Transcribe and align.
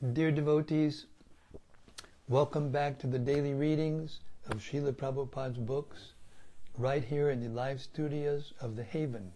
Dear 0.00 0.30
devotees, 0.30 1.06
welcome 2.28 2.70
back 2.70 3.00
to 3.00 3.08
the 3.08 3.18
daily 3.18 3.52
readings 3.52 4.20
of 4.46 4.60
Srila 4.60 4.92
Prabhupada's 4.92 5.58
books 5.58 6.12
right 6.76 7.02
here 7.02 7.30
in 7.30 7.40
the 7.40 7.48
live 7.48 7.80
studios 7.80 8.52
of 8.60 8.76
The 8.76 8.84
Haven, 8.84 9.32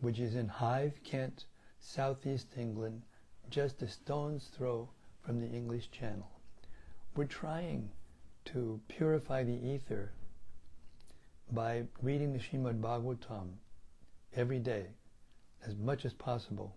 which 0.00 0.18
is 0.18 0.34
in 0.34 0.48
Hythe, 0.48 0.94
Kent, 1.04 1.44
southeast 1.78 2.46
England, 2.56 3.02
just 3.50 3.82
a 3.82 3.86
stone's 3.86 4.46
throw 4.46 4.88
from 5.20 5.42
the 5.42 5.54
English 5.54 5.90
Channel. 5.90 6.30
We're 7.14 7.26
trying 7.26 7.90
to 8.46 8.80
purify 8.88 9.44
the 9.44 9.62
ether 9.62 10.12
by 11.50 11.82
reading 12.00 12.32
the 12.32 12.38
Srimad 12.38 12.80
Bhagavatam 12.80 13.58
every 14.34 14.58
day 14.58 14.86
as 15.66 15.76
much 15.76 16.06
as 16.06 16.14
possible. 16.14 16.74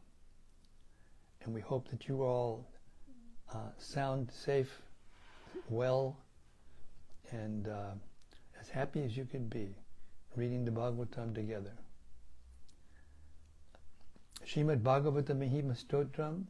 And 1.46 1.54
we 1.54 1.62
hope 1.62 1.88
that 1.92 2.10
you 2.10 2.22
all 2.22 2.68
uh, 3.54 3.58
sound 3.78 4.32
safe, 4.32 4.82
well, 5.70 6.18
and 7.32 7.68
uh, 7.68 7.92
as 8.60 8.70
happy 8.70 9.04
as 9.04 9.16
you 9.16 9.26
could 9.26 9.50
be 9.50 9.76
reading 10.36 10.66
the 10.66 10.72
Bhagavatam 10.72 11.34
together. 11.34 11.72
Srimad 14.46 14.82
Bhagavata 14.82 15.34
Mahima 15.36 15.76
Stotram 15.76 16.44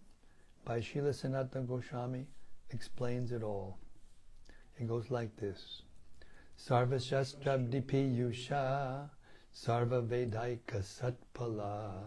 by 0.66 0.80
Srila 0.80 1.12
Sanatana 1.12 1.68
Goswami 1.68 2.26
explains 2.72 3.32
it 3.32 3.42
all. 3.42 3.78
It 4.78 4.88
goes 4.88 5.10
like 5.10 5.36
this. 5.38 5.84
Sarva 6.58 6.96
Yusha 8.16 9.10
Sarva 9.56 10.06
Vedaika 10.06 10.82
Satpala 10.82 12.04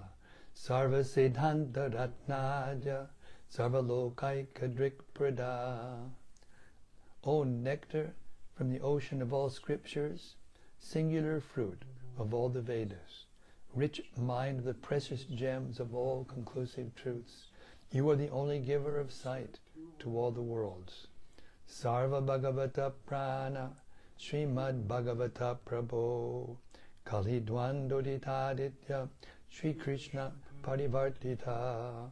Sarva 0.55 1.02
Siddhanta 1.02 1.89
Ratnaja 1.91 3.06
Sarva 3.50 3.82
Lokaika 3.82 4.68
Drikprada 4.68 6.10
O 7.24 7.44
nectar 7.44 8.14
from 8.55 8.70
the 8.70 8.80
ocean 8.80 9.22
of 9.22 9.32
all 9.32 9.48
scriptures, 9.48 10.36
singular 10.78 11.40
fruit 11.40 11.82
of 12.18 12.34
all 12.34 12.48
the 12.48 12.60
Vedas, 12.60 13.24
rich 13.74 14.02
mine 14.16 14.58
of 14.58 14.64
the 14.64 14.74
precious 14.74 15.24
gems 15.24 15.80
of 15.80 15.94
all 15.94 16.24
conclusive 16.24 16.94
truths, 16.94 17.48
you 17.90 18.08
are 18.10 18.16
the 18.16 18.28
only 18.28 18.58
giver 18.58 18.98
of 19.00 19.12
sight 19.12 19.58
to 19.98 20.16
all 20.18 20.30
the 20.30 20.42
worlds. 20.42 21.06
Sarva 21.66 22.24
Bhagavata 22.24 22.92
Prana 23.06 23.77
Srimad 24.18 24.86
Bhagavata 24.86 25.56
Prabhu 25.64 26.56
Kali 27.05 27.40
Dvandoditaditya 27.40 29.08
Sri 29.48 29.72
Krishna 29.72 30.33
Parivartita 30.62 32.10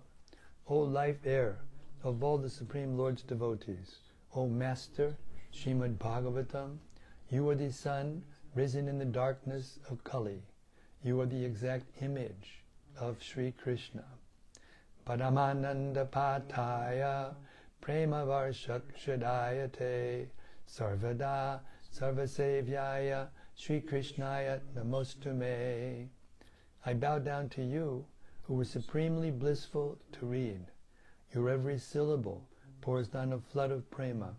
O 0.68 0.80
life 0.80 1.24
air 1.24 1.60
of 2.02 2.24
all 2.24 2.38
the 2.38 2.50
Supreme 2.50 2.98
Lord's 2.98 3.22
devotees, 3.22 3.98
O 4.34 4.48
Master 4.48 5.16
Srimad 5.52 5.96
Bhagavatam, 5.96 6.78
you 7.30 7.48
are 7.48 7.54
the 7.54 7.72
sun 7.72 8.24
risen 8.52 8.88
in 8.88 8.98
the 8.98 9.04
darkness 9.04 9.78
of 9.88 10.02
Kali. 10.02 10.42
You 11.04 11.20
are 11.20 11.26
the 11.26 11.44
exact 11.44 11.86
image 12.02 12.64
of 12.98 13.22
Sri 13.22 13.52
Krishna. 13.52 14.06
Paramananda 15.06 16.08
Pataya 16.08 17.36
Prema 17.80 18.26
Varshakshadayate 18.26 20.26
Sarvada 20.68 21.60
Sarvasevyaya 21.94 23.28
Sri 23.54 23.80
Krishnaya 23.80 24.58
Namostume. 24.76 26.08
I 26.84 26.94
bow 26.94 27.20
down 27.20 27.50
to 27.50 27.62
you 27.62 28.04
who 28.46 28.54
were 28.54 28.64
supremely 28.64 29.30
blissful 29.30 29.98
to 30.12 30.24
read. 30.24 30.60
Your 31.34 31.50
every 31.50 31.78
syllable 31.78 32.46
pours 32.80 33.08
down 33.08 33.32
a 33.32 33.38
flood 33.38 33.72
of 33.72 33.90
prema. 33.90 34.34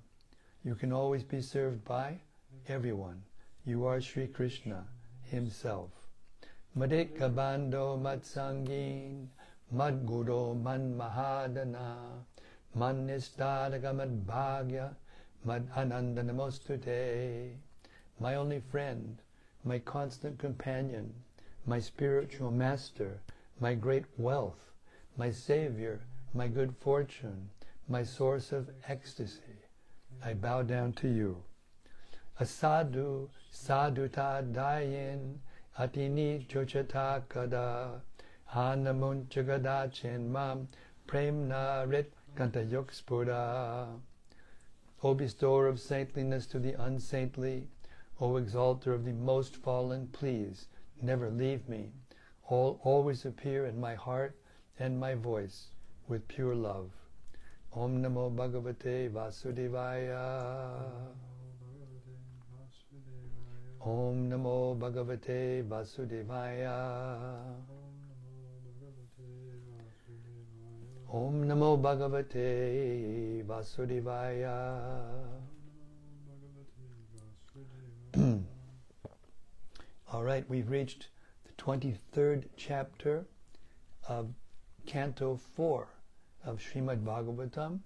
You 0.63 0.75
can 0.75 0.93
always 0.93 1.23
be 1.23 1.41
served 1.41 1.83
by 1.83 2.19
everyone. 2.69 3.21
You 3.65 3.85
are 3.85 3.99
Sri 3.99 4.27
Krishna 4.27 4.85
himself. 5.23 5.91
Madeka 6.77 7.33
bando 7.35 7.97
matsangin 7.97 9.27
madguro 9.73 10.53
man 10.53 10.97
mahadana 10.97 12.23
man 12.75 13.07
nistadaga 13.07 13.93
mad 13.93 14.25
bhagya 14.25 14.95
mad 15.43 15.67
ananda 15.75 16.23
namostute. 16.23 17.55
My 18.21 18.35
only 18.35 18.61
friend, 18.71 19.17
my 19.65 19.79
constant 19.79 20.39
companion, 20.39 21.13
my 21.65 21.79
spiritual 21.79 22.51
master, 22.51 23.19
my 23.59 23.73
great 23.73 24.05
wealth, 24.17 24.71
my 25.17 25.31
savior, 25.31 26.01
my 26.33 26.47
good 26.47 26.75
fortune, 26.79 27.49
my 27.89 28.03
source 28.03 28.51
of 28.51 28.69
ecstasy. 28.87 29.65
I 30.23 30.33
bow 30.33 30.61
down 30.61 30.93
to 30.93 31.07
you. 31.07 31.43
Asadu 32.39 33.29
saduta 33.51 34.43
dayin 34.53 35.37
atini 35.79 36.45
chochata 36.47 37.23
kada 37.27 38.01
hanamun 38.53 39.25
chagada 39.25 39.89
chenmam 39.91 40.67
premna 41.07 41.89
rit 41.89 42.13
kantayok 42.35 42.93
spura. 42.93 43.87
O 45.03 45.13
bestower 45.15 45.67
of 45.67 45.79
saintliness 45.79 46.45
to 46.47 46.59
the 46.59 46.73
unsaintly, 46.83 47.67
O 48.19 48.35
exalter 48.37 48.93
of 48.93 49.05
the 49.05 49.13
most 49.13 49.55
fallen, 49.55 50.07
please 50.11 50.67
never 51.01 51.29
leave 51.29 51.67
me. 51.69 51.91
All, 52.49 52.79
always 52.83 53.25
appear 53.25 53.65
in 53.65 53.77
my 53.77 53.95
heart 53.95 54.33
and 54.79 54.97
my 54.97 55.15
voice 55.15 55.67
with 56.07 56.25
pure 56.29 56.55
love. 56.55 56.91
Om 57.73 58.01
Namo 58.01 58.33
Bhagavate 58.33 59.11
Vasudevaya. 59.11 60.81
Om 63.81 64.29
Namo 64.29 64.77
Bhagavate 64.79 65.67
Vasudevaya. 65.67 67.37
Om 71.11 71.43
Namo 71.43 71.77
Bhagavate 71.81 73.43
Vasudevaya. 73.45 74.79
All 80.13 80.23
right, 80.23 80.49
we've 80.49 80.69
reached 80.69 81.09
23rd 81.67 82.45
chapter 82.55 83.25
of 84.07 84.29
Canto 84.85 85.37
4 85.57 85.85
of 86.45 86.61
Srimad 86.61 87.03
Bhagavatam. 87.03 87.79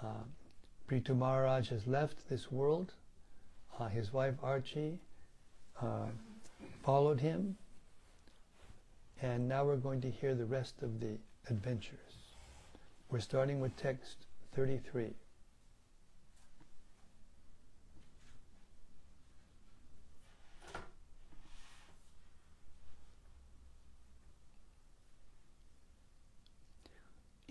Uh, 0.00 1.14
Maharaj 1.14 1.70
has 1.70 1.84
left 1.88 2.28
this 2.28 2.52
world. 2.52 2.92
Uh, 3.76 3.88
his 3.88 4.12
wife 4.12 4.34
Arci 4.40 4.98
uh, 5.82 6.06
followed 6.84 7.18
him. 7.18 7.56
And 9.20 9.48
now 9.48 9.64
we're 9.64 9.74
going 9.74 10.00
to 10.02 10.10
hear 10.10 10.36
the 10.36 10.46
rest 10.46 10.80
of 10.80 11.00
the 11.00 11.18
adventures. 11.50 11.98
We're 13.10 13.18
starting 13.18 13.58
with 13.58 13.76
text 13.76 14.26
33. 14.54 15.06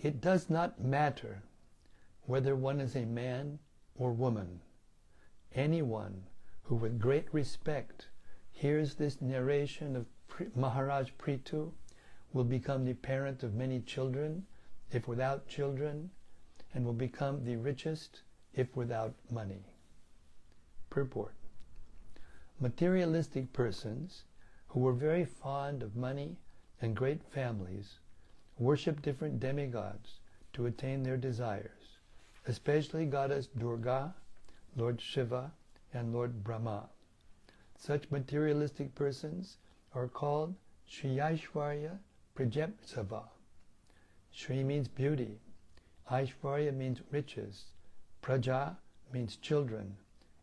It 0.04 0.20
does 0.20 0.50
not 0.50 0.84
matter 0.84 1.42
whether 2.26 2.54
one 2.54 2.78
is 2.78 2.94
a 2.94 3.06
man 3.06 3.58
or 3.94 4.12
woman. 4.12 4.60
Anyone 5.54 6.26
who 6.64 6.74
with 6.74 7.00
great 7.00 7.32
respect 7.32 8.08
hears 8.52 8.96
this 8.96 9.22
narration 9.22 9.96
of 9.96 10.06
Maharaj 10.54 11.12
Prithu 11.16 11.72
will 12.34 12.44
become 12.44 12.84
the 12.84 12.92
parent 12.92 13.42
of 13.42 13.54
many 13.54 13.80
children, 13.80 14.46
if 14.90 15.08
without 15.08 15.48
children, 15.48 16.10
and 16.74 16.84
will 16.84 16.92
become 16.92 17.42
the 17.42 17.56
richest, 17.56 18.20
if 18.52 18.76
without 18.76 19.14
money. 19.30 19.64
Purport. 20.90 21.34
Materialistic 22.60 23.54
persons 23.54 24.24
who 24.68 24.80
were 24.80 24.92
very 24.92 25.24
fond 25.24 25.82
of 25.82 25.96
money 25.96 26.36
and 26.82 26.94
great 26.94 27.24
families 27.24 28.00
worship 28.58 29.02
different 29.02 29.40
demigods 29.40 30.20
to 30.52 30.66
attain 30.66 31.02
their 31.02 31.16
desires, 31.16 31.98
especially 32.46 33.06
goddess 33.06 33.48
Durga, 33.58 34.14
Lord 34.76 35.00
Shiva, 35.00 35.52
and 35.92 36.12
Lord 36.12 36.44
Brahma. 36.44 36.88
Such 37.76 38.10
materialistic 38.10 38.94
persons 38.94 39.58
are 39.94 40.08
called 40.08 40.54
Sri 40.86 41.16
Aishwarya 41.16 41.98
Prajapsava. 42.36 43.24
Shri 44.30 44.64
means 44.64 44.88
beauty, 44.88 45.38
Aishwarya 46.10 46.74
means 46.74 47.00
riches, 47.10 47.66
Praja 48.22 48.76
means 49.12 49.36
children, 49.36 49.96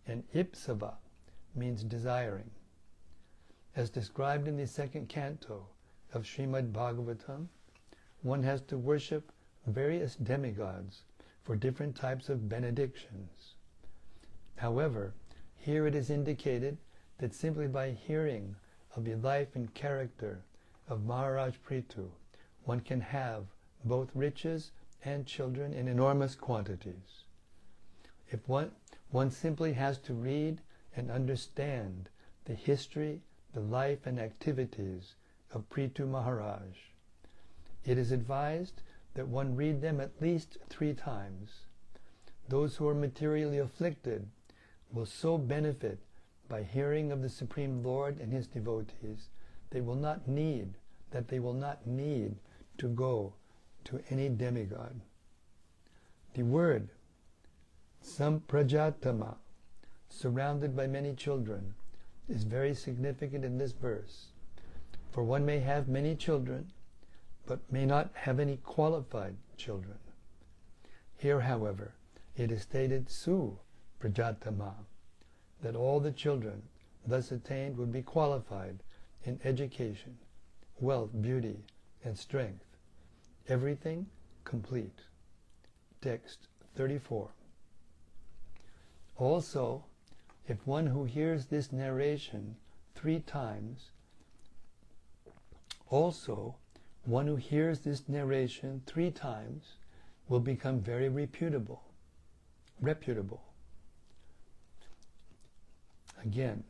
and 0.08 0.24
Ipsava 0.34 0.96
means 1.56 1.84
desiring. 1.84 2.50
As 3.76 3.90
described 3.90 4.48
in 4.48 4.58
the 4.58 4.68
second 4.68 5.08
canto 5.10 5.68
of 6.14 6.24
Srimad 6.24 6.72
Bhagavatam, 6.72 7.48
one 8.22 8.44
has 8.44 8.62
to 8.62 8.78
worship 8.78 9.32
various 9.66 10.16
demigods 10.16 11.04
for 11.44 11.56
different 11.56 11.96
types 11.96 12.30
of 12.30 12.48
benedictions. 12.48 13.56
However, 14.58 15.14
here 15.56 15.88
it 15.88 15.96
is 15.96 16.10
indicated 16.10 16.78
that 17.18 17.34
simply 17.34 17.68
by 17.68 17.92
hearing 17.92 18.56
of 18.96 19.06
the 19.06 19.16
life 19.16 19.56
and 19.56 19.74
character 19.74 20.44
of 20.88 21.04
Maharaj 21.04 21.56
Prithu, 21.68 22.10
one 22.64 22.80
can 22.80 23.02
have 23.02 23.46
both 23.84 24.16
riches 24.16 24.72
and 25.04 25.26
children 25.26 25.74
in 25.74 25.88
enormous 25.88 26.36
quantities. 26.36 27.24
If 28.30 28.48
one, 28.48 28.72
one 29.10 29.32
simply 29.32 29.74
has 29.74 29.98
to 30.00 30.14
read 30.14 30.62
and 30.96 31.10
understand 31.10 32.10
the 32.46 32.54
history, 32.54 33.22
the 33.54 33.62
life 33.62 34.06
and 34.06 34.20
activities 34.20 35.16
of 35.52 35.70
Prithu 35.70 36.08
Maharaj, 36.08 36.78
it 37.86 37.98
is 37.98 38.12
advised 38.12 38.82
that 39.14 39.28
one 39.28 39.56
read 39.56 39.82
them 39.82 40.00
at 40.00 40.22
least 40.22 40.58
three 40.70 40.94
times. 40.94 41.62
Those 42.48 42.76
who 42.76 42.88
are 42.88 42.96
materially 42.96 43.58
afflicted 43.58 44.28
will 44.92 45.06
so 45.06 45.38
benefit 45.38 46.00
by 46.50 46.64
hearing 46.64 47.12
of 47.12 47.22
the 47.22 47.30
Supreme 47.30 47.82
Lord 47.84 48.20
and 48.20 48.32
His 48.32 48.48
devotees, 48.48 49.30
they 49.70 49.82
will 49.82 49.96
not 49.96 50.28
need, 50.28 50.74
that 51.12 51.30
they 51.30 51.40
will 51.40 51.54
not 51.54 51.88
need 51.88 52.36
to 52.78 52.88
go 52.88 53.34
to 53.86 54.02
any 54.10 54.30
demigod. 54.30 55.00
The 56.34 56.44
word 56.44 56.90
samprajatama, 58.04 59.36
surrounded 60.10 60.76
by 60.76 60.88
many 60.88 61.14
children, 61.14 61.74
is 62.28 62.44
very 62.44 62.74
significant 62.74 63.46
in 63.46 63.58
this 63.58 63.72
verse. 63.72 64.28
For 65.12 65.24
one 65.24 65.46
may 65.46 65.60
have 65.60 65.88
many 65.88 66.16
children, 66.16 66.72
but 67.52 67.70
may 67.70 67.86
not 67.86 68.10
have 68.14 68.40
any 68.40 68.56
qualified 68.64 69.36
children. 69.58 69.98
Here, 71.18 71.42
however, 71.42 71.92
it 72.38 72.50
is 72.50 72.62
stated 72.62 73.10
su 73.10 73.60
prajatama, 74.00 74.74
that 75.62 75.76
all 75.76 76.00
the 76.00 76.14
children 76.14 76.62
thus 77.06 77.30
attained 77.30 77.76
would 77.76 77.92
be 77.92 78.02
qualified 78.02 78.82
in 79.26 79.38
education, 79.44 80.18
wealth, 80.80 81.10
beauty, 81.22 81.66
and 82.06 82.18
strength. 82.18 82.64
Everything 83.50 84.06
complete. 84.46 85.02
Text 86.00 86.48
34. 86.78 87.32
Also, 89.18 89.84
if 90.48 90.66
one 90.66 90.88
who 90.88 91.04
hears 91.04 91.48
this 91.48 91.74
narration 91.74 92.56
three 92.96 93.20
times, 93.20 93.92
also 95.90 96.56
one 97.06 97.28
who 97.28 97.36
hears 97.36 97.80
this 97.80 98.08
narration 98.08 98.82
three 98.86 99.12
times 99.12 99.76
will 100.30 100.40
become 100.40 100.80
very 100.80 101.10
reputable. 101.10 101.84
Reputable. 102.80 103.42
Again, 106.24 106.64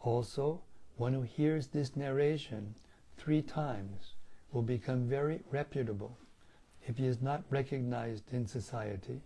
also, 0.00 0.62
one 0.96 1.12
who 1.12 1.22
hears 1.22 1.68
this 1.68 1.94
narration 1.96 2.74
three 3.16 3.42
times 3.42 4.14
will 4.52 4.62
become 4.62 5.08
very 5.08 5.40
reputable 5.50 6.18
if 6.86 6.96
he 6.96 7.06
is 7.06 7.22
not 7.22 7.44
recognized 7.50 8.32
in 8.32 8.46
society, 8.46 9.20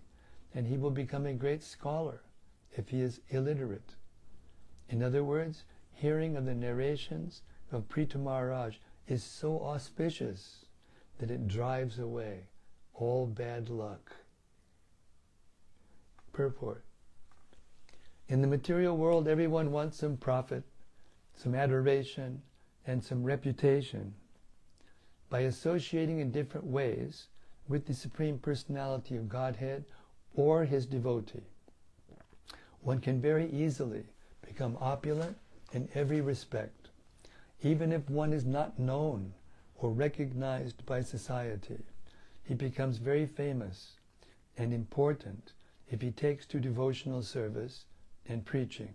and 0.54 0.66
he 0.66 0.76
will 0.76 0.90
become 0.90 1.24
a 1.26 1.32
great 1.32 1.62
scholar 1.62 2.20
if 2.76 2.88
he 2.88 3.00
is 3.00 3.20
illiterate. 3.30 3.94
In 4.88 5.02
other 5.02 5.24
words, 5.24 5.64
hearing 5.92 6.36
of 6.36 6.44
the 6.44 6.54
narrations 6.54 7.42
of 7.70 7.88
Prithu 7.88 8.16
Maharaj 8.16 8.76
is 9.08 9.22
so 9.22 9.60
auspicious 9.60 10.66
that 11.18 11.30
it 11.30 11.48
drives 11.48 11.98
away 11.98 12.40
all 12.94 13.26
bad 13.26 13.68
luck. 13.68 14.16
Purport 16.32 16.84
In 18.28 18.40
the 18.40 18.46
material 18.46 18.96
world, 18.96 19.28
everyone 19.28 19.70
wants 19.70 19.98
some 19.98 20.16
profit, 20.16 20.64
some 21.34 21.54
adoration, 21.54 22.42
and 22.86 23.04
some 23.04 23.22
reputation. 23.22 24.14
By 25.28 25.40
associating 25.40 26.20
in 26.20 26.30
different 26.30 26.66
ways 26.66 27.28
with 27.68 27.86
the 27.86 27.94
Supreme 27.94 28.38
Personality 28.38 29.16
of 29.16 29.28
Godhead 29.28 29.84
or 30.34 30.64
his 30.64 30.86
devotee, 30.86 31.46
one 32.80 33.00
can 33.00 33.20
very 33.20 33.50
easily 33.50 34.04
become 34.46 34.76
opulent 34.80 35.36
in 35.72 35.88
every 35.94 36.20
respect, 36.20 36.81
even 37.62 37.92
if 37.92 38.10
one 38.10 38.32
is 38.32 38.44
not 38.44 38.78
known 38.78 39.32
or 39.76 39.90
recognized 39.90 40.84
by 40.84 41.00
society. 41.00 41.78
He 42.42 42.54
becomes 42.54 42.98
very 42.98 43.26
famous 43.26 43.98
and 44.56 44.72
important 44.72 45.52
if 45.88 46.00
he 46.00 46.10
takes 46.10 46.46
to 46.46 46.60
devotional 46.60 47.22
service 47.22 47.84
and 48.28 48.44
preaching. 48.44 48.94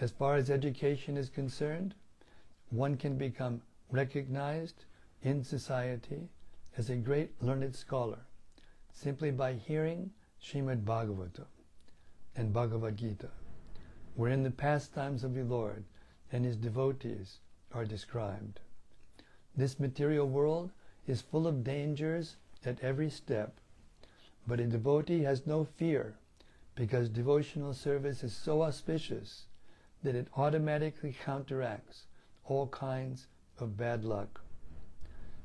As 0.00 0.10
far 0.10 0.36
as 0.36 0.50
education 0.50 1.16
is 1.16 1.28
concerned, 1.28 1.94
one 2.70 2.96
can 2.96 3.16
become 3.16 3.62
recognized 3.90 4.84
in 5.22 5.44
society 5.44 6.28
as 6.76 6.90
a 6.90 6.96
great 6.96 7.30
learned 7.42 7.74
scholar 7.74 8.18
simply 8.92 9.30
by 9.30 9.52
hearing 9.52 10.10
Srimad 10.42 10.84
Bhagavatam 10.84 11.46
and 12.36 12.52
Bhagavad 12.52 12.96
Gita, 12.96 13.28
wherein 14.14 14.42
the 14.42 14.50
pastimes 14.50 15.24
of 15.24 15.34
the 15.34 15.44
Lord 15.44 15.84
and 16.34 16.44
his 16.44 16.56
devotees 16.56 17.38
are 17.72 17.84
described. 17.84 18.58
This 19.56 19.78
material 19.78 20.26
world 20.26 20.72
is 21.06 21.22
full 21.22 21.46
of 21.46 21.62
dangers 21.62 22.34
at 22.64 22.80
every 22.82 23.08
step, 23.08 23.60
but 24.44 24.58
a 24.58 24.64
devotee 24.64 25.22
has 25.22 25.46
no 25.46 25.62
fear 25.62 26.16
because 26.74 27.08
devotional 27.08 27.72
service 27.72 28.24
is 28.24 28.34
so 28.34 28.62
auspicious 28.64 29.44
that 30.02 30.16
it 30.16 30.26
automatically 30.36 31.16
counteracts 31.24 32.06
all 32.46 32.66
kinds 32.66 33.28
of 33.60 33.76
bad 33.76 34.04
luck. 34.04 34.40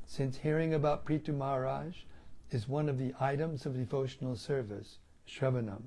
Since 0.08 0.38
hearing 0.38 0.74
about 0.74 1.06
Prithu 1.06 1.38
Maharaj 1.38 1.98
is 2.50 2.68
one 2.68 2.90
of 2.90 2.98
the 2.98 3.14
items 3.20 3.68
of 3.68 3.78
devotional 3.78 4.36
service, 4.36 4.98
Shravanam, 5.28 5.84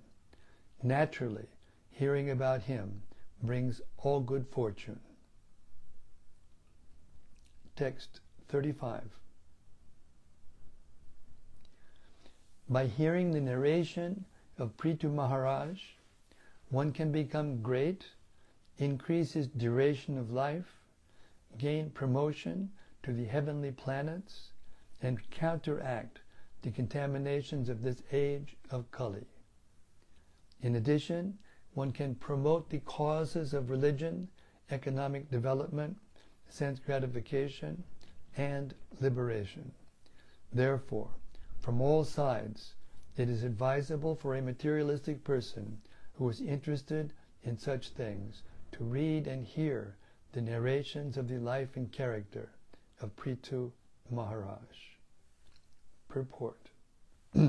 naturally 0.81 1.49
hearing 1.91 2.31
about 2.31 2.63
him 2.63 3.03
brings 3.43 3.81
all 3.99 4.21
good 4.21 4.47
fortune. 4.47 5.01
Text 7.77 8.21
35. 8.49 9.03
By 12.69 12.87
hearing 12.87 13.33
the 13.33 13.41
narration 13.41 14.25
of 14.59 14.77
Prithu 14.77 15.13
Maharaj, 15.13 15.81
one 16.71 16.93
can 16.93 17.13
become 17.13 17.61
great, 17.61 18.07
increase 18.79 19.33
his 19.33 19.49
duration 19.49 20.17
of 20.17 20.31
life, 20.31 20.81
gain 21.59 21.91
promotion 21.91 22.71
to 23.03 23.13
the 23.13 23.25
heavenly 23.25 23.73
planets, 23.73 24.53
and 25.03 25.19
counteract 25.31 26.21
the 26.63 26.71
contaminations 26.71 27.69
of 27.69 27.83
this 27.83 28.03
age 28.13 28.57
of 28.71 28.91
Kali. 28.91 29.27
In 30.63 30.77
addition, 30.77 31.37
one 31.75 31.93
can 31.93 32.15
promote 32.15 32.69
the 32.69 32.81
causes 32.81 33.55
of 33.55 33.71
religion, 33.71 34.29
economic 34.71 35.31
development, 35.31 35.97
sense 36.49 36.79
gratification, 36.79 37.83
and 38.37 38.75
liberation. 39.01 39.73
Therefore, 40.53 41.09
from 41.61 41.81
all 41.81 42.05
sides, 42.05 42.75
it 43.17 43.29
is 43.29 43.43
advisable 43.43 44.15
for 44.15 44.35
a 44.35 44.43
materialistic 44.43 45.25
person 45.25 45.81
who 46.15 46.29
is 46.29 46.41
interested 46.41 47.13
in 47.43 47.59
such 47.59 47.89
things 47.91 48.43
to 48.73 48.85
read 48.85 49.27
and 49.27 49.45
hear 49.45 49.97
the 50.33 50.41
narrations 50.41 51.17
of 51.17 51.29
the 51.29 51.39
life 51.39 51.77
and 51.77 51.93
character 51.93 52.51
of 53.01 53.15
Prithu 53.17 53.71
Maharaj. 54.11 54.97
Purport 56.09 56.71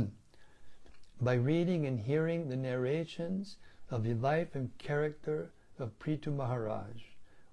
By 1.22 1.34
reading 1.34 1.86
and 1.86 2.00
hearing 2.00 2.50
the 2.50 2.56
narrations 2.56 3.58
of 3.94 4.04
the 4.04 4.16
life 4.16 4.56
and 4.56 4.76
character 4.80 5.52
of 5.78 6.00
Prithu 6.00 6.36
Maharaj, 6.36 7.04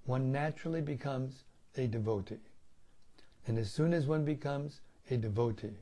one 0.06 0.32
naturally 0.32 0.80
becomes 0.80 1.44
a 1.76 1.86
devotee. 1.86 2.40
And 3.46 3.58
as 3.58 3.70
soon 3.70 3.92
as 3.92 4.06
one 4.06 4.24
becomes 4.24 4.80
a 5.10 5.18
devotee, 5.18 5.76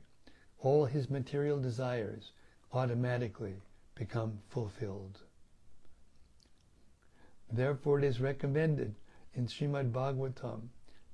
all 0.59 0.83
his 0.83 1.09
material 1.09 1.61
desires 1.61 2.33
automatically 2.73 3.55
become 3.95 4.39
fulfilled. 4.49 5.19
Therefore, 7.49 7.99
it 7.99 8.03
is 8.03 8.19
recommended 8.19 8.95
in 9.35 9.47
Srimad 9.47 9.93
Bhagavatam 9.93 10.67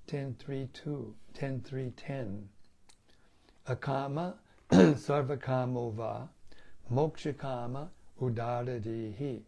10.3.2, 0.07 1.13
10.3.10, 1.37 2.41
Akama 3.67 4.33
sarvakamo 4.71 5.93
va 5.93 6.29
mokshakama 6.91 7.89
udaradehi 8.21 9.41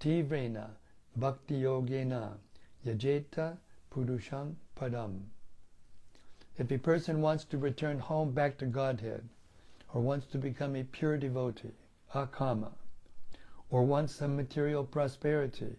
tivrena 0.00 0.70
bhakti 1.16 1.62
yogena 1.62 2.38
yajeta 2.84 3.56
purusham 3.90 4.54
padam. 4.76 5.20
If 6.56 6.70
a 6.70 6.78
person 6.78 7.20
wants 7.20 7.44
to 7.46 7.58
return 7.58 7.98
home 7.98 8.32
back 8.32 8.58
to 8.58 8.66
Godhead, 8.66 9.28
or 9.92 10.00
wants 10.00 10.26
to 10.26 10.38
become 10.38 10.74
a 10.74 10.82
pure 10.84 11.16
devotee, 11.16 11.70
akama, 12.14 12.72
or 13.70 13.84
wants 13.84 14.14
some 14.14 14.36
material 14.36 14.84
prosperity, 14.84 15.76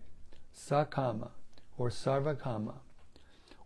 sakama, 0.56 1.30
or 1.78 1.90
sarvakama, 1.90 2.76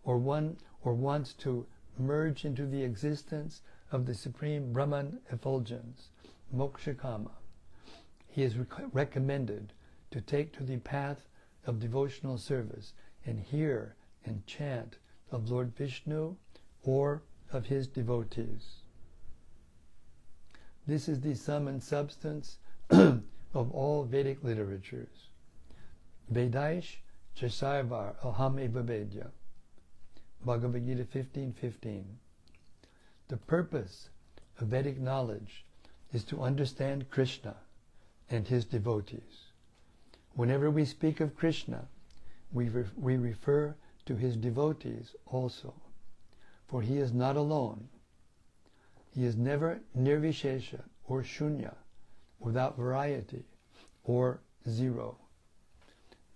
or 0.04 0.18
one 0.18 0.56
or 0.82 0.92
wants 0.94 1.32
to 1.34 1.66
merge 1.98 2.44
into 2.44 2.66
the 2.66 2.82
existence 2.82 3.62
of 3.92 4.06
the 4.06 4.14
supreme 4.14 4.72
Brahman 4.72 5.20
effulgence, 5.30 6.10
mokshakama, 6.54 7.30
he 8.30 8.42
is 8.42 8.56
rec- 8.56 8.88
recommended 8.92 9.72
to 10.10 10.20
take 10.20 10.52
to 10.52 10.62
the 10.62 10.78
path 10.78 11.28
of 11.66 11.80
devotional 11.80 12.38
service 12.38 12.94
and 13.26 13.40
hear 13.40 13.96
and 14.24 14.46
chant 14.46 14.98
of 15.30 15.50
Lord 15.50 15.74
Vishnu 15.76 16.36
or 16.82 17.22
of 17.52 17.66
his 17.66 17.86
devotees. 17.88 18.82
This 20.86 21.08
is 21.08 21.20
the 21.20 21.34
sum 21.34 21.68
and 21.68 21.82
substance 21.82 22.58
of 22.90 23.22
all 23.52 24.04
Vedic 24.04 24.42
literatures. 24.42 25.28
Vedaish 26.32 26.96
Chasarvar 27.36 28.14
Aham 28.24 28.60
Eva 28.60 28.82
Vedya. 28.82 29.30
Bhagavad 30.44 30.86
Gita 30.86 31.04
15.15. 31.04 32.04
The 33.28 33.36
purpose 33.36 34.08
of 34.58 34.68
Vedic 34.68 34.98
knowledge 34.98 35.64
is 36.12 36.24
to 36.24 36.42
understand 36.42 37.10
Krishna 37.10 37.56
and 38.30 38.46
his 38.46 38.64
devotees. 38.64 39.50
Whenever 40.34 40.70
we 40.70 40.84
speak 40.84 41.20
of 41.20 41.36
Krishna, 41.36 41.88
we, 42.52 42.68
re- 42.68 42.84
we 42.96 43.16
refer 43.16 43.74
to 44.06 44.16
his 44.16 44.36
devotees 44.36 45.14
also, 45.26 45.74
for 46.68 46.80
he 46.80 46.98
is 46.98 47.12
not 47.12 47.36
alone. 47.36 47.88
He 49.12 49.24
is 49.24 49.36
never 49.36 49.80
nirvishesha 49.98 50.82
or 51.04 51.22
shunya, 51.22 51.74
without 52.38 52.76
variety, 52.76 53.44
or 54.04 54.40
zero. 54.68 55.16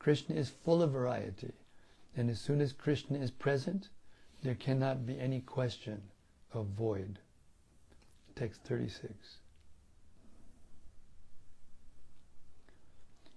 Krishna 0.00 0.34
is 0.34 0.50
full 0.50 0.82
of 0.82 0.90
variety, 0.90 1.52
and 2.16 2.28
as 2.28 2.40
soon 2.40 2.60
as 2.60 2.72
Krishna 2.72 3.18
is 3.18 3.30
present, 3.30 3.88
there 4.42 4.54
cannot 4.54 5.06
be 5.06 5.18
any 5.18 5.40
question 5.40 6.02
of 6.52 6.66
void. 6.66 7.20
Text 8.34 8.62
36. 8.64 9.38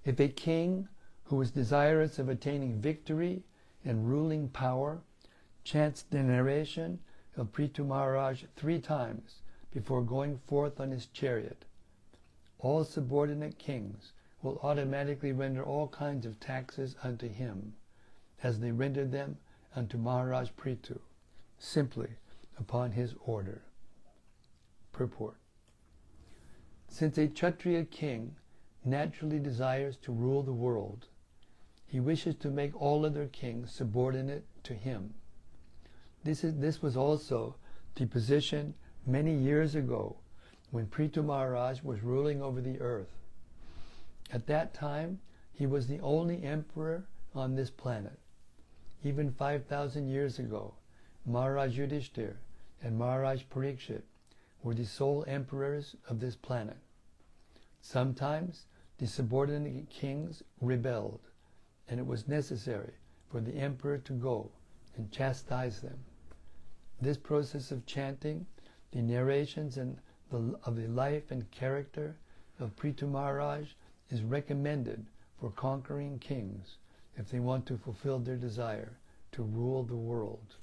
If 0.07 0.21
a 0.21 0.29
king 0.29 0.87
who 1.25 1.41
is 1.41 1.51
desirous 1.51 2.17
of 2.17 2.29
attaining 2.29 2.79
victory 2.79 3.43
and 3.83 4.07
ruling 4.07 4.47
power 4.47 5.01
chants 5.65 6.03
the 6.03 6.23
narration 6.23 6.99
of 7.35 7.51
Prithu 7.51 7.85
Maharaj 7.85 8.45
three 8.55 8.79
times 8.79 9.41
before 9.69 10.01
going 10.01 10.37
forth 10.47 10.79
on 10.79 10.91
his 10.91 11.07
chariot, 11.07 11.65
all 12.57 12.85
subordinate 12.85 13.59
kings 13.59 14.13
will 14.41 14.61
automatically 14.63 15.33
render 15.33 15.61
all 15.61 15.89
kinds 15.89 16.25
of 16.25 16.39
taxes 16.39 16.95
unto 17.03 17.27
him, 17.27 17.73
as 18.41 18.61
they 18.61 18.71
rendered 18.71 19.11
them 19.11 19.37
unto 19.75 19.97
Maharaj 19.97 20.51
Prithu, 20.55 21.01
simply 21.59 22.11
upon 22.57 22.93
his 22.93 23.13
order. 23.25 23.61
Purport. 24.93 25.35
Since 26.87 27.17
a 27.17 27.27
Kshatriya 27.27 27.83
king 27.83 28.37
naturally 28.87 29.39
desires 29.39 29.97
to 29.97 30.11
rule 30.11 30.43
the 30.43 30.53
world, 30.53 31.07
he 31.85 31.99
wishes 31.99 32.35
to 32.35 32.49
make 32.49 32.79
all 32.81 33.05
other 33.05 33.27
kings 33.27 33.71
subordinate 33.71 34.45
to 34.63 34.73
him. 34.73 35.13
This, 36.23 36.43
is, 36.43 36.57
this 36.57 36.81
was 36.81 36.97
also 36.97 37.55
the 37.95 38.05
position 38.05 38.73
many 39.05 39.33
years 39.33 39.75
ago 39.75 40.17
when 40.71 40.87
Prithu 40.87 41.23
Maharaj 41.23 41.81
was 41.81 42.01
ruling 42.01 42.41
over 42.41 42.59
the 42.61 42.79
earth. 42.81 43.11
At 44.31 44.47
that 44.47 44.73
time, 44.73 45.19
he 45.53 45.65
was 45.65 45.87
the 45.87 46.01
only 46.01 46.43
emperor 46.43 47.05
on 47.33 47.55
this 47.55 47.69
planet. 47.69 48.19
Even 49.03 49.31
5,000 49.31 50.07
years 50.07 50.39
ago, 50.39 50.73
Maharaj 51.25 51.77
Yudhishthir 51.79 52.35
and 52.81 52.97
Maharaj 52.97 53.43
Parikshit 53.53 54.03
were 54.61 54.73
the 54.73 54.85
sole 54.85 55.23
emperors 55.27 55.95
of 56.09 56.19
this 56.19 56.35
planet. 56.35 56.77
Sometimes 57.81 58.65
the 58.97 59.07
subordinate 59.07 59.89
kings 59.89 60.41
rebelled, 60.61 61.19
and 61.87 61.99
it 61.99 62.05
was 62.05 62.27
necessary 62.27 62.93
for 63.29 63.39
the 63.39 63.55
emperor 63.55 63.97
to 63.99 64.13
go 64.13 64.49
and 64.95 65.11
chastise 65.11 65.81
them. 65.81 65.99
This 66.99 67.17
process 67.17 67.71
of 67.71 67.85
chanting 67.85 68.45
the 68.91 69.01
narrations 69.01 69.77
and 69.77 69.97
the, 70.31 70.57
of 70.63 70.75
the 70.75 70.87
life 70.87 71.29
and 71.29 71.49
character 71.51 72.15
of 72.59 72.75
Prithu 72.75 73.07
Maharaj 73.09 73.67
is 74.09 74.23
recommended 74.23 75.05
for 75.39 75.51
conquering 75.51 76.17
kings 76.17 76.77
if 77.17 77.29
they 77.29 77.39
want 77.39 77.65
to 77.67 77.77
fulfill 77.77 78.19
their 78.19 78.35
desire 78.35 78.97
to 79.33 79.43
rule 79.43 79.83
the 79.83 79.95
world. 79.95 80.55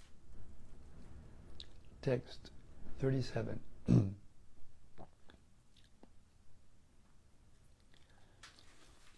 Text 2.02 2.50
37. 2.98 3.60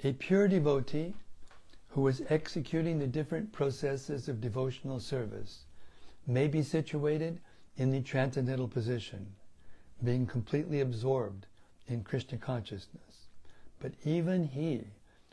A 0.06 0.12
pure 0.12 0.46
devotee 0.46 1.14
who 1.88 2.06
is 2.06 2.22
executing 2.28 3.00
the 3.00 3.08
different 3.08 3.50
processes 3.50 4.28
of 4.28 4.40
devotional 4.40 5.00
service 5.00 5.64
may 6.28 6.46
be 6.46 6.62
situated 6.62 7.40
in 7.76 7.90
the 7.90 8.02
transcendental 8.02 8.68
position, 8.68 9.34
being 10.04 10.24
completely 10.24 10.80
absorbed 10.80 11.46
in 11.88 12.04
Krishna 12.04 12.38
consciousness. 12.38 13.26
But 13.80 13.94
even 14.04 14.46
he, 14.46 14.84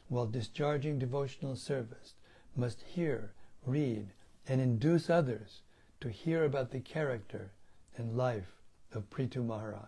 while 0.08 0.26
discharging 0.26 0.98
devotional 0.98 1.56
service, 1.56 2.16
must 2.56 2.82
hear, 2.82 3.32
read, 3.68 4.08
and 4.48 4.60
induce 4.60 5.08
others 5.08 5.62
to 6.02 6.10
hear 6.10 6.46
about 6.46 6.72
the 6.72 6.80
character 6.80 7.52
and 7.96 8.18
life 8.18 8.56
of 8.92 9.08
Prithu 9.12 9.46
Maharaj. 9.46 9.86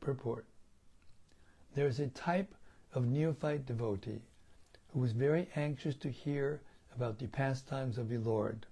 Purport 0.00 0.46
There 1.74 1.86
is 1.86 2.00
a 2.00 2.08
type 2.08 2.54
of 2.94 3.06
neophyte 3.06 3.66
devotee 3.66 4.22
who 4.88 5.04
is 5.04 5.12
very 5.12 5.48
anxious 5.54 5.94
to 5.96 6.10
hear 6.10 6.60
about 6.94 7.18
the 7.18 7.26
pastimes 7.26 7.98
of 7.98 8.08
the 8.08 8.18
Lord, 8.18 8.66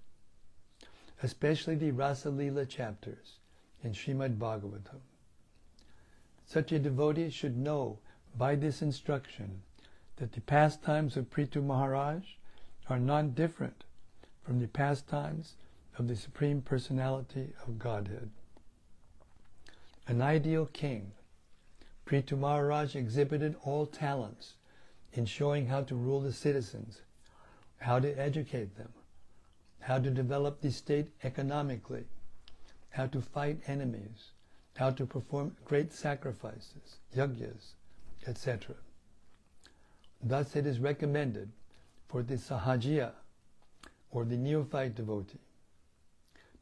especially 1.22 1.76
the 1.76 1.92
Rasa 1.92 2.30
Lila 2.30 2.66
chapters 2.66 3.38
in 3.82 3.92
Srimad 3.92 4.38
Bhagavatam. 4.38 5.00
Such 6.46 6.72
a 6.72 6.78
devotee 6.78 7.30
should 7.30 7.56
know 7.56 7.98
by 8.36 8.54
this 8.54 8.82
instruction 8.82 9.62
that 10.16 10.32
the 10.32 10.40
pastimes 10.40 11.16
of 11.16 11.30
Prithu 11.30 11.62
Maharaj 11.62 12.24
are 12.88 12.98
not 12.98 13.34
different 13.34 13.84
from 14.42 14.60
the 14.60 14.68
pastimes 14.68 15.56
of 15.98 16.08
the 16.08 16.16
Supreme 16.16 16.62
Personality 16.62 17.52
of 17.66 17.78
Godhead. 17.78 18.30
An 20.06 20.22
ideal 20.22 20.66
king, 20.66 21.12
Prithu 22.06 22.38
Maharaj 22.38 22.94
exhibited 22.94 23.56
all 23.64 23.84
talents 23.84 24.54
in 25.12 25.26
showing 25.26 25.66
how 25.66 25.82
to 25.82 25.96
rule 25.96 26.20
the 26.20 26.32
citizens, 26.32 27.02
how 27.78 27.98
to 27.98 28.12
educate 28.12 28.76
them, 28.76 28.92
how 29.80 29.98
to 29.98 30.10
develop 30.10 30.60
the 30.60 30.70
state 30.70 31.08
economically, 31.25 32.04
how 32.90 33.06
to 33.08 33.20
fight 33.20 33.60
enemies, 33.66 34.30
how 34.76 34.90
to 34.90 35.04
perform 35.04 35.56
great 35.64 35.92
sacrifices, 35.92 36.98
yagyas, 37.14 37.75
etc. 38.25 38.76
Thus 40.22 40.54
it 40.54 40.64
is 40.64 40.78
recommended 40.78 41.50
for 42.06 42.22
the 42.22 42.36
sahajiya, 42.36 43.12
or 44.12 44.25
the 44.25 44.36
neophyte 44.36 44.94
devotee, 44.94 45.40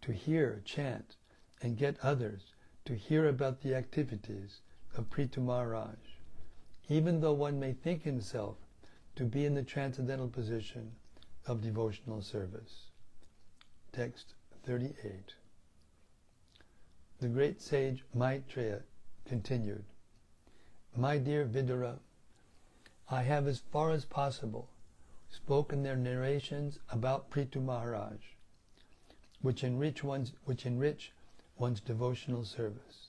to 0.01 0.13
hear, 0.13 0.63
chant, 0.65 1.17
and 1.61 1.77
get 1.77 1.99
others 2.03 2.55
to 2.87 2.95
hear 2.95 3.29
about 3.29 3.61
the 3.61 3.75
activities 3.75 4.61
of 4.97 5.11
Prithu 5.11 5.39
Maharaj, 5.39 5.97
even 6.89 7.21
though 7.21 7.33
one 7.33 7.59
may 7.59 7.73
think 7.73 8.03
himself 8.03 8.57
to 9.17 9.25
be 9.25 9.45
in 9.45 9.55
the 9.55 9.63
transcendental 9.63 10.29
position 10.29 10.93
of 11.47 11.63
devotional 11.63 12.23
service. 12.23 12.87
Text 13.93 14.35
38. 14.65 15.35
The 17.21 17.29
great 17.29 17.61
sage 17.61 18.05
Maitreya 18.15 18.83
continued, 19.25 19.85
My 20.97 21.19
dear 21.19 21.45
Vidura, 21.45 21.99
I 23.09 23.23
have 23.23 23.47
as 23.47 23.61
far 23.73 23.91
as 23.91 24.05
possible 24.05 24.69
spoken 25.31 25.83
their 25.83 25.97
narrations 25.97 26.79
about 26.91 27.31
Prithu 27.31 27.63
Maharaj, 27.63 28.19
which 29.43 29.65
enrich 29.65 30.03
one's, 30.03 30.33
which 30.45 30.65
enrich 30.65 31.13
one's 31.59 31.81
devotional 31.81 32.45
service. 32.45 33.04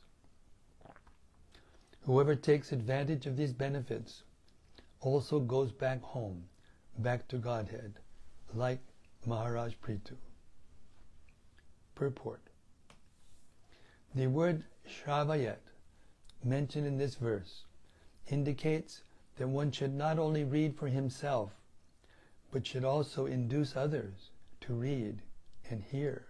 Whoever 2.06 2.36
takes 2.36 2.72
advantage 2.72 3.26
of 3.26 3.36
these 3.36 3.52
benefits 3.54 4.22
also 5.02 5.40
goes 5.40 5.72
back 5.72 6.04
home, 6.04 6.44
back 7.00 7.28
to 7.30 7.38
Godhead, 7.38 7.96
like 8.54 8.80
Maharaj 9.26 9.74
Prithu. 9.84 10.16
Purport. 11.96 12.42
The 14.14 14.28
word 14.28 14.66
Shravayat, 14.88 15.58
mentioned 16.44 16.86
in 16.86 17.00
this 17.00 17.16
verse, 17.16 17.64
indicates 18.28 19.02
that 19.38 19.48
one 19.48 19.72
should 19.72 19.94
not 19.94 20.20
only 20.20 20.44
read 20.44 20.78
for 20.78 20.88
himself, 20.88 21.52
but 22.52 22.68
should 22.68 22.86
also 22.86 23.26
induce 23.26 23.76
others 23.76 24.30
to 24.62 24.74
read 24.74 25.24
and 25.72 25.82
hear. 25.82 26.28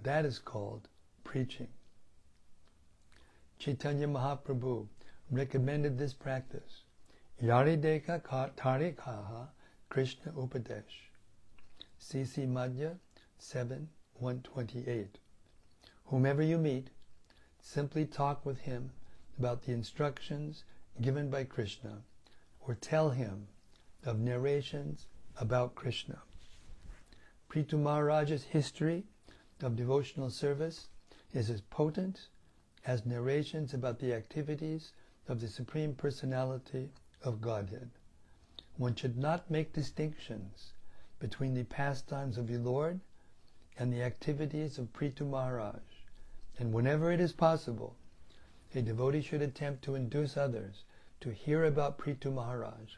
That 0.00 0.24
is 0.24 0.38
called 0.38 0.86
preaching. 1.24 1.68
Chaitanya 3.58 4.06
Mahaprabhu 4.06 4.86
recommended 5.32 5.98
this 5.98 6.14
practice. 6.14 6.84
Yarideka 7.42 8.22
tarikaha 8.56 9.48
Krishna 9.88 10.30
Upadesh. 10.32 11.10
CC 12.00 12.46
Madhya 12.46 12.98
7 13.38 13.88
128. 14.14 15.18
Whomever 16.04 16.42
you 16.42 16.56
meet, 16.56 16.90
simply 17.60 18.06
talk 18.06 18.46
with 18.46 18.60
him 18.60 18.90
about 19.38 19.62
the 19.62 19.72
instructions 19.72 20.62
given 21.00 21.28
by 21.28 21.42
Krishna 21.42 22.02
or 22.60 22.74
tell 22.74 23.10
him 23.10 23.48
of 24.04 24.20
narrations 24.20 25.06
about 25.36 25.74
Krishna. 25.74 26.22
Prithu 27.50 27.78
Maharaj's 27.78 28.44
history 28.44 29.04
of 29.62 29.74
devotional 29.74 30.30
service 30.30 30.88
is 31.32 31.50
as 31.50 31.60
potent 31.62 32.28
as 32.88 33.04
narrations 33.04 33.74
about 33.74 33.98
the 33.98 34.14
activities 34.14 34.92
of 35.28 35.42
the 35.42 35.46
Supreme 35.46 35.94
Personality 35.94 36.88
of 37.22 37.38
Godhead. 37.38 37.90
One 38.78 38.94
should 38.94 39.18
not 39.18 39.50
make 39.50 39.74
distinctions 39.74 40.72
between 41.20 41.52
the 41.52 41.64
pastimes 41.64 42.38
of 42.38 42.46
the 42.46 42.56
Lord 42.56 42.98
and 43.78 43.92
the 43.92 44.02
activities 44.02 44.78
of 44.78 44.90
Prithu 44.94 45.28
Maharaj. 45.28 45.82
And 46.58 46.72
whenever 46.72 47.12
it 47.12 47.20
is 47.20 47.34
possible, 47.34 47.94
a 48.74 48.80
devotee 48.80 49.20
should 49.20 49.42
attempt 49.42 49.84
to 49.84 49.94
induce 49.94 50.38
others 50.38 50.84
to 51.20 51.30
hear 51.30 51.64
about 51.64 51.98
Prithu 51.98 52.32
Maharaj. 52.32 52.94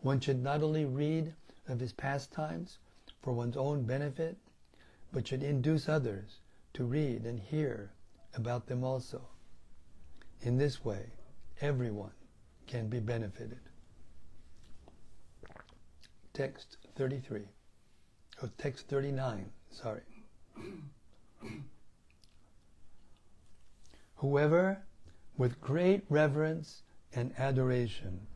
One 0.00 0.18
should 0.18 0.42
not 0.42 0.60
only 0.60 0.84
read 0.84 1.34
of 1.68 1.78
his 1.78 1.92
pastimes 1.92 2.78
for 3.22 3.32
one's 3.32 3.56
own 3.56 3.84
benefit, 3.84 4.38
but 5.12 5.28
should 5.28 5.44
induce 5.44 5.88
others 5.88 6.40
to 6.72 6.84
read 6.84 7.24
and 7.24 7.38
hear 7.38 7.92
about 8.34 8.66
them 8.66 8.84
also. 8.84 9.20
In 10.42 10.56
this 10.56 10.84
way, 10.84 11.06
everyone 11.60 12.12
can 12.66 12.88
be 12.88 13.00
benefited. 13.00 13.60
Text 16.32 16.76
33. 16.96 17.42
or 18.42 18.50
text 18.58 18.88
39, 18.88 19.50
sorry. 19.70 20.00
Whoever, 24.16 24.82
with 25.36 25.60
great 25.60 26.04
reverence 26.08 26.82
and 27.14 27.32
adoration, 27.38 28.26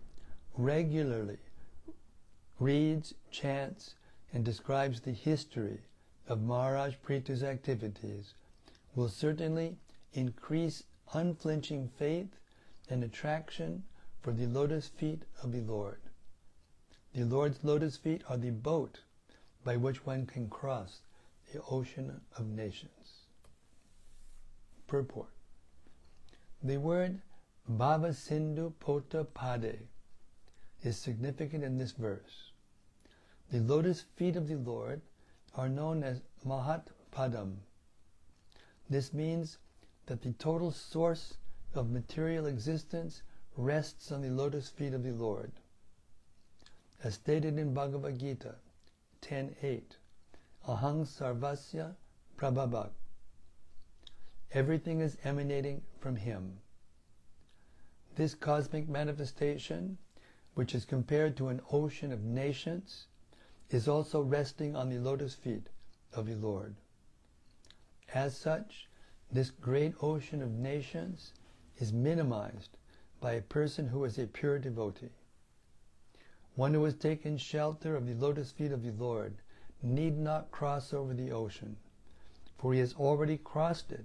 regularly 0.56 1.38
reads, 2.58 3.14
chants, 3.30 3.94
and 4.32 4.44
describes 4.44 5.00
the 5.00 5.12
history 5.12 5.78
of 6.28 6.42
Maharaj 6.42 6.94
Prithu's 7.02 7.42
activities 7.42 8.34
will 8.94 9.08
certainly 9.08 9.76
increase 10.14 10.84
unflinching 11.12 11.88
faith 11.88 12.38
and 12.88 13.04
attraction 13.04 13.84
for 14.20 14.32
the 14.32 14.46
lotus 14.46 14.88
feet 14.88 15.22
of 15.42 15.52
the 15.52 15.60
Lord. 15.60 16.00
The 17.14 17.24
Lord's 17.24 17.62
lotus 17.62 17.96
feet 17.96 18.22
are 18.28 18.38
the 18.38 18.50
boat 18.50 19.00
by 19.64 19.76
which 19.76 20.04
one 20.06 20.26
can 20.26 20.48
cross 20.48 21.02
the 21.52 21.62
ocean 21.70 22.20
of 22.36 22.46
nescience. 22.46 23.26
Purport. 24.86 25.28
The 26.62 26.78
word 26.78 27.20
Bhava 27.70 28.14
Sindhu 28.14 28.72
Pota 28.80 29.26
Pade 29.26 29.86
is 30.82 30.98
significant 30.98 31.64
in 31.64 31.78
this 31.78 31.92
verse. 31.92 32.52
The 33.50 33.60
lotus 33.60 34.04
feet 34.16 34.36
of 34.36 34.48
the 34.48 34.56
Lord 34.56 35.02
are 35.54 35.68
known 35.68 36.02
as 36.02 36.22
Mahat 36.44 36.86
Padam. 37.12 37.56
This 38.90 39.12
means 39.12 39.58
that 40.06 40.22
the 40.22 40.32
total 40.32 40.70
source 40.70 41.34
of 41.74 41.90
material 41.90 42.46
existence 42.46 43.22
rests 43.56 44.12
on 44.12 44.22
the 44.22 44.30
lotus 44.30 44.68
feet 44.68 44.94
of 44.94 45.02
the 45.02 45.12
Lord. 45.12 45.52
As 47.02 47.14
stated 47.14 47.58
in 47.58 47.74
Bhagavad 47.74 48.18
Gita 48.18 48.56
10.8, 49.22 49.82
Ahang 50.68 51.06
Sarvasya 51.06 51.94
Prabhabhak. 52.36 52.90
Everything 54.52 55.00
is 55.00 55.16
emanating 55.24 55.82
from 55.98 56.16
Him. 56.16 56.58
This 58.16 58.34
cosmic 58.34 58.88
manifestation, 58.88 59.98
which 60.54 60.74
is 60.74 60.84
compared 60.84 61.36
to 61.36 61.48
an 61.48 61.60
ocean 61.72 62.12
of 62.12 62.22
nescience, 62.22 63.06
is 63.70 63.88
also 63.88 64.20
resting 64.20 64.76
on 64.76 64.88
the 64.88 64.98
lotus 64.98 65.34
feet 65.34 65.68
of 66.12 66.26
the 66.26 66.36
Lord. 66.36 66.76
As 68.12 68.36
such, 68.36 68.88
this 69.32 69.50
great 69.50 69.94
ocean 70.02 70.42
of 70.42 70.52
nescience 70.52 71.32
is 71.78 71.92
minimized 71.92 72.76
by 73.20 73.32
a 73.32 73.42
person 73.42 73.88
who 73.88 74.04
is 74.04 74.18
a 74.18 74.26
pure 74.26 74.58
devotee. 74.58 75.10
One 76.54 76.74
who 76.74 76.84
has 76.84 76.94
taken 76.94 77.36
shelter 77.36 77.96
of 77.96 78.06
the 78.06 78.14
lotus 78.14 78.52
feet 78.52 78.70
of 78.70 78.82
the 78.82 78.92
Lord 78.92 79.34
need 79.82 80.16
not 80.16 80.50
cross 80.50 80.92
over 80.92 81.14
the 81.14 81.32
ocean, 81.32 81.76
for 82.58 82.72
he 82.72 82.80
has 82.80 82.94
already 82.94 83.38
crossed 83.38 83.90
it 83.92 84.04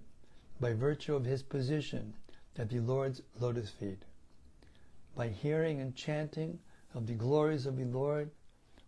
by 0.59 0.73
virtue 0.73 1.15
of 1.15 1.25
his 1.25 1.43
position 1.43 2.13
at 2.57 2.69
the 2.69 2.79
Lord's 2.79 3.21
lotus 3.39 3.69
feet. 3.69 4.03
By 5.15 5.29
hearing 5.29 5.79
and 5.79 5.95
chanting 5.95 6.59
of 6.93 7.07
the 7.07 7.13
glories 7.13 7.65
of 7.65 7.77
the 7.77 7.85
Lord 7.85 8.31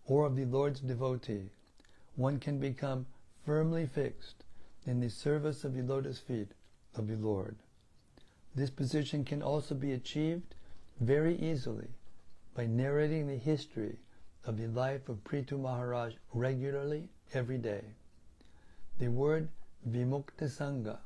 or 0.06 0.26
of 0.26 0.36
the 0.36 0.46
Lord's 0.46 0.80
devotee, 0.80 1.50
one 2.16 2.40
can 2.40 2.58
become 2.58 3.06
firmly 3.46 3.86
fixed 3.86 4.44
in 4.86 5.00
the 5.00 5.10
service 5.10 5.64
of 5.64 5.74
the 5.74 5.84
lotus 5.84 6.20
feet 6.20 6.52
of 6.96 7.08
the 7.08 7.16
Lord. 7.16 7.56
This 8.56 8.70
position 8.70 9.24
can 9.24 9.42
also 9.42 9.76
be 9.76 9.94
achieved 9.94 10.56
very 11.00 11.36
easily 11.38 11.88
by 12.56 12.66
narrating 12.66 13.28
the 13.28 13.38
history 13.38 13.98
of 14.46 14.58
the 14.58 14.68
life 14.68 15.08
of 15.08 15.24
Prithu 15.24 15.60
Maharaj 15.60 16.14
regularly 16.34 17.08
every 17.34 17.58
day. 17.58 17.82
The 19.00 19.08
word 19.08 19.50
Vimukta 19.90 20.46
Sangha 20.46 20.98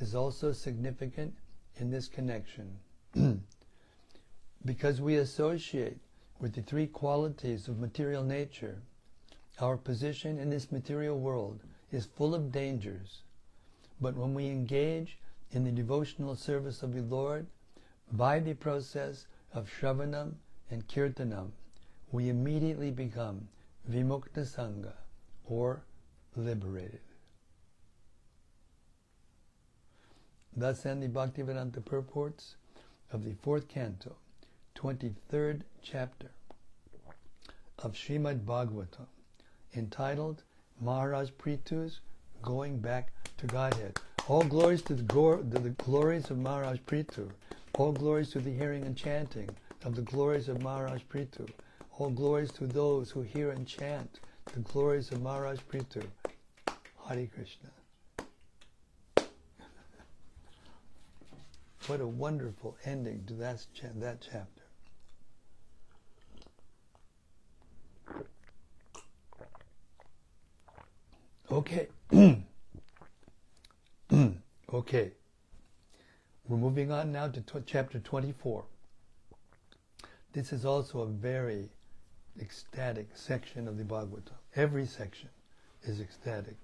is 0.00 0.14
also 0.14 0.52
significant 0.52 1.34
in 1.76 1.90
this 1.90 2.08
connection 2.08 2.78
because 4.64 5.00
we 5.00 5.16
associate 5.16 5.98
with 6.40 6.54
the 6.54 6.62
three 6.62 6.86
qualities 6.86 7.66
of 7.68 7.78
material 7.78 8.22
nature, 8.22 8.80
our 9.60 9.76
position 9.76 10.38
in 10.38 10.50
this 10.50 10.70
material 10.70 11.18
world 11.18 11.60
is 11.90 12.06
full 12.06 12.34
of 12.34 12.52
dangers. 12.52 13.22
But 14.00 14.16
when 14.16 14.34
we 14.34 14.46
engage 14.46 15.18
in 15.50 15.64
the 15.64 15.72
devotional 15.72 16.36
service 16.36 16.82
of 16.82 16.94
the 16.94 17.02
Lord, 17.02 17.46
by 18.12 18.38
the 18.38 18.54
process 18.54 19.26
of 19.52 19.68
Shravanam 19.68 20.34
and 20.70 20.86
Kirtanam, 20.86 21.50
we 22.10 22.28
immediately 22.28 22.90
become 22.90 23.48
Vimukta 23.90 24.44
Sangha, 24.44 24.92
or 25.46 25.82
liberated. 26.36 27.00
Thus 30.56 30.84
end 30.84 31.02
the 31.02 31.08
Bhaktivedanta 31.08 31.84
purports 31.84 32.56
of 33.12 33.24
the 33.24 33.34
fourth 33.34 33.68
canto, 33.68 34.16
23rd 34.76 35.62
chapter 35.82 36.30
of 37.78 37.92
Srimad 37.92 38.44
Bhagavatam, 38.44 39.06
entitled 39.74 40.42
Maharaj 40.80 41.30
Prithu's 41.30 42.00
Going 42.42 42.78
Back 42.78 43.12
to 43.38 43.46
Godhead. 43.46 43.98
All 44.28 44.44
glories 44.44 44.82
to 44.82 44.94
the, 44.94 45.02
go- 45.02 45.42
the, 45.42 45.70
glories 45.70 46.30
of 46.30 46.38
Maharaj 46.38 46.78
Prithu. 46.86 47.30
All 47.74 47.92
glories 47.92 48.30
to 48.30 48.40
the 48.40 48.52
hearing 48.52 48.84
and 48.84 48.96
chanting 48.96 49.48
of 49.84 49.94
the 49.96 50.02
glories 50.02 50.48
of 50.48 50.62
Maharaj 50.62 51.02
Prithu. 51.12 51.48
All 51.98 52.10
glories 52.10 52.52
to 52.52 52.66
those 52.66 53.10
who 53.10 53.22
hear 53.22 53.50
and 53.50 53.66
chant 53.66 54.20
the 54.52 54.60
glories 54.60 55.10
of 55.10 55.20
Maharaj 55.22 55.58
Prithu. 55.70 56.04
Hare 57.08 57.26
Krishna. 57.26 57.70
what 61.86 62.00
a 62.00 62.06
wonderful 62.06 62.76
ending 62.84 63.24
to 63.26 63.34
that, 63.34 63.64
that 63.96 64.20
chapter. 64.20 64.57
Okay. 71.50 71.88
okay. 74.72 75.12
We're 76.46 76.56
moving 76.58 76.92
on 76.92 77.10
now 77.12 77.28
to 77.28 77.40
t- 77.40 77.58
chapter 77.64 77.98
24. 77.98 78.64
This 80.34 80.52
is 80.52 80.66
also 80.66 81.00
a 81.00 81.06
very 81.06 81.70
ecstatic 82.38 83.08
section 83.14 83.66
of 83.66 83.78
the 83.78 83.84
Bhagavatam. 83.84 84.34
Every 84.56 84.84
section 84.84 85.30
is 85.84 86.00
ecstatic. 86.00 86.56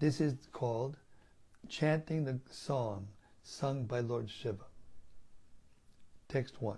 This 0.00 0.20
is 0.20 0.34
called 0.52 0.96
chanting 1.68 2.24
the 2.24 2.38
song 2.50 3.08
sung 3.42 3.84
by 3.84 4.00
Lord 4.00 4.28
Shiva. 4.28 4.64
Text 6.28 6.60
1. 6.60 6.76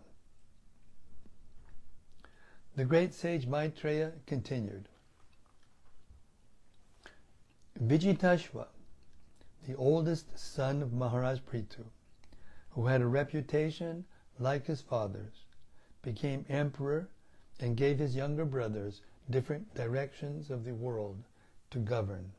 The 2.77 2.85
great 2.85 3.15
sage 3.15 3.47
Maitreya 3.47 4.13
continued. 4.27 4.89
Vijitashva, 7.83 8.69
the 9.67 9.75
oldest 9.75 10.39
son 10.39 10.81
of 10.81 10.93
Maharaj 10.93 11.41
Prithu, 11.41 11.85
who 12.71 12.87
had 12.87 13.01
a 13.01 13.07
reputation 13.07 14.05
like 14.39 14.67
his 14.67 14.81
father's, 14.81 15.45
became 16.01 16.47
emperor 16.49 17.09
and 17.59 17.77
gave 17.77 17.99
his 17.99 18.15
younger 18.15 18.45
brothers 18.45 19.03
different 19.29 19.75
directions 19.75 20.51
of 20.51 20.65
the 20.65 20.75
world 20.75 21.25
to 21.71 21.79
govern, 21.81 22.33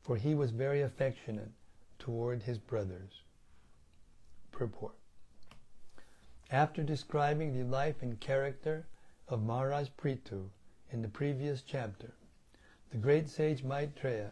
for 0.00 0.16
he 0.16 0.34
was 0.34 0.50
very 0.50 0.80
affectionate 0.80 1.52
toward 1.98 2.42
his 2.42 2.58
brothers. 2.58 3.22
Purport. 4.50 4.94
After 6.50 6.82
describing 6.82 7.52
the 7.52 7.64
life 7.64 8.00
and 8.00 8.18
character 8.18 8.86
of 9.28 9.42
Maharaj 9.42 9.88
Prithu 9.98 10.48
in 10.90 11.02
the 11.02 11.08
previous 11.08 11.60
chapter, 11.60 12.14
the 12.90 12.96
great 12.96 13.28
sage 13.28 13.62
Maitreya 13.62 14.30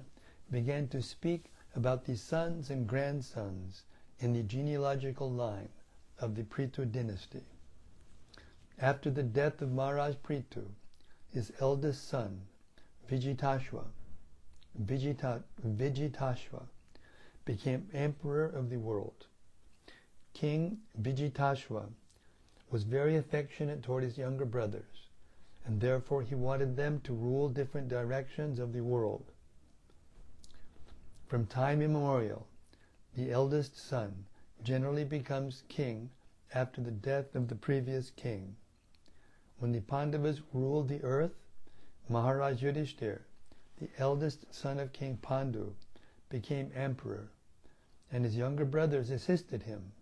began 0.51 0.89
to 0.89 1.03
speak 1.03 1.53
about 1.75 2.05
the 2.05 2.17
sons 2.17 2.71
and 2.71 2.87
grandsons 2.87 3.85
in 4.19 4.33
the 4.33 4.43
genealogical 4.43 5.31
line 5.31 5.69
of 6.19 6.35
the 6.35 6.43
Prithu 6.43 6.91
dynasty. 6.91 7.45
After 8.79 9.11
the 9.11 9.23
death 9.23 9.61
of 9.61 9.73
Maharaj 9.73 10.17
Prithu, 10.23 10.67
his 11.29 11.53
eldest 11.61 12.09
son, 12.09 12.41
Vijitashva, 13.11 13.85
Vijita, 14.83 15.43
became 17.45 17.89
emperor 17.93 18.47
of 18.47 18.71
the 18.71 18.79
world. 18.79 19.27
King 20.33 20.79
Vijitashva 21.01 21.89
was 22.71 22.85
very 22.85 23.17
affectionate 23.17 23.83
toward 23.83 24.03
his 24.03 24.19
younger 24.19 24.45
brothers, 24.45 25.06
and 25.67 25.81
therefore 25.81 26.23
he 26.23 26.35
wanted 26.35 26.77
them 26.77 27.01
to 27.01 27.13
rule 27.13 27.49
different 27.49 27.89
directions 27.89 28.61
of 28.61 28.73
the 28.73 28.83
world. 28.83 29.33
From 31.27 31.45
time 31.45 31.83
immemorial, 31.83 32.47
the 33.15 33.33
eldest 33.33 33.77
son 33.77 34.27
generally 34.63 35.03
becomes 35.03 35.65
king 35.69 36.11
after 36.55 36.81
the 36.81 36.93
death 36.93 37.35
of 37.35 37.49
the 37.49 37.57
previous 37.57 38.11
king. 38.11 38.55
When 39.59 39.73
the 39.73 39.81
Pandavas 39.81 40.41
ruled 40.53 40.89
the 40.89 41.03
earth, 41.03 41.35
Maharaj 42.09 42.63
Yudhishthir, 42.63 43.23
the 43.79 43.89
eldest 43.99 44.55
son 44.55 44.79
of 44.79 44.93
King 44.93 45.19
Pandu, 45.21 45.75
became 46.29 46.71
emperor, 46.75 47.31
and 48.13 48.25
his 48.25 48.37
younger 48.37 48.65
brothers 48.65 49.11
assisted 49.11 49.65
him. 49.65 49.93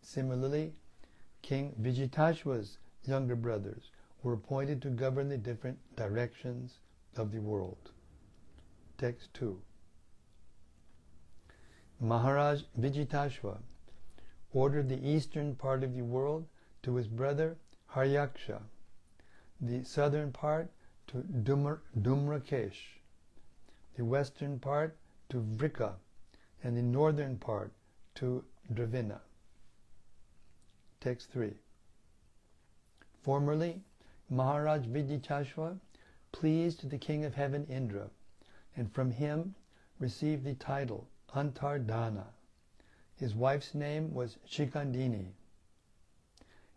Similarly, 0.00 0.74
King 1.42 1.74
Vijitashva's 1.80 2.78
younger 3.04 3.34
brothers 3.34 3.90
were 4.28 4.34
appointed 4.34 4.82
to 4.82 4.90
govern 4.90 5.30
the 5.30 5.38
different 5.38 5.78
directions 5.96 6.80
of 7.16 7.32
the 7.32 7.40
world. 7.40 7.92
Text 8.98 9.32
2. 9.32 9.58
Maharaj 11.98 12.64
Vijitashva 12.78 13.56
ordered 14.52 14.90
the 14.90 15.08
eastern 15.08 15.54
part 15.54 15.82
of 15.82 15.94
the 15.94 16.02
world 16.02 16.46
to 16.82 16.96
his 16.96 17.08
brother 17.08 17.56
Haryaksha, 17.94 18.60
the 19.62 19.82
southern 19.82 20.30
part 20.30 20.70
to 21.06 21.24
Dumra, 21.42 21.78
Dumrakesh, 21.98 22.98
the 23.96 24.04
western 24.04 24.58
part 24.58 24.94
to 25.30 25.40
Vrika, 25.40 25.94
and 26.62 26.76
the 26.76 26.82
northern 26.82 27.38
part 27.38 27.72
to 28.16 28.44
Dravina. 28.74 29.20
Text 31.00 31.30
3. 31.30 31.54
Formerly, 33.22 33.82
Maharaj 34.30 34.86
Vijitashva 34.86 35.78
pleased 36.32 36.90
the 36.90 36.98
king 36.98 37.24
of 37.24 37.34
heaven 37.34 37.66
Indra, 37.66 38.10
and 38.76 38.92
from 38.92 39.10
him 39.10 39.54
received 39.98 40.44
the 40.44 40.54
title 40.54 41.08
Antardana. 41.34 42.26
His 43.16 43.34
wife's 43.34 43.74
name 43.74 44.12
was 44.12 44.36
Shikandini, 44.46 45.32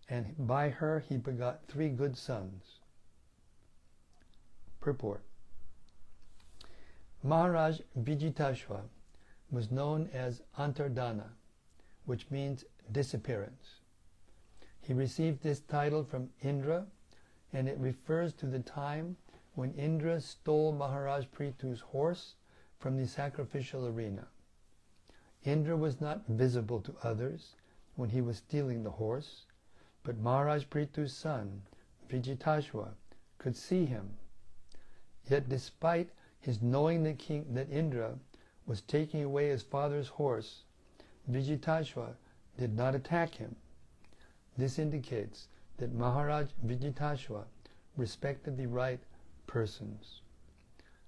and 0.09 0.35
by 0.47 0.69
her 0.69 0.99
he 0.99 1.17
begot 1.17 1.67
three 1.67 1.89
good 1.89 2.17
sons. 2.17 2.79
Purport 4.79 5.23
Maharaj 7.23 7.81
Vijitashva 7.99 8.81
was 9.51 9.69
known 9.69 10.09
as 10.13 10.41
Antardana, 10.57 11.29
which 12.05 12.31
means 12.31 12.65
disappearance. 12.91 13.81
He 14.79 14.93
received 14.93 15.43
this 15.43 15.59
title 15.59 16.03
from 16.03 16.29
Indra, 16.41 16.87
and 17.53 17.67
it 17.67 17.77
refers 17.79 18.33
to 18.33 18.45
the 18.45 18.59
time 18.59 19.17
when 19.55 19.73
Indra 19.73 20.21
stole 20.21 20.71
Maharaj 20.71 21.25
Prithu's 21.27 21.81
horse 21.81 22.35
from 22.79 22.97
the 22.97 23.07
sacrificial 23.07 23.87
arena. 23.87 24.27
Indra 25.43 25.75
was 25.75 25.99
not 25.99 26.27
visible 26.27 26.79
to 26.81 26.95
others 27.03 27.55
when 27.95 28.09
he 28.09 28.21
was 28.21 28.37
stealing 28.37 28.83
the 28.83 28.91
horse, 28.91 29.45
but 30.03 30.17
Maharaj 30.17 30.65
Prithu's 30.65 31.13
son, 31.13 31.61
Vijitashva, 32.09 32.89
could 33.37 33.55
see 33.55 33.85
him. 33.85 34.17
Yet 35.29 35.49
despite 35.49 36.09
his 36.39 36.61
knowing 36.61 37.03
that, 37.03 37.19
King, 37.19 37.53
that 37.53 37.69
Indra 37.69 38.17
was 38.65 38.81
taking 38.81 39.23
away 39.23 39.49
his 39.49 39.63
father's 39.63 40.07
horse, 40.07 40.63
Vijitashva 41.29 42.15
did 42.57 42.75
not 42.75 42.95
attack 42.95 43.35
him. 43.35 43.55
This 44.57 44.79
indicates 44.79 45.47
that 45.81 45.95
Maharaj 45.95 46.49
Vijitashva 46.63 47.43
respected 47.97 48.55
the 48.55 48.67
right 48.67 48.99
persons. 49.47 50.21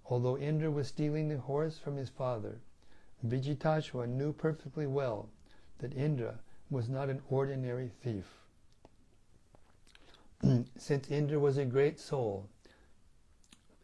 Although 0.07 0.39
Indra 0.39 0.71
was 0.71 0.87
stealing 0.87 1.27
the 1.29 1.37
horse 1.37 1.77
from 1.77 1.95
his 1.95 2.09
father, 2.09 2.57
Vijitashva 3.23 4.09
knew 4.09 4.33
perfectly 4.33 4.87
well 4.87 5.29
that 5.77 5.93
Indra 5.93 6.39
was 6.71 6.89
not 6.89 7.07
an 7.07 7.21
ordinary 7.29 7.91
thief. 8.03 8.25
since 10.75 11.07
Indra 11.07 11.37
was 11.37 11.59
a 11.59 11.65
great 11.65 11.99
soul, 11.99 12.49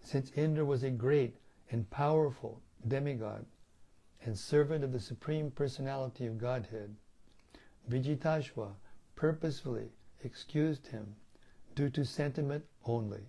since 0.04 0.32
Indra 0.32 0.66
was 0.66 0.82
a 0.82 0.90
great 0.90 1.36
and 1.70 1.88
powerful 1.92 2.64
demigod 2.88 3.46
and 4.26 4.36
servant 4.36 4.84
of 4.84 4.92
the 4.92 5.00
Supreme 5.00 5.52
Personality 5.52 6.26
of 6.26 6.40
Godhead, 6.40 6.96
Vijitashva 7.88 8.72
purposefully 9.16 9.92
excused 10.24 10.88
him 10.88 11.16
due 11.76 11.90
to 11.90 12.04
sentiment 12.04 12.66
only, 12.86 13.22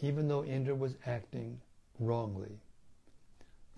even 0.00 0.28
though 0.28 0.44
Indra 0.44 0.74
was 0.74 0.96
acting 1.06 1.60
wrongly. 1.98 2.60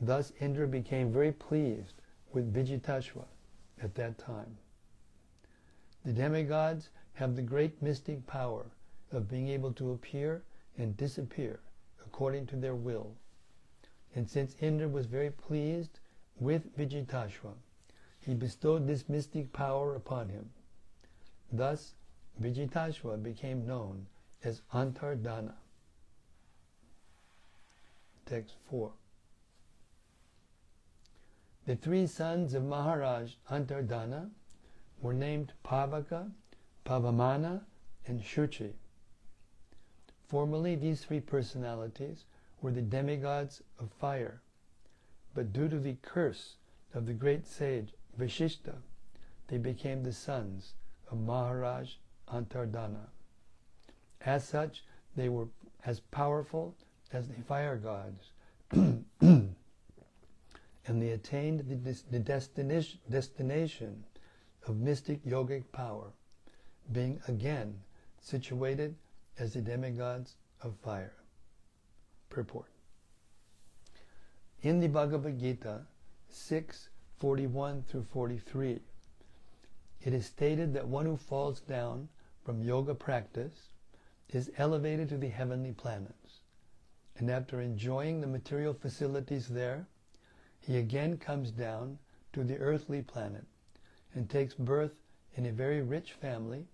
Thus 0.00 0.32
Indra 0.40 0.66
became 0.66 1.12
very 1.12 1.32
pleased 1.32 1.94
with 2.32 2.52
Vijitashva 2.52 3.24
at 3.82 3.94
that 3.94 4.18
time. 4.18 4.56
The 6.04 6.12
demigods 6.12 6.90
have 7.14 7.36
the 7.36 7.42
great 7.42 7.80
mystic 7.80 8.26
power 8.26 8.66
of 9.12 9.28
being 9.28 9.48
able 9.48 9.72
to 9.74 9.92
appear 9.92 10.42
and 10.76 10.96
disappear 10.96 11.60
according 12.04 12.46
to 12.46 12.56
their 12.56 12.74
will. 12.74 13.14
And 14.14 14.28
since 14.28 14.56
Indra 14.60 14.88
was 14.88 15.06
very 15.06 15.30
pleased 15.30 16.00
with 16.38 16.76
Vijitashva, 16.76 17.54
he 18.20 18.34
bestowed 18.34 18.86
this 18.86 19.08
mystic 19.08 19.52
power 19.52 19.94
upon 19.94 20.28
him. 20.28 20.50
Thus, 21.52 21.94
Vijitashva 22.42 23.22
became 23.22 23.66
known 23.66 24.06
as 24.42 24.62
Antardana. 24.72 25.54
Text 28.26 28.54
4. 28.70 28.90
The 31.66 31.76
three 31.76 32.06
sons 32.06 32.54
of 32.54 32.64
Maharaj 32.64 33.34
Antardana 33.50 34.30
were 35.00 35.14
named 35.14 35.52
Pavaka, 35.64 36.30
Pavamana, 36.84 37.62
and 38.06 38.20
Shuchi. 38.20 38.72
Formerly, 40.26 40.74
these 40.74 41.04
three 41.04 41.20
personalities 41.20 42.24
were 42.60 42.70
the 42.70 42.82
demigods 42.82 43.62
of 43.78 43.90
fire, 43.92 44.42
but 45.34 45.52
due 45.52 45.68
to 45.68 45.78
the 45.78 45.96
curse 46.02 46.56
of 46.92 47.06
the 47.06 47.12
great 47.12 47.46
sage 47.46 47.94
Vasishtha, 48.18 48.76
they 49.48 49.58
became 49.58 50.02
the 50.02 50.12
sons 50.12 50.74
of 51.10 51.18
Maharaj 51.18 51.94
Antardana. 52.32 53.08
As 54.20 54.46
such, 54.46 54.84
they 55.16 55.28
were 55.28 55.48
as 55.84 56.00
powerful 56.00 56.74
as 57.12 57.28
the 57.28 57.42
fire 57.42 57.76
gods 57.76 58.32
and 58.72 59.54
they 60.86 61.10
attained 61.10 61.60
the, 61.84 62.02
the 62.10 62.18
destination, 62.18 62.98
destination 63.10 64.04
of 64.66 64.76
mystic 64.76 65.24
yogic 65.24 65.64
power, 65.72 66.10
being 66.92 67.20
again 67.28 67.74
situated 68.20 68.94
as 69.38 69.52
the 69.54 69.60
demigods 69.60 70.36
of 70.62 70.74
fire. 70.82 71.14
Purport. 72.30 72.70
In 74.62 74.80
the 74.80 74.88
Bhagavad 74.88 75.38
Gita 75.38 75.82
6 76.28 76.88
41 77.18 77.84
through 77.88 78.02
43, 78.02 78.80
it 80.02 80.12
is 80.12 80.26
stated 80.26 80.74
that 80.74 80.86
one 80.86 81.06
who 81.06 81.16
falls 81.16 81.60
down 81.60 82.08
from 82.44 82.62
yoga 82.62 82.94
practice 82.94 83.70
is 84.28 84.50
elevated 84.58 85.08
to 85.08 85.16
the 85.16 85.28
heavenly 85.28 85.72
planets. 85.72 86.40
And 87.16 87.30
after 87.30 87.60
enjoying 87.60 88.20
the 88.20 88.26
material 88.26 88.74
facilities 88.74 89.48
there, 89.48 89.86
he 90.60 90.76
again 90.76 91.16
comes 91.16 91.50
down 91.50 91.98
to 92.32 92.44
the 92.44 92.58
earthly 92.58 93.02
planet 93.02 93.44
and 94.14 94.28
takes 94.28 94.54
birth 94.54 94.94
in 95.34 95.46
a 95.46 95.52
very 95.52 95.82
rich 95.82 96.12
family 96.12 96.66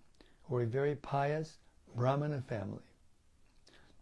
or 0.49 0.63
a 0.63 0.67
very 0.67 0.97
pious 0.97 1.59
Brahmana 1.95 2.43
family. 2.43 2.83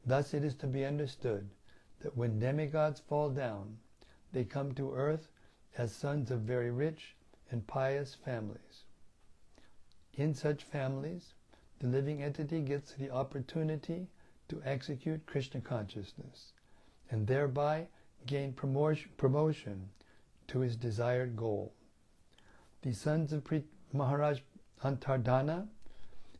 Thus 0.07 0.33
it 0.35 0.45
is 0.45 0.55
to 0.57 0.67
be 0.67 0.85
understood 0.85 1.49
that 2.01 2.17
when 2.17 2.39
demigods 2.39 3.01
fall 3.01 3.31
down, 3.31 3.79
they 4.33 4.45
come 4.45 4.73
to 4.75 4.95
earth 4.95 5.29
as 5.77 5.93
sons 5.93 6.31
of 6.31 6.41
very 6.41 6.71
rich 6.71 7.17
and 7.51 7.67
pious 7.67 8.15
families. 8.15 8.85
In 10.15 10.35
such 10.35 10.65
families, 10.65 11.35
the 11.81 11.87
living 11.87 12.23
entity 12.23 12.61
gets 12.61 12.93
the 12.93 13.11
opportunity 13.11 14.09
to 14.49 14.63
execute 14.65 15.27
Krishna 15.27 15.61
consciousness 15.61 16.53
and 17.11 17.27
thereby 17.27 17.87
gain 18.27 18.53
promotion 18.53 19.89
to 20.49 20.61
his 20.61 20.77
desired 20.77 21.37
goal. 21.37 21.73
The 22.83 22.93
sons 22.93 23.33
of 23.33 23.45
Maharaj 23.93 24.41
Antardana 24.83 25.69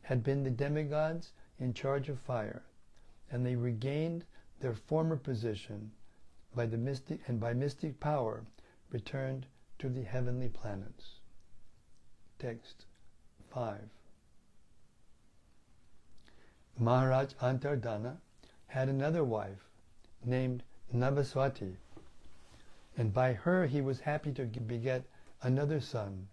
had 0.01 0.23
been 0.23 0.43
the 0.43 0.49
demigods 0.49 1.31
in 1.59 1.73
charge 1.73 2.09
of 2.09 2.19
fire, 2.19 2.63
and 3.31 3.45
they 3.45 3.55
regained 3.55 4.25
their 4.59 4.73
former 4.73 5.15
position 5.15 5.91
by 6.55 6.65
the 6.65 6.77
mystic 6.77 7.21
and 7.27 7.39
by 7.39 7.53
mystic 7.53 7.99
power 7.99 8.43
returned 8.91 9.45
to 9.77 9.89
the 9.89 10.03
heavenly 10.03 10.49
planets. 10.49 11.19
Text 12.39 12.85
5. 13.51 13.79
Maharaj 16.81 17.33
Antardana 17.41 18.21
had 18.67 18.87
another 18.87 19.21
wife 19.21 19.69
named 20.23 20.63
Nabhasvati, 20.93 21.75
and 22.95 23.13
by 23.13 23.33
her 23.33 23.65
he 23.65 23.81
was 23.81 23.99
happy 23.99 24.31
to 24.31 24.45
beget 24.45 25.03
another 25.41 25.81
son 25.81 26.29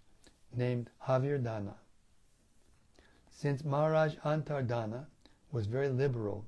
named 0.52 0.88
Havirdana. 1.02 1.74
Since 3.28 3.64
Maharaj 3.64 4.18
Antardana 4.18 5.08
was 5.50 5.66
very 5.66 5.88
liberal, 5.88 6.44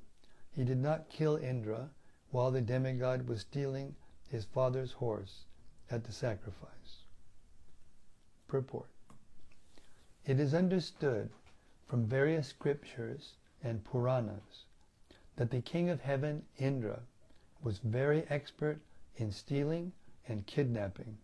he 0.53 0.63
did 0.63 0.79
not 0.79 1.09
kill 1.09 1.37
Indra 1.37 1.91
while 2.31 2.53
the 2.53 2.61
demigod 2.61 3.27
was 3.27 3.41
stealing 3.41 3.97
his 4.29 4.45
father's 4.45 4.93
horse 4.93 5.45
at 5.91 6.05
the 6.05 6.13
sacrifice. 6.13 7.03
Purport 8.47 8.91
It 10.25 10.39
is 10.39 10.55
understood 10.55 11.31
from 11.89 12.07
various 12.07 12.47
scriptures 12.47 13.35
and 13.63 13.85
Puranas 13.85 14.65
that 15.37 15.51
the 15.51 15.61
king 15.61 15.89
of 15.89 16.01
heaven, 16.01 16.45
Indra, 16.59 17.01
was 17.63 17.79
very 17.79 18.25
expert 18.29 18.81
in 19.17 19.31
stealing 19.31 19.93
and 20.27 20.47
kidnapping. 20.47 21.17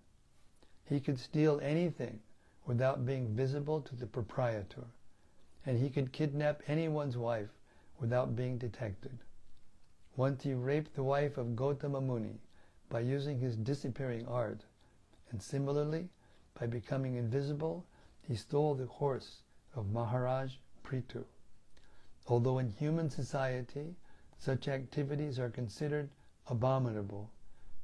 He 0.85 1.01
could 1.01 1.18
steal 1.18 1.61
anything 1.62 2.20
without 2.66 3.05
being 3.05 3.35
visible 3.35 3.81
to 3.81 3.97
the 3.97 4.07
proprietor, 4.07 4.85
and 5.66 5.79
he 5.79 5.90
could 5.90 6.12
kidnap 6.12 6.62
anyone's 6.68 7.16
wife 7.16 7.51
without 7.99 8.37
being 8.37 8.59
detected. 8.59 9.18
Once 10.16 10.44
he 10.44 10.55
raped 10.55 10.94
the 10.94 11.03
wife 11.03 11.37
of 11.37 11.57
Gotama 11.57 12.01
Muni 12.01 12.38
by 12.88 13.01
using 13.01 13.40
his 13.40 13.57
disappearing 13.57 14.27
art, 14.29 14.61
and 15.31 15.42
similarly, 15.42 16.09
by 16.59 16.66
becoming 16.66 17.16
invisible, 17.16 17.85
he 18.23 18.37
stole 18.37 18.75
the 18.75 18.87
horse 18.87 19.42
of 19.75 19.90
Maharaj 19.90 20.55
Prithu. 20.85 21.25
Although 22.27 22.59
in 22.59 22.71
human 22.71 23.11
society 23.11 23.97
such 24.39 24.67
activities 24.67 25.39
are 25.39 25.51
considered 25.51 26.11
abominable, 26.47 27.31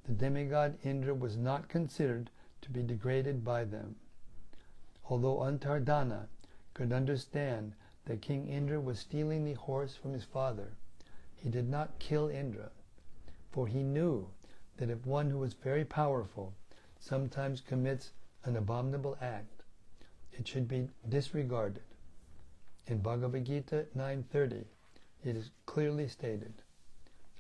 the 0.05 0.13
demigod 0.13 0.79
Indra 0.83 1.15
was 1.15 1.37
not 1.37 1.69
considered 1.69 2.31
to 2.63 2.71
be 2.71 2.83
degraded 2.83 3.45
by 3.45 3.65
them. 3.65 3.97
Although 5.09 5.43
Antardana 5.43 6.29
could 6.73 6.93
understand 6.93 7.75
that 8.07 8.23
King 8.23 8.49
Indra 8.49 8.81
was 8.81 8.99
stealing 8.99 9.45
the 9.45 9.55
horse 9.55 9.95
from 9.95 10.13
his 10.13 10.25
father, 10.25 10.73
he 11.35 11.49
did 11.49 11.69
not 11.69 11.99
kill 11.99 12.29
Indra, 12.29 12.71
for 13.51 13.67
he 13.67 13.83
knew 13.83 14.31
that 14.77 14.91
if 14.91 15.07
one 15.07 15.31
who 15.31 15.43
is 15.43 15.53
very 15.53 15.85
powerful 15.85 16.55
sometimes 16.99 17.61
commits 17.61 18.13
an 18.45 18.57
abominable 18.57 19.17
act, 19.21 19.63
it 20.33 20.49
should 20.49 20.67
be 20.67 20.89
disregarded. 21.09 21.83
In 22.91 22.99
Bhagavad 22.99 23.45
Gita 23.45 23.87
9.30, 23.97 24.65
it 25.25 25.37
is 25.37 25.53
clearly 25.65 26.09
stated, 26.09 26.53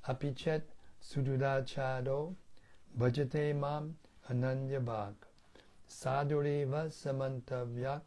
Apichet 0.06 0.62
sududachado 1.02 2.36
bhajate 2.96 3.56
mam 3.58 3.96
ananyabhag 4.30 5.14
sadureva 5.88 6.88
samantavyak 6.88 8.02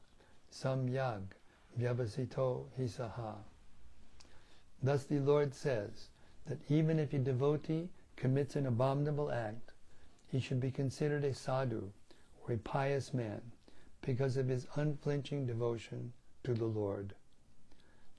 samyag 0.50 1.24
vyavasito 1.78 2.68
hisaha. 2.80 3.36
Thus 4.82 5.04
the 5.04 5.20
Lord 5.20 5.54
says 5.54 6.08
that 6.46 6.60
even 6.70 6.98
if 6.98 7.12
a 7.12 7.20
devotee 7.20 7.90
commits 8.16 8.56
an 8.56 8.68
abominable 8.68 9.30
act, 9.30 9.74
he 10.28 10.40
should 10.40 10.62
be 10.62 10.72
considered 10.72 11.26
a 11.26 11.34
sadhu 11.34 11.92
or 12.48 12.54
a 12.54 12.58
pious 12.58 13.14
man 13.14 13.42
because 14.02 14.38
of 14.38 14.48
his 14.48 14.66
unflinching 14.78 15.46
devotion 15.46 16.14
to 16.46 16.54
the 16.54 16.64
Lord. 16.64 17.14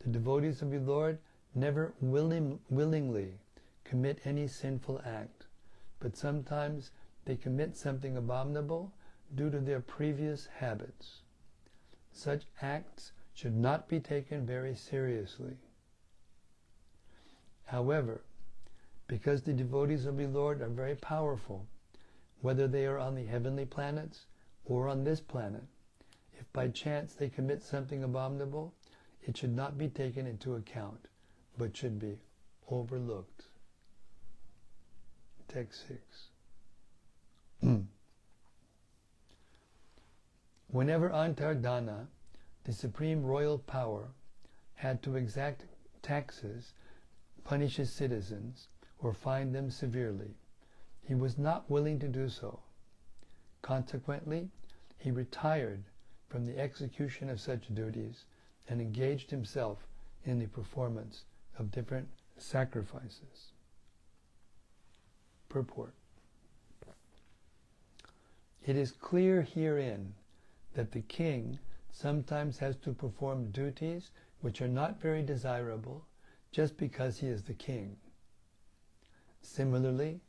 The 0.05 0.11
devotees 0.11 0.61
of 0.61 0.71
the 0.71 0.81
Lord 0.81 1.19
never 1.55 1.95
willing, 1.99 2.61
willingly 2.69 3.38
commit 3.85 4.21
any 4.27 4.47
sinful 4.47 5.01
act, 5.03 5.47
but 5.99 6.14
sometimes 6.14 6.90
they 7.25 7.37
commit 7.37 7.75
something 7.75 8.14
abominable 8.14 8.93
due 9.35 9.49
to 9.49 9.61
their 9.61 9.81
previous 9.81 10.47
habits. 10.47 11.23
Such 12.12 12.45
acts 12.61 13.12
should 13.33 13.57
not 13.57 13.88
be 13.88 13.99
taken 13.99 14.45
very 14.45 14.75
seriously. 14.75 15.57
However, 17.64 18.21
because 19.07 19.43
the 19.43 19.55
devotees 19.55 20.05
of 20.05 20.19
the 20.19 20.27
Lord 20.27 20.61
are 20.61 20.69
very 20.69 20.97
powerful, 20.97 21.67
whether 22.43 22.69
they 22.69 22.85
are 22.85 22.99
on 22.99 23.14
the 23.14 23.25
heavenly 23.25 23.64
planets 23.64 24.27
or 24.67 24.87
on 24.87 25.05
this 25.05 25.21
planet, 25.21 25.64
if 26.38 26.53
by 26.53 26.69
chance 26.69 27.14
they 27.14 27.31
commit 27.31 27.62
something 27.62 28.05
abominable, 28.05 28.75
it 29.27 29.37
should 29.37 29.55
not 29.55 29.79
be 29.79 29.89
taken 29.89 30.27
into 30.27 30.55
account, 30.55 31.09
but 31.57 31.77
should 31.77 31.99
be 31.99 32.19
overlooked. 32.71 33.45
Text 35.49 35.87
6. 35.89 36.01
Hmm. 37.61 37.81
Whenever 40.69 41.11
Antardana, 41.11 42.07
the 42.65 42.73
supreme 42.73 43.23
royal 43.23 43.59
power, 43.59 44.09
had 44.75 45.03
to 45.03 45.17
exact 45.17 45.65
taxes 46.03 46.73
punish 47.45 47.77
his 47.77 47.93
citizens, 47.93 48.69
or 48.99 49.13
fine 49.13 49.53
them 49.53 49.71
severely. 49.71 50.35
He 51.03 51.15
was 51.15 51.39
not 51.39 51.71
willing 51.71 51.99
to 52.01 52.09
do 52.09 52.29
so. 52.29 52.61
Consequently, 53.63 54.49
he 54.97 55.11
retired 55.11 55.85
from 56.29 56.47
the 56.47 56.59
execution 56.59 57.29
of 57.29 57.41
such 57.41 57.73
duties 57.75 58.25
and 58.68 58.81
engaged 58.81 59.31
himself 59.31 59.87
in 60.24 60.38
the 60.38 60.46
performance 60.46 61.24
of 61.59 61.70
different 61.70 62.09
sacrifices. 62.38 63.53
Purport 65.48 65.94
It 68.66 68.77
is 68.77 68.92
clear 68.92 69.42
herein 69.42 70.14
that 70.72 70.92
the 70.92 71.03
king 71.03 71.59
sometimes 71.92 72.59
has 72.59 72.77
to 72.77 72.94
perform 72.94 73.50
duties 73.50 74.11
which 74.40 74.62
are 74.62 74.68
not 74.68 75.00
very 75.00 75.22
desirable 75.22 76.07
just 76.50 76.77
because 76.79 77.18
he 77.18 77.27
is 77.27 77.42
the 77.42 77.55
king. 77.55 77.96
Similarly, 79.42 80.20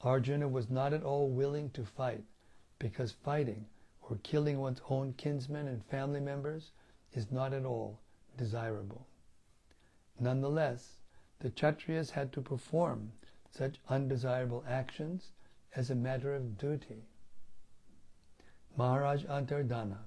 Arjuna 0.00 0.48
was 0.48 0.70
not 0.70 0.92
at 0.92 1.02
all 1.02 1.28
willing 1.28 1.70
to 1.70 1.84
fight 1.84 2.24
because 2.78 3.12
fighting 3.12 3.66
or 4.00 4.16
killing 4.22 4.58
one's 4.58 4.80
own 4.88 5.12
kinsmen 5.12 5.68
and 5.68 5.84
family 5.84 6.20
members 6.20 6.72
is 7.14 7.30
not 7.30 7.52
at 7.52 7.64
all 7.64 7.98
desirable. 8.36 9.06
Nonetheless, 10.18 10.98
the 11.40 11.50
Kshatriyas 11.50 12.10
had 12.10 12.32
to 12.32 12.40
perform 12.40 13.12
such 13.50 13.80
undesirable 13.88 14.64
actions 14.68 15.32
as 15.74 15.90
a 15.90 15.94
matter 15.94 16.34
of 16.34 16.58
duty. 16.58 17.04
Maharaj 18.76 19.24
Antardana 19.24 19.98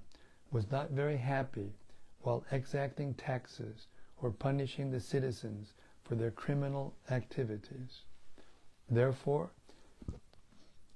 was 0.52 0.72
not 0.72 0.92
very 0.92 1.18
happy 1.18 1.74
while 2.22 2.44
exacting 2.52 3.14
taxes 3.14 3.88
or 4.22 4.32
punishing 4.32 4.90
the 4.90 5.00
citizens 5.00 5.74
for 6.04 6.16
their 6.16 6.32
criminal 6.32 6.96
activities. 7.12 8.02
Therefore, 8.90 9.52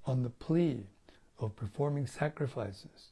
on 0.05 0.23
the 0.23 0.29
plea 0.29 0.87
of 1.39 1.55
performing 1.55 2.07
sacrifices, 2.07 3.09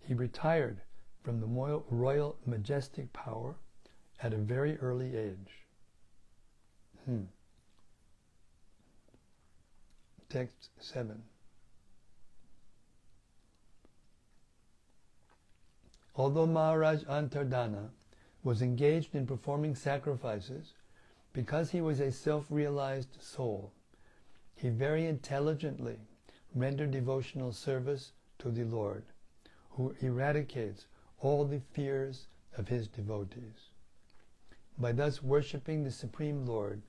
he 0.00 0.14
retired 0.14 0.80
from 1.26 1.40
the 1.40 1.82
royal 1.90 2.36
majestic 2.46 3.12
power 3.12 3.56
at 4.22 4.32
a 4.32 4.36
very 4.36 4.78
early 4.78 5.16
age. 5.16 5.64
Hmm. 7.04 7.22
Text 10.28 10.70
7. 10.78 11.20
Although 16.14 16.46
Maharaj 16.46 17.02
Antardhana 17.06 17.88
was 18.44 18.62
engaged 18.62 19.16
in 19.16 19.26
performing 19.26 19.74
sacrifices, 19.74 20.74
because 21.32 21.72
he 21.72 21.80
was 21.80 21.98
a 21.98 22.12
self-realized 22.12 23.20
soul, 23.20 23.72
he 24.54 24.68
very 24.68 25.06
intelligently 25.06 25.98
rendered 26.54 26.92
devotional 26.92 27.50
service 27.50 28.12
to 28.38 28.52
the 28.52 28.62
Lord, 28.62 29.02
who 29.70 29.92
eradicates 30.00 30.86
all 31.20 31.44
the 31.44 31.60
fears 31.72 32.26
of 32.56 32.68
his 32.68 32.88
devotees. 32.88 33.70
By 34.78 34.92
thus 34.92 35.22
worshipping 35.22 35.82
the 35.82 35.90
Supreme 35.90 36.44
Lord, 36.46 36.82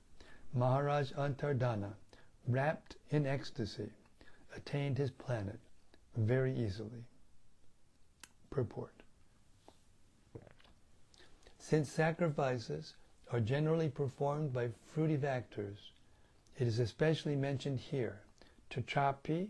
Maharaj 0.54 1.12
Antardhana, 1.12 1.94
wrapped 2.46 2.96
in 3.10 3.26
ecstasy, 3.26 3.90
attained 4.56 4.98
his 4.98 5.10
planet 5.10 5.58
very 6.16 6.54
easily. 6.54 7.04
Purport 8.50 9.02
Since 11.58 11.90
sacrifices 11.90 12.94
are 13.30 13.40
generally 13.40 13.88
performed 13.88 14.52
by 14.52 14.70
fruitive 14.94 15.24
actors, 15.24 15.92
it 16.58 16.66
is 16.66 16.78
especially 16.78 17.36
mentioned 17.36 17.78
here, 17.78 18.20
Tatrapi, 18.70 19.48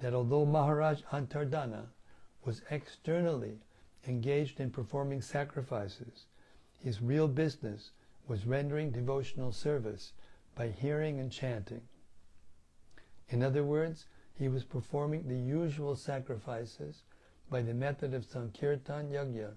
that 0.00 0.14
although 0.14 0.46
Maharaj 0.46 1.02
Antardhana 1.12 1.86
was 2.44 2.62
externally 2.70 3.58
engaged 4.08 4.58
in 4.58 4.70
performing 4.70 5.20
sacrifices, 5.20 6.26
his 6.82 7.02
real 7.02 7.28
business 7.28 7.90
was 8.26 8.46
rendering 8.46 8.90
devotional 8.90 9.52
service 9.52 10.12
by 10.54 10.68
hearing 10.68 11.20
and 11.20 11.30
chanting. 11.30 11.82
In 13.28 13.42
other 13.42 13.64
words, 13.64 14.06
he 14.34 14.48
was 14.48 14.64
performing 14.64 15.28
the 15.28 15.36
usual 15.36 15.94
sacrifices 15.96 17.02
by 17.50 17.62
the 17.62 17.74
method 17.74 18.14
of 18.14 18.24
Sankirtan 18.24 19.10
Yagya, 19.10 19.52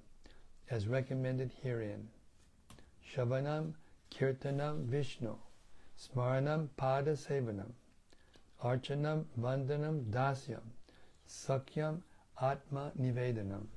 as 0.69 0.87
recommended 0.87 1.51
herein. 1.61 2.07
Shravanam 3.05 3.73
Kirtanam 4.11 4.85
Vishnu, 4.85 5.35
Smaranam 5.99 6.69
Pada 6.77 7.15
Sevanam, 7.15 7.71
Archanam 8.63 9.25
Vandanam 9.39 10.05
Dasyam, 10.05 10.61
Sakyam 11.27 12.01
Atma 12.41 12.91
Nivedanam. 12.99 13.67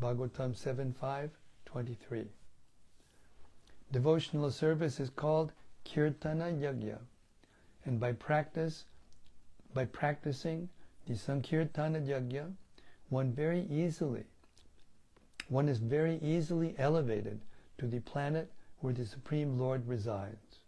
Bhagavatam 0.00 0.54
7.5.23 0.54 2.26
Devotional 3.92 4.50
service 4.50 4.98
is 4.98 5.08
called 5.08 5.52
Kirtana 5.84 6.52
Yagya, 6.60 6.98
and 7.84 8.00
by 8.00 8.12
practice, 8.12 8.84
by 9.72 9.84
practicing 9.84 10.68
the 11.06 11.14
Sankirtana 11.14 12.06
Yagya, 12.06 12.52
one 13.08 13.32
very 13.32 13.66
easily, 13.70 14.24
one 15.48 15.68
is 15.68 15.78
very 15.78 16.18
easily 16.18 16.74
elevated 16.76 17.40
to 17.78 17.86
the 17.86 18.00
planet 18.00 18.50
where 18.80 18.92
the 18.92 19.06
Supreme 19.06 19.58
Lord 19.58 19.86
resides. 19.86 20.58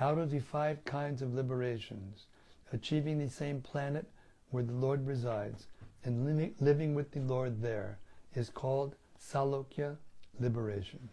Out 0.00 0.18
of 0.18 0.30
the 0.30 0.40
five 0.40 0.84
kinds 0.84 1.22
of 1.22 1.34
liberations, 1.34 2.26
achieving 2.72 3.18
the 3.18 3.28
same 3.28 3.60
planet 3.60 4.06
where 4.50 4.64
the 4.64 4.72
Lord 4.72 5.06
resides 5.06 5.66
and 6.04 6.54
living 6.60 6.94
with 6.94 7.12
the 7.12 7.20
Lord 7.20 7.60
there 7.62 7.98
is 8.34 8.50
called 8.50 8.96
Salokya 9.20 9.96
liberation. 10.38 11.08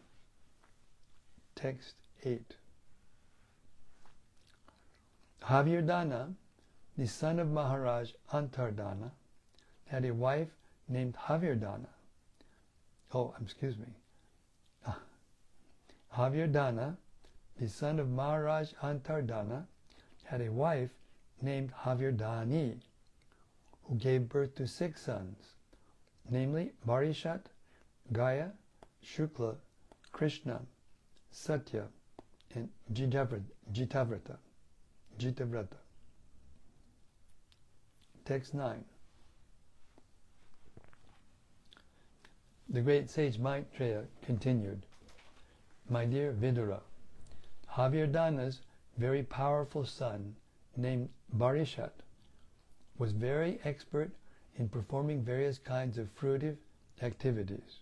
Text 1.55 1.95
8. 2.23 2.55
Havirdhana, 5.43 6.34
the 6.97 7.07
son 7.07 7.39
of 7.39 7.49
Maharaj 7.49 8.12
Antardhana, 8.34 9.12
had 9.88 10.05
a 10.05 10.13
wife 10.13 10.49
named 10.88 11.15
Havirdhana. 11.27 11.88
Oh, 13.13 13.34
excuse 13.41 13.77
me. 13.77 13.88
Ah. 14.86 14.99
Havirdhana, 16.15 16.97
the 17.60 17.67
son 17.67 17.99
of 17.99 18.10
Maharaj 18.10 18.73
Antardhana, 18.81 19.65
had 20.23 20.41
a 20.41 20.51
wife 20.51 20.91
named 21.41 21.73
Havirdhani, 21.84 22.79
who 23.84 23.95
gave 23.95 24.29
birth 24.29 24.55
to 24.55 24.67
six 24.67 25.01
sons, 25.01 25.55
namely 26.29 26.71
Barishat, 26.88 27.41
Gaya, 28.12 28.51
Shukla, 29.03 29.55
Krishna, 30.12 30.62
Satya, 31.31 31.88
and 32.55 32.69
Jitavrata. 32.93 34.38
Jitavrata. 35.19 35.77
Text 38.25 38.53
9. 38.53 38.84
The 42.69 42.81
great 42.81 43.10
sage 43.10 43.38
Maitreya 43.38 44.03
continued, 44.25 44.86
My 45.89 46.05
dear 46.05 46.31
Vidura, 46.31 46.79
Havirdhana's 47.69 48.62
very 48.97 49.23
powerful 49.23 49.84
son, 49.84 50.36
named 50.77 51.10
Barishat, 51.38 51.91
was 52.97 53.12
very 53.12 53.60
expert 53.65 54.12
in 54.57 54.69
performing 54.69 55.23
various 55.23 55.57
kinds 55.57 55.97
of 55.97 56.13
fruitive 56.15 56.57
activities. 57.01 57.79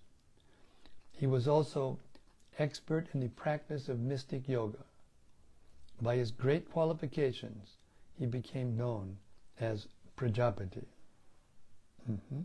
He 1.12 1.27
was 1.27 1.47
also 1.47 1.99
expert 2.58 3.08
in 3.13 3.19
the 3.19 3.29
practice 3.29 3.89
of 3.89 3.99
mystic 3.99 4.47
yoga. 4.47 4.86
By 6.01 6.15
his 6.15 6.32
great 6.32 6.71
qualifications, 6.71 7.77
he 8.17 8.25
became 8.25 8.77
known 8.77 9.17
as 9.60 9.88
Prajapati. 10.15 10.86
Mm-hmm. 12.10 12.41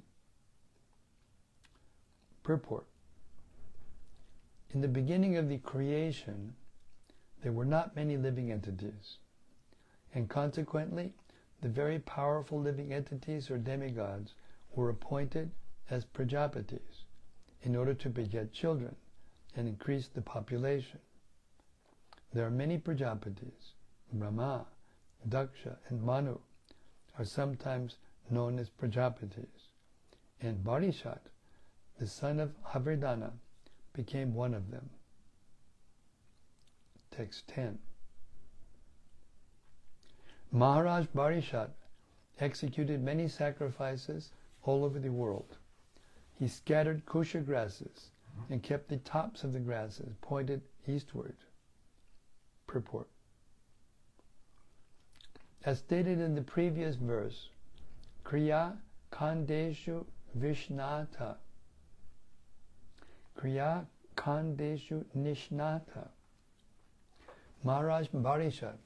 Purport 2.42 2.87
In 4.72 4.80
the 4.80 4.88
beginning 4.88 5.37
of 5.37 5.48
the 5.48 5.58
creation, 5.58 6.54
there 7.42 7.52
were 7.52 7.64
not 7.64 7.96
many 7.96 8.16
living 8.16 8.50
entities, 8.50 9.18
and 10.14 10.28
consequently, 10.28 11.12
the 11.64 11.70
very 11.70 11.98
powerful 11.98 12.61
living 12.61 12.92
entities 12.92 13.50
or 13.50 13.57
demigods 13.57 14.35
were 14.74 14.90
appointed 14.90 15.50
as 15.88 16.05
Prajapatis 16.05 17.07
in 17.62 17.74
order 17.74 17.94
to 17.94 18.11
beget 18.11 18.53
children 18.53 18.94
and 19.57 19.66
increase 19.66 20.09
the 20.09 20.20
population. 20.20 20.98
There 22.35 22.44
are 22.44 22.50
many 22.50 22.77
Prajapatis. 22.77 23.72
Brahma, 24.12 24.66
Daksha, 25.27 25.79
and 25.88 26.03
Manu 26.03 26.37
are 27.18 27.24
sometimes 27.24 27.96
known 28.29 28.59
as 28.59 28.68
Prajapatis. 28.68 29.70
And 30.42 30.62
Barishat, 30.62 31.31
the 31.98 32.07
son 32.07 32.40
of 32.40 32.53
Havirdhana, 32.74 33.31
became 33.94 34.35
one 34.35 34.53
of 34.53 34.70
them. 34.70 34.90
Text 37.11 37.48
10. 37.48 37.79
Maharaj 40.54 41.06
Barishat 41.06 41.70
executed 42.38 43.02
many 43.02 43.26
sacrifices 43.26 44.30
all 44.62 44.84
over 44.84 45.00
the 45.00 45.10
world. 45.10 45.56
He 46.38 46.46
scattered 46.46 47.04
kusha 47.06 47.44
grasses 47.44 48.12
and 48.48 48.62
kept 48.62 48.88
the 48.88 48.98
tops 48.98 49.42
of 49.42 49.52
the 49.52 49.58
grasses 49.58 50.14
pointed 50.20 50.62
eastward. 50.86 51.34
Purport. 52.68 53.09
As 55.64 55.80
stated 55.80 56.20
in 56.20 56.36
the 56.36 56.42
previous 56.42 56.94
verse, 56.94 57.48
Kriya 58.24 58.76
Kandeshu 59.11 60.05
Vishnata. 60.38 61.34
Kriya 63.36 63.86
Kandeshu 64.16 65.05
Nishnata. 65.16 66.11
Maharaj 67.64 68.07
Barishat 68.14 68.76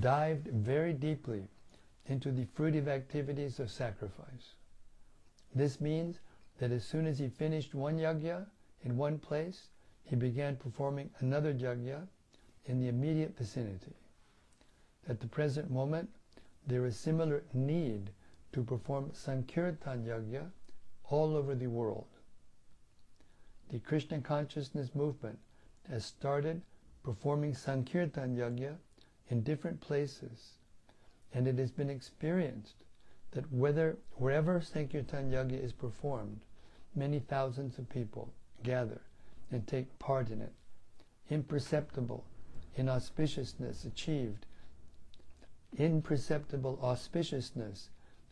dived 0.00 0.46
very 0.48 0.92
deeply 0.92 1.48
into 2.06 2.30
the 2.30 2.46
fruitive 2.56 2.88
activities 2.88 3.58
of 3.60 3.70
sacrifice. 3.70 4.54
This 5.54 5.80
means 5.80 6.20
that 6.58 6.70
as 6.70 6.84
soon 6.84 7.06
as 7.06 7.18
he 7.18 7.28
finished 7.28 7.74
one 7.74 7.98
yajna 7.98 8.46
in 8.84 8.96
one 8.96 9.18
place, 9.18 9.68
he 10.04 10.16
began 10.16 10.56
performing 10.56 11.10
another 11.20 11.52
yajna 11.52 12.06
in 12.66 12.80
the 12.80 12.88
immediate 12.88 13.36
vicinity. 13.36 13.94
At 15.08 15.20
the 15.20 15.26
present 15.26 15.70
moment, 15.70 16.10
there 16.66 16.86
is 16.86 16.96
similar 16.96 17.42
need 17.52 18.10
to 18.52 18.62
perform 18.62 19.10
Sankirtan 19.12 20.04
yajna 20.04 20.50
all 21.04 21.36
over 21.36 21.54
the 21.54 21.66
world. 21.66 22.06
The 23.70 23.78
Krishna 23.78 24.20
consciousness 24.20 24.94
movement 24.94 25.38
has 25.88 26.04
started 26.04 26.62
performing 27.02 27.54
Sankirtan 27.54 28.36
yajna 28.36 28.76
in 29.30 29.42
different 29.42 29.80
places, 29.80 30.52
and 31.34 31.46
it 31.46 31.58
has 31.58 31.70
been 31.70 31.90
experienced 31.90 32.74
that 33.32 33.52
whether 33.52 33.98
wherever 34.12 34.60
Sankirtan 34.60 35.30
Yagya 35.30 35.62
is 35.62 35.72
performed, 35.72 36.40
many 36.94 37.18
thousands 37.18 37.78
of 37.78 37.88
people 37.88 38.32
gather 38.62 39.00
and 39.50 39.66
take 39.66 39.98
part 39.98 40.30
in 40.30 40.40
it. 40.40 40.52
Imperceptible 41.30 42.24
inauspiciousness 42.76 43.84
achieved, 43.84 44.46
imperceptible 45.76 46.78
auspiciousness 46.82 47.88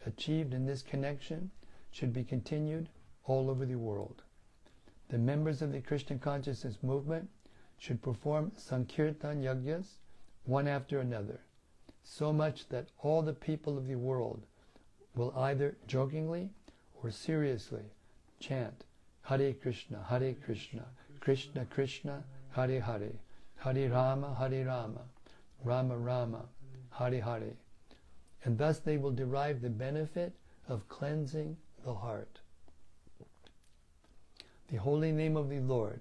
achieved 0.07 0.55
in 0.55 0.65
this 0.65 0.83
connection 0.83 1.51
should 1.91 2.13
be 2.13 2.25
continued 2.25 2.89
all 3.25 3.51
over 3.51 3.67
the 3.67 3.75
world. 3.75 4.23
The 5.09 5.19
members 5.19 5.63
of 5.63 5.73
the 5.73 5.81
Krishna 5.81 6.17
consciousness 6.17 6.79
movement 6.83 7.29
should 7.79 8.03
perform 8.03 8.53
Sankirtan 8.57 9.43
Yagyas 9.43 9.99
one 10.47 10.69
after 10.69 11.01
another, 11.01 11.41
so 12.03 12.33
much 12.33 12.69
that 12.69 12.87
all 13.03 13.21
the 13.21 13.33
people 13.33 13.77
of 13.77 13.87
the 13.87 13.97
world 13.97 14.43
will 15.15 15.33
either 15.37 15.77
jokingly 15.87 16.51
or 17.03 17.11
seriously 17.11 17.83
chant 18.39 18.85
Hare 19.23 19.53
Krishna, 19.55 20.05
Hare 20.09 20.35
Krishna, 20.35 20.85
Krishna 21.19 21.65
Krishna, 21.65 22.23
Hare 22.51 22.81
Hare, 22.81 23.13
Hare 23.57 23.91
Rama, 23.91 24.37
Hare 24.39 24.65
Rama, 24.65 25.01
Rama 25.65 25.97
Rama, 25.99 26.43
Hare 26.91 27.21
Hare. 27.21 27.57
And 28.45 28.57
thus 28.57 28.79
they 28.79 28.99
will 28.99 29.11
derive 29.11 29.61
the 29.61 29.71
benefit 29.71 30.33
of 30.69 30.89
cleansing 30.89 31.57
the 31.85 31.95
heart. 31.95 32.39
The 34.69 34.77
holy 34.77 35.11
name 35.11 35.37
of 35.37 35.49
the 35.49 35.61
Lord, 35.61 36.01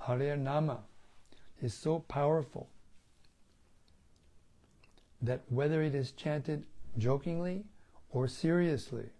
Hare 0.00 0.36
Nama, 0.36 0.80
is 1.62 1.72
so 1.72 2.00
powerful 2.00 2.68
that 5.22 5.42
whether 5.48 5.82
it 5.82 5.94
is 5.94 6.12
chanted 6.12 6.64
jokingly 6.98 7.64
or 8.10 8.28
seriously, 8.28 9.10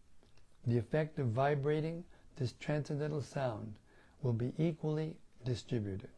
the 0.67 0.79
effect 0.79 1.19
of 1.19 1.29
vibrating 1.29 2.05
this 2.37 2.53
transcendental 2.61 3.23
sound 3.23 3.75
will 4.23 4.33
be 4.33 4.53
equally 4.59 5.17
distributed. 5.45 6.11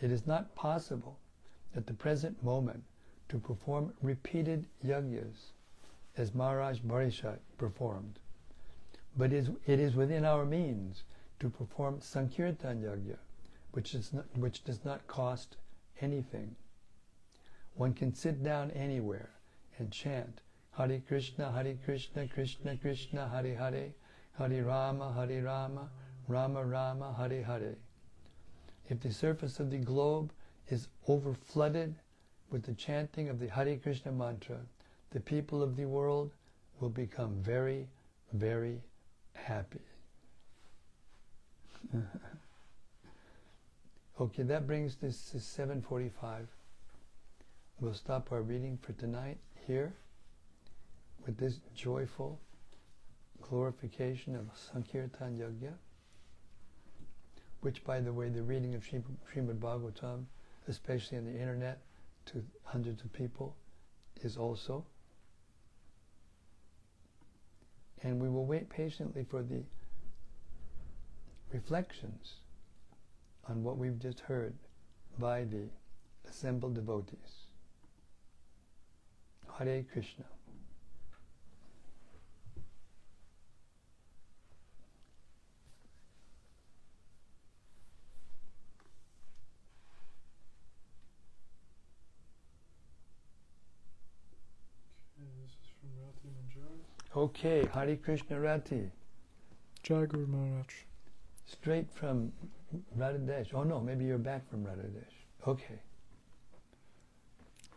It 0.00 0.10
is 0.10 0.26
not 0.26 0.54
possible 0.54 1.18
at 1.76 1.86
the 1.86 1.94
present 1.94 2.42
moment 2.42 2.82
to 3.28 3.38
perform 3.38 3.92
repeated 4.02 4.66
yagyas 4.84 5.52
as 6.16 6.34
Maharaj 6.34 6.80
Barishat 6.80 7.38
performed. 7.58 8.18
But 9.16 9.32
it 9.32 9.48
is 9.66 9.94
within 9.94 10.24
our 10.24 10.44
means 10.44 11.04
to 11.38 11.50
perform 11.50 12.00
Sankirtan 12.00 12.82
Yagya, 12.82 13.18
which, 13.72 13.94
which 14.34 14.64
does 14.64 14.84
not 14.84 15.06
cost 15.06 15.56
anything. 16.00 16.56
One 17.74 17.94
can 17.94 18.14
sit 18.14 18.42
down 18.42 18.70
anywhere 18.72 19.30
and 19.78 19.90
chant 19.90 20.40
Hare 20.72 21.00
Krishna, 21.06 21.52
Hare 21.52 21.76
Krishna, 21.84 22.26
Krishna 22.28 22.76
Krishna, 22.76 23.28
Hare 23.28 23.56
Hare, 23.56 23.92
Hare 24.38 24.64
Rama, 24.64 25.12
Hare 25.12 25.42
Rama, 25.42 25.90
Rama 26.28 26.64
Rama, 26.64 27.14
Hare 27.18 27.42
Hare. 27.42 27.76
If 28.88 29.00
the 29.00 29.12
surface 29.12 29.60
of 29.60 29.70
the 29.70 29.78
globe 29.78 30.32
is 30.68 30.88
overflooded 31.08 31.94
with 32.50 32.62
the 32.62 32.74
chanting 32.74 33.28
of 33.28 33.38
the 33.38 33.48
Hare 33.48 33.76
Krishna 33.76 34.12
mantra, 34.12 34.58
the 35.10 35.20
people 35.20 35.62
of 35.62 35.76
the 35.76 35.86
world 35.86 36.30
will 36.80 36.88
become 36.88 37.42
very, 37.42 37.88
very 38.32 38.80
happy. 39.34 39.80
okay, 44.20 44.42
that 44.44 44.66
brings 44.66 44.96
this 44.96 45.30
to 45.30 45.40
745. 45.40 46.46
We'll 47.80 47.94
stop 47.94 48.30
our 48.30 48.42
reading 48.42 48.78
for 48.82 48.92
tonight 48.92 49.38
here 49.66 49.94
with 51.24 51.38
this 51.38 51.60
joyful 51.74 52.38
glorification 53.40 54.36
of 54.36 54.50
Sankirtan 54.54 55.38
Yagya, 55.38 55.72
which, 57.62 57.82
by 57.82 58.00
the 58.00 58.12
way, 58.12 58.28
the 58.28 58.42
reading 58.42 58.74
of 58.74 58.84
Srimad 58.84 59.60
Bhagavatam, 59.60 60.26
especially 60.68 61.16
on 61.16 61.24
the 61.24 61.32
internet 61.32 61.78
to 62.26 62.44
hundreds 62.64 63.02
of 63.02 63.14
people, 63.14 63.56
is 64.20 64.36
also. 64.36 64.84
And 68.02 68.20
we 68.20 68.28
will 68.28 68.44
wait 68.44 68.68
patiently 68.68 69.24
for 69.24 69.42
the 69.42 69.62
reflections 71.50 72.34
on 73.48 73.64
what 73.64 73.78
we've 73.78 73.98
just 73.98 74.20
heard 74.20 74.52
by 75.18 75.44
the 75.44 75.70
assembled 76.28 76.74
devotees. 76.74 77.46
Hare 79.60 79.84
Krishna. 79.92 80.24
Okay, 97.14 97.68
Hare 97.74 97.96
Krishna 97.96 98.40
Rati. 98.40 98.90
Jai 99.82 100.06
Guru 100.06 100.26
Maharaj. 100.26 100.64
Straight 101.44 101.92
from 101.92 102.32
Radhadesh. 102.96 103.52
Oh 103.52 103.64
no, 103.64 103.78
maybe 103.78 104.06
you're 104.06 104.16
back 104.16 104.48
from 104.48 104.64
Radhadesh. 104.64 105.46
Okay. 105.46 105.80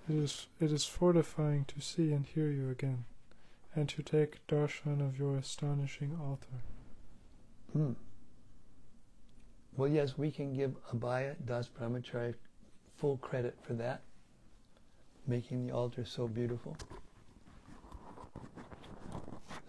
It 0.10 0.16
is, 0.16 0.48
it 0.60 0.72
is 0.72 0.86
fortifying 0.86 1.66
to 1.66 1.82
see 1.82 2.12
and 2.12 2.26
hear 2.26 2.50
you 2.50 2.70
again, 2.70 3.06
and 3.74 3.88
to 3.90 4.04
take 4.04 4.46
darshan 4.48 5.00
of 5.06 5.18
your 5.18 5.38
astonishing 5.38 6.18
altar. 6.22 6.62
Hmm. 7.72 7.94
Well, 9.78 9.90
yes, 9.90 10.18
we 10.18 10.30
can 10.30 10.54
give 10.54 10.76
Abhaya 10.94 11.36
Das 11.46 11.70
Brahmachari 11.70 12.36
full 12.98 13.18
credit 13.18 13.58
for 13.62 13.74
that, 13.74 14.02
making 15.26 15.66
the 15.66 15.74
altar 15.74 16.06
so 16.06 16.28
beautiful 16.28 16.78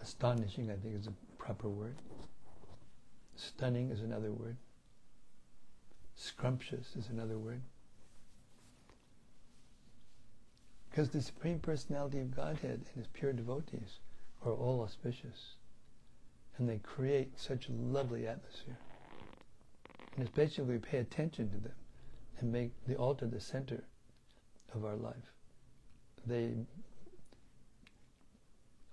astonishing, 0.05 0.69
I 0.69 0.75
think, 0.75 0.95
is 0.95 1.07
a 1.07 1.13
proper 1.39 1.67
word. 1.67 1.95
Stunning 3.35 3.89
is 3.89 4.01
another 4.01 4.31
word. 4.31 4.55
Scrumptious 6.15 6.95
is 6.95 7.09
another 7.09 7.39
word. 7.39 7.61
Because 10.95 11.09
the 11.09 11.21
Supreme 11.21 11.59
Personality 11.59 12.21
of 12.21 12.33
Godhead 12.33 12.79
and 12.79 12.95
His 12.95 13.07
pure 13.07 13.33
devotees 13.33 13.99
are 14.45 14.53
all 14.53 14.81
auspicious. 14.81 15.55
And 16.57 16.69
they 16.69 16.77
create 16.77 17.37
such 17.37 17.67
a 17.67 17.73
lovely 17.73 18.27
atmosphere. 18.27 18.77
And 20.15 20.23
especially 20.23 20.63
if 20.63 20.69
we 20.69 20.77
pay 20.77 20.99
attention 20.99 21.49
to 21.49 21.57
them 21.57 21.73
and 22.39 22.49
make 22.49 22.71
the 22.87 22.95
altar 22.95 23.27
the 23.27 23.41
center 23.41 23.83
of 24.73 24.85
our 24.85 24.95
life. 24.95 25.33
They 26.25 26.53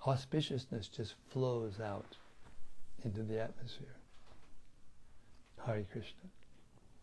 auspiciousness 0.04 0.90
just 0.90 1.14
flows 1.28 1.78
out 1.78 2.16
into 3.04 3.22
the 3.22 3.40
atmosphere. 3.40 3.94
Hari 5.56 5.86
Krishna. 5.92 6.28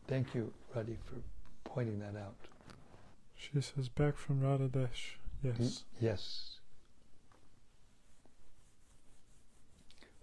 Thank 0.10 0.36
you, 0.36 0.52
Rati, 0.76 0.98
for 1.06 1.22
pointing 1.64 2.00
that 2.00 2.18
out. 2.18 2.36
She 3.40 3.62
says, 3.62 3.88
back 3.88 4.18
from 4.18 4.42
Radhadesh. 4.42 5.16
Yes. 5.42 5.58
Y- 5.60 6.08
yes. 6.08 6.60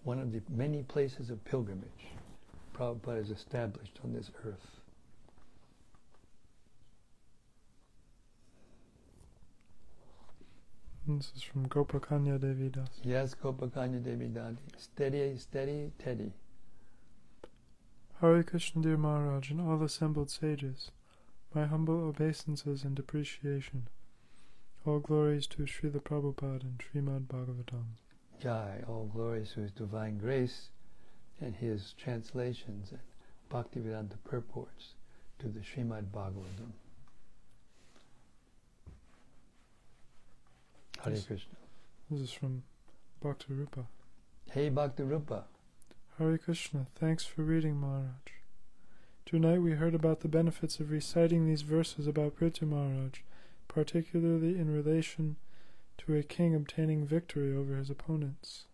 One 0.03 0.19
of 0.19 0.31
the 0.31 0.41
many 0.49 0.83
places 0.83 1.31
of 1.31 1.43
pilgrimage 1.43 2.13
Prabhupada 2.75 3.17
has 3.17 3.31
established 3.31 3.99
on 4.03 4.13
this 4.13 4.29
earth. 4.45 4.77
This 11.07 11.31
is 11.35 11.41
from 11.41 11.67
Gopakanya 11.67 12.39
Devi 12.39 12.69
Das. 12.69 12.89
Yes, 13.03 13.33
Gopakanya 13.33 14.03
Devi 14.03 14.27
Das. 14.27 14.53
Steady, 14.77 15.37
steady, 15.37 15.91
Teddy. 15.97 16.33
Hare 18.21 18.43
Krishna, 18.43 18.81
dear 18.81 18.97
Maharaj, 18.97 19.49
and 19.51 19.61
all 19.61 19.81
assembled 19.83 20.29
sages, 20.29 20.91
my 21.57 21.65
humble 21.65 22.07
obeisances 22.07 22.83
and 22.83 22.99
appreciation. 22.99 23.87
All 24.85 24.99
glories 24.99 25.47
to 25.47 25.63
Srila 25.63 26.03
Prabhupada 26.03 26.61
and 26.61 26.83
Srimad 26.85 27.25
Bhagavatam. 27.25 27.85
Jai, 28.39 28.83
all 28.87 29.09
glories 29.11 29.53
to 29.53 29.61
His 29.61 29.71
divine 29.71 30.19
grace 30.19 30.69
and 31.41 31.55
His 31.55 31.95
translations 31.97 32.91
and 32.91 32.99
Bhaktivedanta 33.51 34.17
purports 34.23 34.93
to 35.39 35.47
the 35.47 35.61
Srimad 35.61 36.11
Bhagavatam. 36.11 36.73
Hare 41.03 41.13
this, 41.13 41.25
Krishna. 41.25 41.55
This 42.11 42.21
is 42.21 42.31
from 42.31 42.61
Bhakti 43.19 43.47
Rupa. 43.49 43.87
Hey 44.51 44.69
Bhakti 44.69 45.01
Rupa. 45.01 45.45
Hare 46.19 46.37
Krishna, 46.37 46.85
thanks 46.93 47.25
for 47.25 47.41
reading 47.41 47.77
Maharaj. 47.77 48.37
Tonight 49.27 49.61
we 49.61 49.71
heard 49.71 49.93
about 49.93 50.21
the 50.21 50.29
benefits 50.29 50.79
of 50.79 50.89
reciting 50.89 51.45
these 51.45 51.61
verses 51.61 52.07
about 52.07 52.37
Prithu 52.37 52.61
Maharaj, 52.61 53.19
particularly 53.67 54.57
in 54.57 54.73
relation 54.73 55.35
to 55.97 56.15
a 56.15 56.23
king 56.23 56.55
obtaining 56.55 57.05
victory 57.05 57.53
over 57.53 57.75
his 57.75 57.89
opponents. 57.89 58.67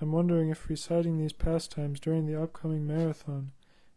I'm 0.00 0.12
wondering 0.12 0.48
if 0.48 0.70
reciting 0.70 1.18
these 1.18 1.34
pastimes 1.34 2.00
during 2.00 2.24
the 2.24 2.42
upcoming 2.42 2.86
marathon 2.86 3.52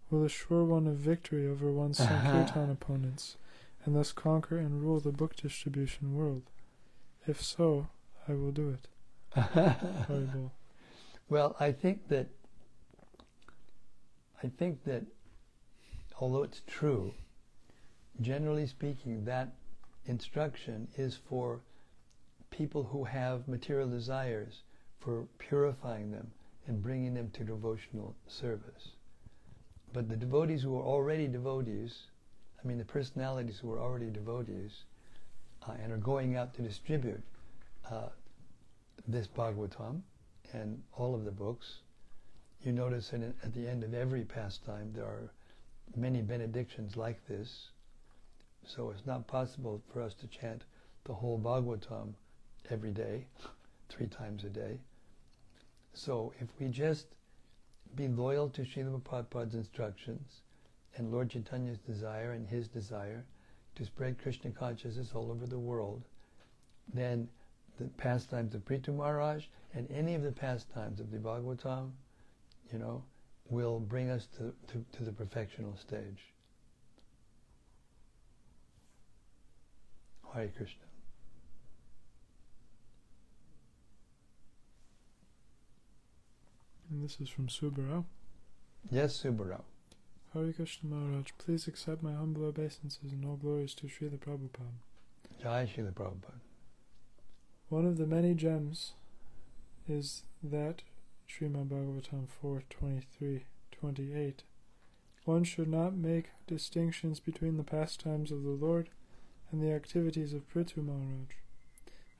will 0.09 0.25
assure 0.25 0.65
one 0.65 0.85
of 0.85 0.97
victory 0.97 1.47
over 1.47 1.71
one's 1.71 1.99
Sankirtan 1.99 2.69
opponents 2.69 3.37
and 3.85 3.95
thus 3.95 4.11
conquer 4.11 4.57
and 4.57 4.83
rule 4.83 4.99
the 4.99 5.13
book 5.13 5.37
distribution 5.37 6.13
world. 6.13 6.43
If 7.25 7.41
so, 7.41 7.87
I 8.27 8.33
will 8.33 8.51
do 8.51 8.75
it. 8.75 8.89
Well, 11.29 11.55
I 11.57 11.71
think 11.71 12.09
that 12.09 12.27
I 14.43 14.49
think 14.49 14.83
that 14.83 15.03
although 16.20 16.43
it's 16.43 16.61
true, 16.68 17.13
generally 18.22 18.68
speaking, 18.68 19.26
that 19.26 19.53
instruction 20.05 20.88
is 20.97 21.20
for 21.30 21.61
people 22.49 22.84
who 22.84 23.03
have 23.03 23.47
material 23.47 23.89
desires, 23.89 24.63
for 24.99 25.28
purifying 25.38 26.11
them 26.11 26.32
and 26.68 26.82
bringing 26.82 27.13
them 27.13 27.30
to 27.32 27.43
devotional 27.43 28.15
service. 28.28 28.89
But 29.93 30.09
the 30.09 30.15
devotees 30.15 30.63
who 30.63 30.78
are 30.78 30.84
already 30.84 31.28
devotees, 31.28 32.07
I 32.61 32.68
mean 32.68 32.78
the 32.78 32.86
personalities 32.86 33.59
who 33.59 33.72
are 33.72 33.80
already 33.80 34.09
devotees 34.09 34.84
uh, 35.68 35.74
and 35.82 35.91
are 35.93 35.97
going 35.97 36.36
out 36.36 36.53
to 36.55 36.61
distribute 36.61 37.22
uh, 37.89 38.09
this 39.07 39.28
Bhagavatam 39.28 40.01
and 40.53 40.82
all 40.97 41.15
of 41.15 41.26
the 41.26 41.32
books, 41.32 41.80
you 42.63 42.72
notice 42.72 43.09
that 43.09 43.22
at 43.22 43.53
the 43.53 43.68
end 43.68 43.84
of 43.84 43.93
every 43.93 44.24
pastime 44.24 44.91
there 44.93 45.05
are 45.05 45.32
many 45.95 46.21
benedictions 46.21 46.97
like 46.97 47.25
this. 47.27 47.69
So 48.65 48.91
it's 48.91 49.05
not 49.05 49.27
possible 49.27 49.81
for 49.91 50.01
us 50.01 50.13
to 50.15 50.27
chant 50.27 50.65
the 51.05 51.13
whole 51.13 51.39
Bhagavatam 51.39 52.13
every 52.69 52.91
day, 52.91 53.25
three 53.89 54.07
times 54.07 54.43
a 54.43 54.49
day. 54.49 54.79
So 55.93 56.33
if 56.39 56.47
we 56.59 56.67
just 56.67 57.07
be 57.95 58.07
loyal 58.07 58.49
to 58.49 58.61
Srila 58.61 59.01
Prabhupada's 59.01 59.55
instructions 59.55 60.41
and 60.95 61.11
Lord 61.11 61.29
Chaitanya's 61.29 61.79
desire 61.79 62.33
and 62.33 62.47
his 62.47 62.67
desire 62.67 63.25
to 63.75 63.85
spread 63.85 64.21
Krishna 64.21 64.51
consciousness 64.51 65.11
all 65.13 65.31
over 65.31 65.45
the 65.45 65.59
world, 65.59 66.03
then 66.93 67.29
the 67.79 67.85
pastimes 67.85 68.53
of 68.55 68.65
Prithu 68.65 68.95
Maharaj 68.95 69.45
and 69.73 69.89
any 69.91 70.15
of 70.15 70.23
the 70.23 70.31
pastimes 70.31 70.99
of 70.99 71.11
the 71.11 71.17
Bhagavatam, 71.17 71.91
you 72.71 72.79
know, 72.79 73.03
will 73.49 73.79
bring 73.79 74.09
us 74.09 74.27
to, 74.37 74.53
to, 74.71 74.85
to 74.97 75.03
the 75.03 75.11
perfectional 75.11 75.79
stage. 75.79 76.33
Hare 80.33 80.49
Krishna. 80.55 80.83
And 86.89 87.03
this 87.03 87.19
is 87.19 87.29
from 87.29 87.47
Subbarao. 87.47 88.05
Yes, 88.89 89.21
Subbarao. 89.23 89.61
Hare 90.33 90.53
Krishna 90.53 90.89
Maharaj, 90.89 91.31
please 91.37 91.67
accept 91.67 92.03
my 92.03 92.13
humble 92.13 92.45
obeisances 92.45 93.11
and 93.11 93.25
all 93.25 93.35
glories 93.35 93.73
to 93.75 93.87
Srila 93.87 94.19
Prabhupada. 94.19 94.77
Jai 95.41 95.65
Srila 95.65 95.93
Prabhupada. 95.93 96.39
One 97.69 97.85
of 97.85 97.97
the 97.97 98.05
many 98.05 98.33
gems 98.33 98.93
is 99.87 100.23
that 100.43 100.83
Srimad 101.30 101.67
Bhagavatam 101.67 102.28
4.23, 102.43 103.41
28. 103.71 104.43
One 105.25 105.43
should 105.43 105.67
not 105.67 105.95
make 105.95 106.32
distinctions 106.47 107.19
between 107.19 107.57
the 107.57 107.63
pastimes 107.63 108.32
of 108.32 108.43
the 108.43 108.49
Lord 108.49 108.89
and 109.51 109.61
the 109.61 109.71
activities 109.71 110.34
of 110.34 110.49
Prithu 110.49 110.78
Maharaj, 110.78 111.36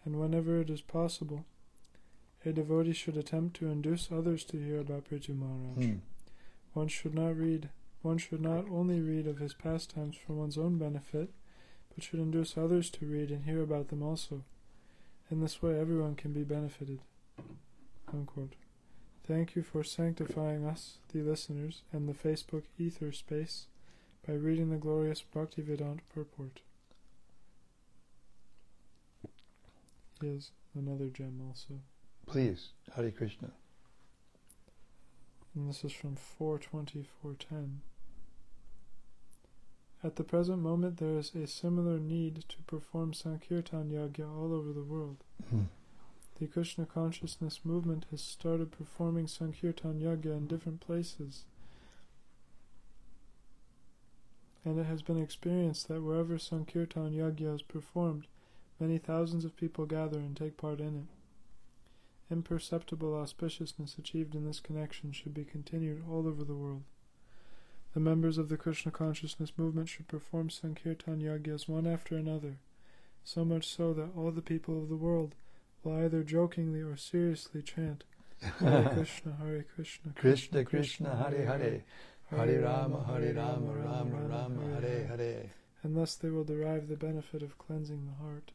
and 0.04 0.20
whenever 0.20 0.60
it 0.60 0.70
is 0.70 0.82
possible, 0.82 1.46
a 2.46 2.52
devotee 2.52 2.94
should 2.94 3.18
attempt 3.18 3.58
to 3.58 3.70
induce 3.70 4.12
others 4.12 4.44
to 4.46 4.58
hear 4.58 4.80
about 4.80 5.06
Prithu 5.10 5.38
Maharaj. 5.38 5.86
Hmm. 5.86 5.98
One 6.74 6.88
should 6.88 7.16
not 7.16 7.36
read 7.38 7.70
one 8.02 8.18
should 8.18 8.42
not 8.42 8.66
only 8.70 9.02
read 9.02 9.28
of 9.28 9.40
his 9.40 9.54
pastimes 9.54 10.16
for 10.16 10.34
one's 10.34 10.58
own 10.58 10.78
benefit, 10.78 11.30
but 11.94 12.04
should 12.04 12.20
induce 12.20 12.58
others 12.58 12.90
to 12.92 13.06
read 13.06 13.32
and 13.32 13.46
hear 13.46 13.62
about 13.62 13.90
them 13.90 14.04
also. 14.04 14.44
In 15.30 15.42
this 15.42 15.62
way 15.62 15.78
everyone 15.80 16.16
can 16.16 16.32
be 16.32 16.44
benefited. 16.44 17.02
Unquote. 18.14 18.56
Thank 19.28 19.58
you 19.58 19.62
for 19.62 19.84
sanctifying 19.84 20.66
us, 20.66 21.00
the 21.12 21.22
listeners, 21.22 21.82
and 21.92 22.08
the 22.08 22.14
Facebook 22.14 22.64
ether 22.80 23.12
space 23.12 23.66
by 24.26 24.34
reading 24.36 24.70
the 24.70 24.78
glorious 24.78 25.22
Bhaktivedanta 25.36 26.00
purport. 26.14 26.62
Here's 30.22 30.52
another 30.74 31.10
gem 31.10 31.42
also. 31.46 31.82
Please, 32.26 32.70
Hare 32.96 33.12
Krishna. 33.12 33.52
And 35.54 35.68
this 35.70 35.84
is 35.84 35.92
from 35.92 36.16
42410. 36.16 37.82
At 40.04 40.16
the 40.16 40.24
present 40.24 40.60
moment, 40.60 40.98
there 40.98 41.18
is 41.18 41.36
a 41.36 41.48
similar 41.48 42.00
need 42.00 42.46
to 42.48 42.58
perform 42.66 43.14
Sankirtan 43.14 43.90
Yagya 43.90 44.26
all 44.26 44.54
over 44.54 44.72
the 44.72 44.84
world. 44.84 45.18
Hmm. 45.50 45.64
The 46.40 46.46
Krishna 46.46 46.86
consciousness 46.86 47.62
movement 47.64 48.06
has 48.12 48.22
started 48.22 48.72
performing 48.72 49.26
Sankirtan 49.26 50.00
Yagya 50.00 50.38
in 50.38 50.46
different 50.46 50.82
places. 50.82 51.46
And 54.64 54.80
it 54.80 54.86
has 54.86 55.02
been 55.02 55.20
experienced 55.20 55.88
that 55.88 56.04
wherever 56.04 56.38
Sankirtan 56.38 57.14
Yagya 57.14 57.56
is 57.56 57.64
performed, 57.64 58.28
many 58.80 59.00
thousands 59.00 59.46
of 59.46 59.58
people 59.58 59.88
gather 59.88 60.20
and 60.20 60.38
take 60.38 60.58
part 60.58 60.80
in 60.80 60.96
it. 60.96 62.32
Imperceptible 62.32 63.14
auspiciousness 63.14 63.98
achieved 63.98 64.36
in 64.36 64.46
this 64.46 64.60
connection 64.60 65.12
should 65.14 65.34
be 65.34 65.44
continued 65.44 66.04
all 66.08 66.28
over 66.28 66.44
the 66.44 66.54
world. 66.54 66.84
The 67.96 68.00
members 68.00 68.38
of 68.38 68.50
the 68.50 68.58
Krishna 68.58 68.92
consciousness 68.92 69.54
movement 69.58 69.90
should 69.90 70.08
perform 70.08 70.52
Sankirtan 70.52 71.20
Yagyas 71.20 71.68
one 71.68 71.88
after 71.88 72.16
another, 72.16 72.58
so 73.24 73.44
much 73.44 73.68
so 73.68 73.92
that 73.94 74.12
all 74.16 74.30
the 74.30 74.42
people 74.44 74.78
of 74.78 74.90
the 74.90 74.96
world 74.96 75.34
will 75.88 76.04
either 76.04 76.24
jokingly 76.24 76.82
or 76.82 76.98
seriously 76.98 77.62
chant 77.62 78.04
Hare 78.60 78.90
Krishna, 78.94 79.36
Hare 79.42 79.66
Krishna, 79.76 80.12
Krishna 80.16 80.66
Krishna 80.66 81.16
Hare 81.16 81.46
Hare 81.46 81.84
Hare 82.30 82.62
Rama 82.62 83.04
Hare 83.06 83.34
Rama 83.34 83.72
Rama 83.72 84.28
Rama 84.28 84.80
Hare 84.82 85.08
Hare 85.08 85.52
and 85.84 85.96
thus 85.96 86.16
they 86.16 86.30
will 86.30 86.44
derive 86.44 86.88
the 86.88 86.96
benefit 86.96 87.42
of 87.42 87.58
cleansing 87.58 88.06
the 88.06 88.24
heart. 88.24 88.52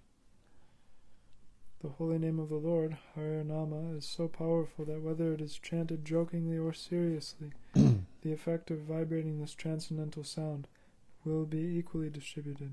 The 1.82 1.88
holy 1.88 2.18
name 2.18 2.38
of 2.38 2.48
the 2.48 2.56
Lord, 2.56 2.96
Hare 3.14 3.42
Nama, 3.42 3.96
is 3.96 4.06
so 4.06 4.28
powerful 4.28 4.84
that 4.84 5.02
whether 5.02 5.32
it 5.32 5.40
is 5.40 5.58
chanted 5.58 6.04
jokingly 6.04 6.58
or 6.58 6.72
seriously, 6.72 7.52
the 7.74 8.32
effect 8.32 8.70
of 8.70 8.80
vibrating 8.80 9.40
this 9.40 9.54
transcendental 9.54 10.22
sound 10.22 10.68
will 11.24 11.44
be 11.44 11.58
equally 11.58 12.10
distributed. 12.10 12.72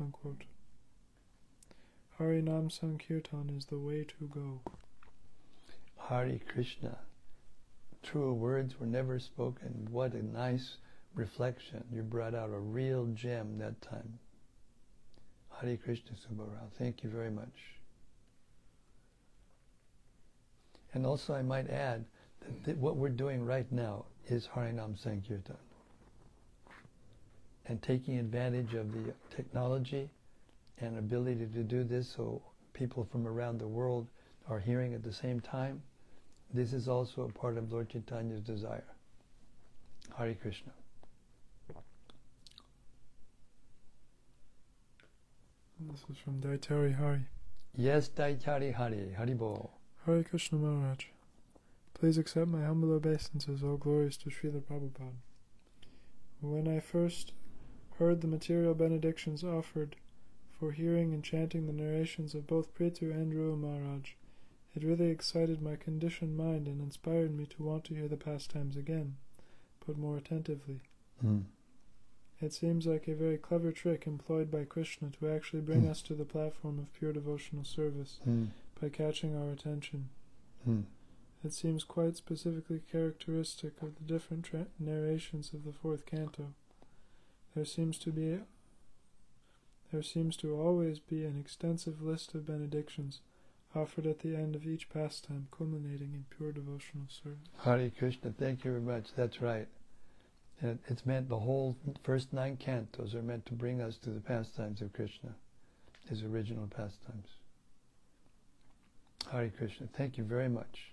Unquote. 0.00 0.44
Hari 2.18 2.42
Nam 2.42 2.70
Sankirtan 2.70 3.50
is 3.50 3.66
the 3.66 3.78
way 3.78 4.04
to 4.04 4.28
go. 4.28 4.60
Hare 5.98 6.38
Krishna. 6.46 6.98
Truer 8.04 8.32
words 8.32 8.78
were 8.78 8.86
never 8.86 9.18
spoken. 9.18 9.88
What 9.90 10.12
a 10.12 10.22
nice 10.22 10.76
reflection. 11.16 11.82
You 11.92 12.02
brought 12.02 12.36
out 12.36 12.50
a 12.50 12.58
real 12.58 13.06
gem 13.06 13.58
that 13.58 13.82
time. 13.82 14.20
Hare 15.60 15.76
Krishna 15.76 16.12
Subbarao. 16.12 16.70
Thank 16.78 17.02
you 17.02 17.10
very 17.10 17.30
much. 17.32 17.74
And 20.92 21.04
also, 21.04 21.34
I 21.34 21.42
might 21.42 21.68
add 21.68 22.04
that 22.42 22.64
th- 22.64 22.76
what 22.76 22.94
we're 22.94 23.08
doing 23.08 23.44
right 23.44 23.70
now 23.72 24.04
is 24.28 24.48
Harinam 24.54 24.96
Sankirtan. 24.96 25.56
And 27.66 27.82
taking 27.82 28.18
advantage 28.18 28.74
of 28.74 28.92
the 28.92 29.14
technology 29.34 30.10
and 30.84 30.98
ability 30.98 31.46
to 31.46 31.62
do 31.62 31.84
this 31.84 32.08
so 32.08 32.42
people 32.72 33.04
from 33.04 33.26
around 33.26 33.58
the 33.58 33.68
world 33.68 34.08
are 34.48 34.58
hearing 34.58 34.94
at 34.94 35.02
the 35.02 35.12
same 35.12 35.40
time, 35.40 35.82
this 36.52 36.72
is 36.72 36.88
also 36.88 37.22
a 37.22 37.32
part 37.32 37.56
of 37.56 37.72
Lord 37.72 37.88
Chaitanya's 37.88 38.40
desire. 38.40 38.84
Hare 40.16 40.34
Krishna. 40.34 40.72
This 45.80 46.04
is 46.10 46.18
from 46.18 46.40
Daitari 46.40 46.96
Hari. 46.96 47.26
Yes, 47.74 48.08
Daitari 48.08 48.72
Hari, 48.72 49.14
Haribo. 49.18 49.70
Hare 50.06 50.22
Krishna 50.22 50.58
Maharaj. 50.58 51.06
Please 51.94 52.18
accept 52.18 52.48
my 52.48 52.64
humble 52.64 52.92
obeisances, 52.92 53.62
all 53.62 53.76
glories 53.76 54.16
to 54.18 54.30
Srila 54.30 54.62
Prabhupada. 54.62 55.14
When 56.40 56.68
I 56.68 56.80
first 56.80 57.32
heard 57.98 58.20
the 58.20 58.26
material 58.26 58.74
benedictions 58.74 59.42
offered 59.42 59.96
for 60.58 60.72
hearing 60.72 61.12
and 61.12 61.22
chanting 61.24 61.66
the 61.66 61.72
narrations 61.72 62.34
of 62.34 62.46
both 62.46 62.74
Prithu 62.74 63.10
and 63.12 63.32
Dhruva 63.32 63.58
Maharaj, 63.58 64.10
it 64.74 64.82
really 64.84 65.08
excited 65.10 65.62
my 65.62 65.76
conditioned 65.76 66.36
mind 66.36 66.66
and 66.66 66.80
inspired 66.80 67.36
me 67.36 67.46
to 67.46 67.62
want 67.62 67.84
to 67.84 67.94
hear 67.94 68.08
the 68.08 68.16
pastimes 68.16 68.76
again, 68.76 69.16
but 69.86 69.96
more 69.98 70.16
attentively. 70.16 70.80
Mm. 71.24 71.44
It 72.40 72.52
seems 72.52 72.86
like 72.86 73.06
a 73.06 73.14
very 73.14 73.38
clever 73.38 73.70
trick 73.72 74.06
employed 74.06 74.50
by 74.50 74.64
Krishna 74.64 75.10
to 75.20 75.28
actually 75.28 75.62
bring 75.62 75.82
Hmm. 75.82 75.90
us 75.90 76.02
to 76.02 76.14
the 76.14 76.24
platform 76.24 76.78
of 76.80 76.92
pure 76.92 77.12
devotional 77.12 77.64
service 77.64 78.18
Hmm. 78.24 78.46
by 78.80 78.88
catching 78.88 79.34
our 79.36 79.50
attention. 79.52 80.08
Hmm. 80.64 80.80
It 81.44 81.52
seems 81.52 81.84
quite 81.84 82.16
specifically 82.16 82.80
characteristic 82.90 83.80
of 83.82 83.94
the 83.96 84.02
different 84.04 84.44
tra- 84.46 84.66
narrations 84.80 85.52
of 85.54 85.64
the 85.64 85.72
fourth 85.72 86.06
canto. 86.06 86.54
There 87.54 87.64
seems 87.64 87.98
to 88.00 88.10
be 88.10 88.40
there 89.94 90.02
seems 90.02 90.36
to 90.36 90.60
always 90.60 90.98
be 90.98 91.24
an 91.24 91.38
extensive 91.38 92.02
list 92.02 92.34
of 92.34 92.44
benedictions 92.44 93.20
offered 93.76 94.08
at 94.08 94.18
the 94.18 94.34
end 94.34 94.56
of 94.56 94.66
each 94.66 94.88
pastime, 94.88 95.46
culminating 95.56 96.12
in 96.12 96.24
pure 96.36 96.50
devotional 96.50 97.06
service. 97.08 97.46
Hare 97.62 97.92
Krishna, 97.96 98.32
thank 98.36 98.64
you 98.64 98.72
very 98.72 98.82
much. 98.82 99.10
That's 99.14 99.40
right. 99.40 99.68
And 100.60 100.80
it's 100.88 101.06
meant 101.06 101.28
the 101.28 101.38
whole 101.38 101.76
first 102.02 102.32
nine 102.32 102.56
cantos 102.56 103.14
are 103.14 103.22
meant 103.22 103.46
to 103.46 103.52
bring 103.52 103.80
us 103.80 103.96
to 103.98 104.10
the 104.10 104.20
pastimes 104.20 104.82
of 104.82 104.92
Krishna, 104.92 105.36
his 106.08 106.24
original 106.24 106.66
pastimes. 106.66 107.28
Hare 109.30 109.52
Krishna, 109.56 109.86
thank 109.96 110.18
you 110.18 110.24
very 110.24 110.48
much. 110.48 110.90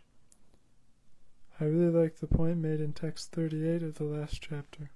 I 1.60 1.64
really 1.64 1.92
like 1.92 2.20
the 2.20 2.28
point 2.28 2.58
made 2.58 2.80
in 2.80 2.94
text 2.94 3.32
38 3.32 3.82
of 3.82 3.96
the 3.96 4.04
last 4.04 4.44
chapter. 4.48 4.92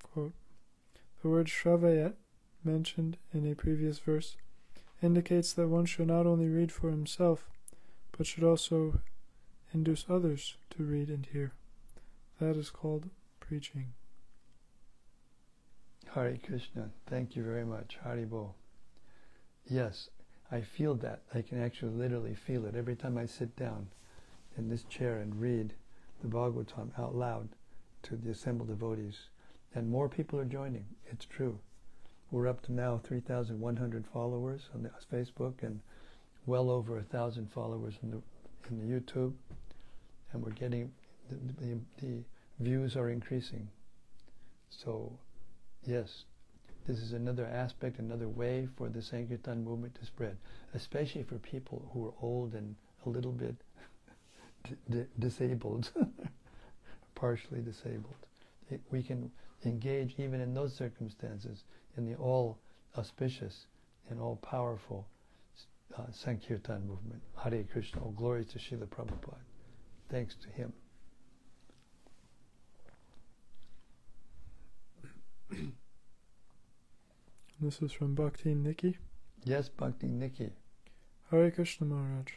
Quote, 0.00 0.34
the 1.22 1.28
word 1.28 1.48
Shravayat, 1.48 2.14
mentioned 2.64 3.16
in 3.32 3.50
a 3.50 3.54
previous 3.54 3.98
verse, 3.98 4.36
indicates 5.02 5.52
that 5.54 5.68
one 5.68 5.86
should 5.86 6.08
not 6.08 6.26
only 6.26 6.48
read 6.48 6.70
for 6.70 6.90
himself, 6.90 7.48
but 8.16 8.26
should 8.26 8.44
also 8.44 9.00
induce 9.72 10.04
others 10.08 10.56
to 10.70 10.82
read 10.82 11.08
and 11.08 11.26
hear. 11.26 11.52
That 12.40 12.56
is 12.56 12.70
called 12.70 13.10
preaching. 13.38 13.92
Hare 16.14 16.38
Krishna, 16.44 16.90
thank 17.06 17.36
you 17.36 17.44
very 17.44 17.64
much. 17.64 17.98
Hare 18.02 18.26
Bo. 18.26 18.54
Yes, 19.68 20.10
I 20.50 20.60
feel 20.60 20.94
that. 20.96 21.22
I 21.32 21.42
can 21.42 21.62
actually 21.62 21.92
literally 21.92 22.34
feel 22.34 22.66
it 22.66 22.74
every 22.74 22.96
time 22.96 23.16
I 23.16 23.26
sit 23.26 23.54
down 23.56 23.88
in 24.58 24.68
this 24.68 24.82
chair 24.84 25.18
and 25.18 25.40
read 25.40 25.74
the 26.20 26.28
Bhagavatam 26.28 26.90
out 26.98 27.14
loud 27.14 27.50
to 28.02 28.16
the 28.16 28.30
assembled 28.30 28.68
devotees. 28.68 29.28
And 29.74 29.88
more 29.88 30.08
people 30.08 30.40
are 30.40 30.44
joining. 30.44 30.86
It's 31.06 31.24
true. 31.24 31.60
We're 32.30 32.46
up 32.46 32.62
to 32.66 32.72
now 32.72 33.00
3,100 33.08 34.04
followers 34.12 34.60
on 34.72 34.84
the 34.84 34.90
Facebook 35.12 35.62
and 35.62 35.80
well 36.46 36.70
over 36.70 36.98
a 36.98 37.02
thousand 37.02 37.50
followers 37.52 37.94
in 38.02 38.10
the 38.12 38.22
in 38.70 38.78
the 38.78 39.00
YouTube, 39.00 39.32
and 40.32 40.42
we're 40.42 40.52
getting 40.52 40.92
the, 41.28 41.36
the, 41.60 41.78
the 42.00 42.24
views 42.60 42.96
are 42.96 43.10
increasing. 43.10 43.68
So, 44.68 45.18
yes, 45.84 46.24
this 46.86 46.98
is 46.98 47.12
another 47.14 47.46
aspect, 47.46 47.98
another 47.98 48.28
way 48.28 48.68
for 48.76 48.88
the 48.88 49.02
Sankirtan 49.02 49.64
movement 49.64 49.96
to 49.96 50.06
spread, 50.06 50.36
especially 50.74 51.24
for 51.24 51.36
people 51.38 51.90
who 51.92 52.06
are 52.06 52.12
old 52.22 52.54
and 52.54 52.76
a 53.06 53.08
little 53.08 53.32
bit 53.32 53.56
disabled, 55.18 55.90
partially 57.16 57.60
disabled. 57.60 58.14
It, 58.70 58.80
we 58.92 59.02
can 59.02 59.32
engage 59.64 60.14
even 60.18 60.40
in 60.40 60.54
those 60.54 60.74
circumstances 60.74 61.64
in 62.00 62.06
the 62.10 62.16
all 62.16 62.58
auspicious 62.96 63.66
and 64.08 64.18
all 64.18 64.36
powerful 64.36 65.06
uh, 65.96 66.04
Sankirtan 66.10 66.86
movement. 66.88 67.20
Hare 67.36 67.62
Krishna. 67.70 68.00
All 68.02 68.12
glory 68.12 68.46
to 68.46 68.58
Srila 68.58 68.86
Prabhupada. 68.86 69.36
Thanks 70.08 70.34
to 70.36 70.48
him. 70.48 70.72
This 77.62 77.82
is 77.82 77.92
from 77.92 78.14
Bhakti 78.14 78.54
Nikki. 78.54 78.96
Yes, 79.44 79.68
Bhakti 79.68 80.06
Nikki. 80.06 80.48
Hare 81.30 81.50
Krishna 81.50 81.86
Maharaj. 81.86 82.32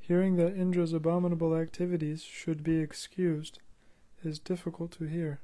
Hearing 0.00 0.34
that 0.34 0.56
Indra's 0.56 0.92
abominable 0.92 1.54
activities 1.54 2.24
should 2.24 2.64
be 2.64 2.78
excused 2.80 3.60
is 4.24 4.40
difficult 4.40 4.90
to 4.98 5.04
hear, 5.04 5.38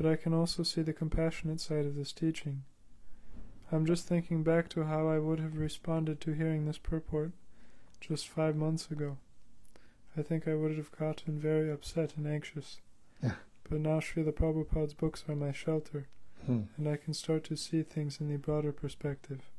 but 0.00 0.10
I 0.10 0.16
can 0.16 0.32
also 0.32 0.62
see 0.62 0.80
the 0.80 0.94
compassionate 0.94 1.60
side 1.60 1.84
of 1.84 1.94
this 1.94 2.10
teaching. 2.10 2.62
I'm 3.70 3.84
just 3.84 4.06
thinking 4.06 4.42
back 4.42 4.70
to 4.70 4.84
how 4.84 5.08
I 5.08 5.18
would 5.18 5.40
have 5.40 5.58
responded 5.58 6.22
to 6.22 6.32
hearing 6.32 6.64
this 6.64 6.78
purport 6.78 7.32
just 8.00 8.26
five 8.26 8.56
months 8.56 8.90
ago. 8.90 9.18
I 10.16 10.22
think 10.22 10.48
I 10.48 10.54
would 10.54 10.74
have 10.78 10.90
gotten 10.90 11.38
very 11.38 11.70
upset 11.70 12.16
and 12.16 12.26
anxious. 12.26 12.78
Yeah. 13.22 13.32
But 13.68 13.80
now 13.80 14.00
Srila 14.00 14.32
Prabhupada's 14.32 14.94
books 14.94 15.24
are 15.28 15.36
my 15.36 15.52
shelter, 15.52 16.08
Hmm. 16.46 16.62
and 16.78 16.88
I 16.88 16.96
can 16.96 17.12
start 17.12 17.44
to 17.44 17.56
see 17.56 17.82
things 17.82 18.22
in 18.22 18.30
the 18.30 18.38
broader 18.38 18.72
perspective. 18.72 19.50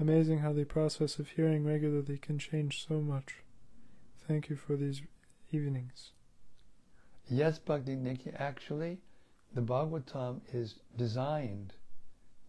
Amazing 0.00 0.38
how 0.38 0.54
the 0.54 0.64
process 0.64 1.18
of 1.18 1.28
hearing 1.28 1.66
regularly 1.66 2.16
can 2.16 2.38
change 2.38 2.86
so 2.88 3.02
much. 3.02 3.42
Thank 4.26 4.48
you 4.48 4.56
for 4.56 4.74
these 4.74 5.02
evenings. 5.52 6.12
Yes, 7.28 7.58
Bhakti 7.58 7.94
Nikki. 7.94 8.30
Actually, 8.30 9.00
the 9.54 9.60
Bhagavatam 9.62 10.40
is 10.52 10.76
designed 10.96 11.72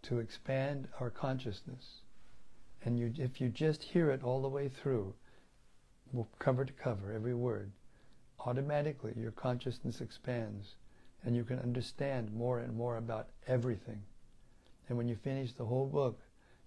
to 0.04 0.20
expand 0.20 0.88
our 1.00 1.10
consciousness. 1.10 2.02
And 2.84 2.98
you, 2.98 3.14
if 3.18 3.42
you 3.42 3.50
just 3.50 3.84
hear 3.84 4.10
it 4.12 4.24
all 4.24 4.42
the 4.42 4.50
way 4.50 4.70
through, 4.70 5.14
cover 6.40 6.66
to 6.66 6.74
cover, 6.74 7.14
every 7.14 7.36
word, 7.36 7.72
automatically 8.40 9.14
your 9.16 9.32
consciousness 9.32 10.02
expands 10.02 10.76
and 11.24 11.36
you 11.36 11.44
can 11.44 11.60
understand 11.60 12.34
more 12.34 12.60
and 12.60 12.76
more 12.76 12.98
about 12.98 13.30
everything. 13.48 14.02
And 14.88 14.98
when 14.98 15.08
you 15.08 15.16
finish 15.16 15.52
the 15.54 15.66
whole 15.66 15.88
book, 15.88 16.20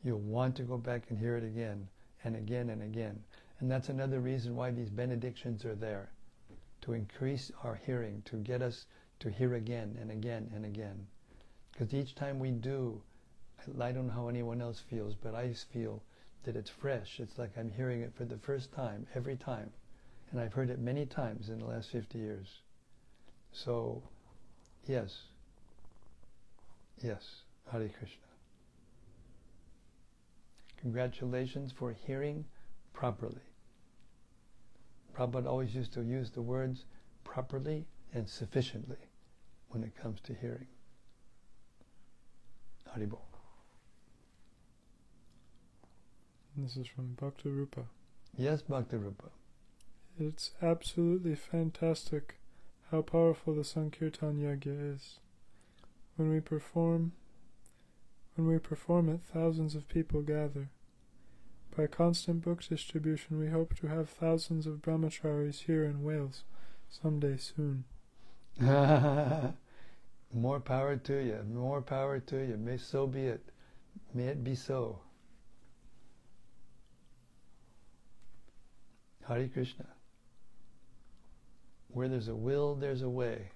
you'll 0.05 0.21
want 0.21 0.57
to 0.57 0.63
go 0.63 0.77
back 0.77 1.05
and 1.09 1.19
hear 1.19 1.37
it 1.37 1.45
again 1.45 1.89
and 2.25 2.37
again 2.37 2.71
and 2.71 2.83
again. 2.83 3.19
And 3.61 3.71
that's 3.71 3.89
another 3.89 4.21
reason 4.21 4.55
why 4.55 4.71
these 4.71 4.91
benedictions 4.91 5.65
are 5.65 5.75
there 5.75 6.11
to 6.83 6.93
increase 6.93 7.51
our 7.63 7.81
hearing, 7.87 8.23
to 8.27 8.37
get 8.37 8.61
us 8.61 8.87
to 9.23 9.31
hear 9.31 9.55
again 9.55 9.97
and 10.01 10.11
again 10.11 10.51
and 10.53 10.65
again. 10.65 11.07
Because 11.73 11.95
each 11.95 12.17
time 12.17 12.41
we 12.41 12.51
do, 12.51 13.01
I 13.81 13.93
don't 13.93 14.09
know 14.09 14.13
how 14.13 14.29
anyone 14.29 14.61
else 14.61 14.81
feels, 14.91 15.15
but 15.15 15.35
I 15.35 15.55
feel 15.73 16.03
that 16.43 16.57
it's 16.57 16.69
fresh. 16.69 17.21
It's 17.21 17.39
like 17.39 17.57
I'm 17.57 17.71
hearing 17.71 18.03
it 18.03 18.13
for 18.17 18.25
the 18.25 18.37
first 18.37 18.73
time, 18.73 19.07
every 19.15 19.37
time. 19.37 19.71
And 20.31 20.41
I've 20.41 20.53
heard 20.53 20.71
it 20.71 20.81
many 20.81 21.07
times 21.07 21.51
in 21.51 21.61
the 21.61 21.67
last 21.67 21.91
50 21.91 22.19
years. 22.19 22.49
So, 23.53 24.03
yes. 24.89 25.23
Yes. 27.01 27.43
Hare 27.71 27.89
Krishna. 27.97 28.19
Congratulations 30.81 31.71
for 31.71 31.95
hearing 32.07 32.45
properly. 32.93 33.37
Prabhupada 35.17 35.47
always 35.47 35.77
used 35.77 35.93
to 35.93 36.03
use 36.03 36.31
the 36.31 36.43
words 36.43 36.87
properly 37.23 37.87
and 38.13 38.29
sufficiently 38.29 38.97
when 39.73 39.83
it 39.83 39.97
comes 40.01 40.21
to 40.21 40.35
hearing. 40.35 40.69
Haribo. 42.95 43.19
This 46.57 46.77
is 46.77 46.87
from 46.87 47.17
Bhakti 47.19 47.49
Rupa. 47.49 47.85
Yes, 48.37 48.61
Bhakti 48.61 48.97
Rupa. 48.97 49.31
It's 50.21 50.51
absolutely 50.61 51.35
fantastic 51.35 52.37
how 52.91 53.01
powerful 53.01 53.55
the 53.55 53.65
Sankirtan 53.65 54.39
Yagya 54.39 54.95
is. 54.95 55.19
When 56.17 56.31
we 56.31 56.41
perform 56.41 57.13
when 58.35 58.47
we 58.47 58.59
perform 58.59 59.09
it 59.09 59.21
thousands 59.33 59.75
of 59.75 59.89
people 59.89 60.21
gather. 60.21 60.69
By 61.75 61.87
constant 61.87 62.43
book 62.43 62.63
distribution 62.69 63.39
we 63.39 63.49
hope 63.49 63.75
to 63.77 63.87
have 63.87 64.11
thousands 64.11 64.67
of 64.67 64.83
brahmacharis 64.83 65.63
here 65.65 65.85
in 65.85 66.03
Wales 66.03 66.45
someday 66.91 67.39
soon. 67.39 67.85
more 70.33 70.61
power 70.61 70.97
to 70.97 71.15
you. 71.15 71.39
More 71.53 71.83
power 71.83 72.19
to 72.21 72.37
you. 72.37 72.57
May 72.57 72.77
so 72.77 73.07
be 73.07 73.23
it. 73.23 73.45
May 74.15 74.25
it 74.25 74.43
be 74.43 74.55
so. 74.55 74.99
Hare 79.29 79.49
Krishna. 79.49 79.87
Where 81.89 82.09
there's 82.09 82.29
a 82.29 82.35
will, 82.35 82.75
there's 82.75 83.03
a 83.03 83.09
way. 83.09 83.51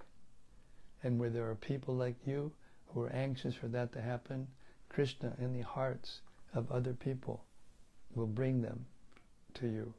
And 1.03 1.19
where 1.19 1.31
there 1.31 1.49
are 1.49 1.55
people 1.55 1.95
like 1.95 2.27
you 2.27 2.53
who 2.89 3.03
are 3.03 3.11
anxious 3.11 3.55
for 3.55 3.69
that 3.69 3.93
to 3.93 4.01
happen, 4.01 4.47
Krishna 4.89 5.35
in 5.39 5.53
the 5.53 5.63
hearts 5.63 6.21
of 6.55 6.71
other 6.71 6.93
people 6.93 7.45
will 8.15 8.27
bring 8.27 8.63
them 8.63 8.87
to 9.55 9.67
you 9.67 9.93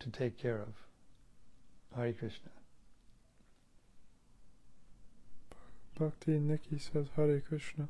to 0.00 0.10
take 0.10 0.38
care 0.38 0.60
of. 0.60 0.74
Hare 1.96 2.12
Krishna. 2.12 2.50
Bhakti 5.98 6.32
Nikki 6.32 6.78
says 6.78 7.06
Hare 7.16 7.40
Krishna. 7.40 7.88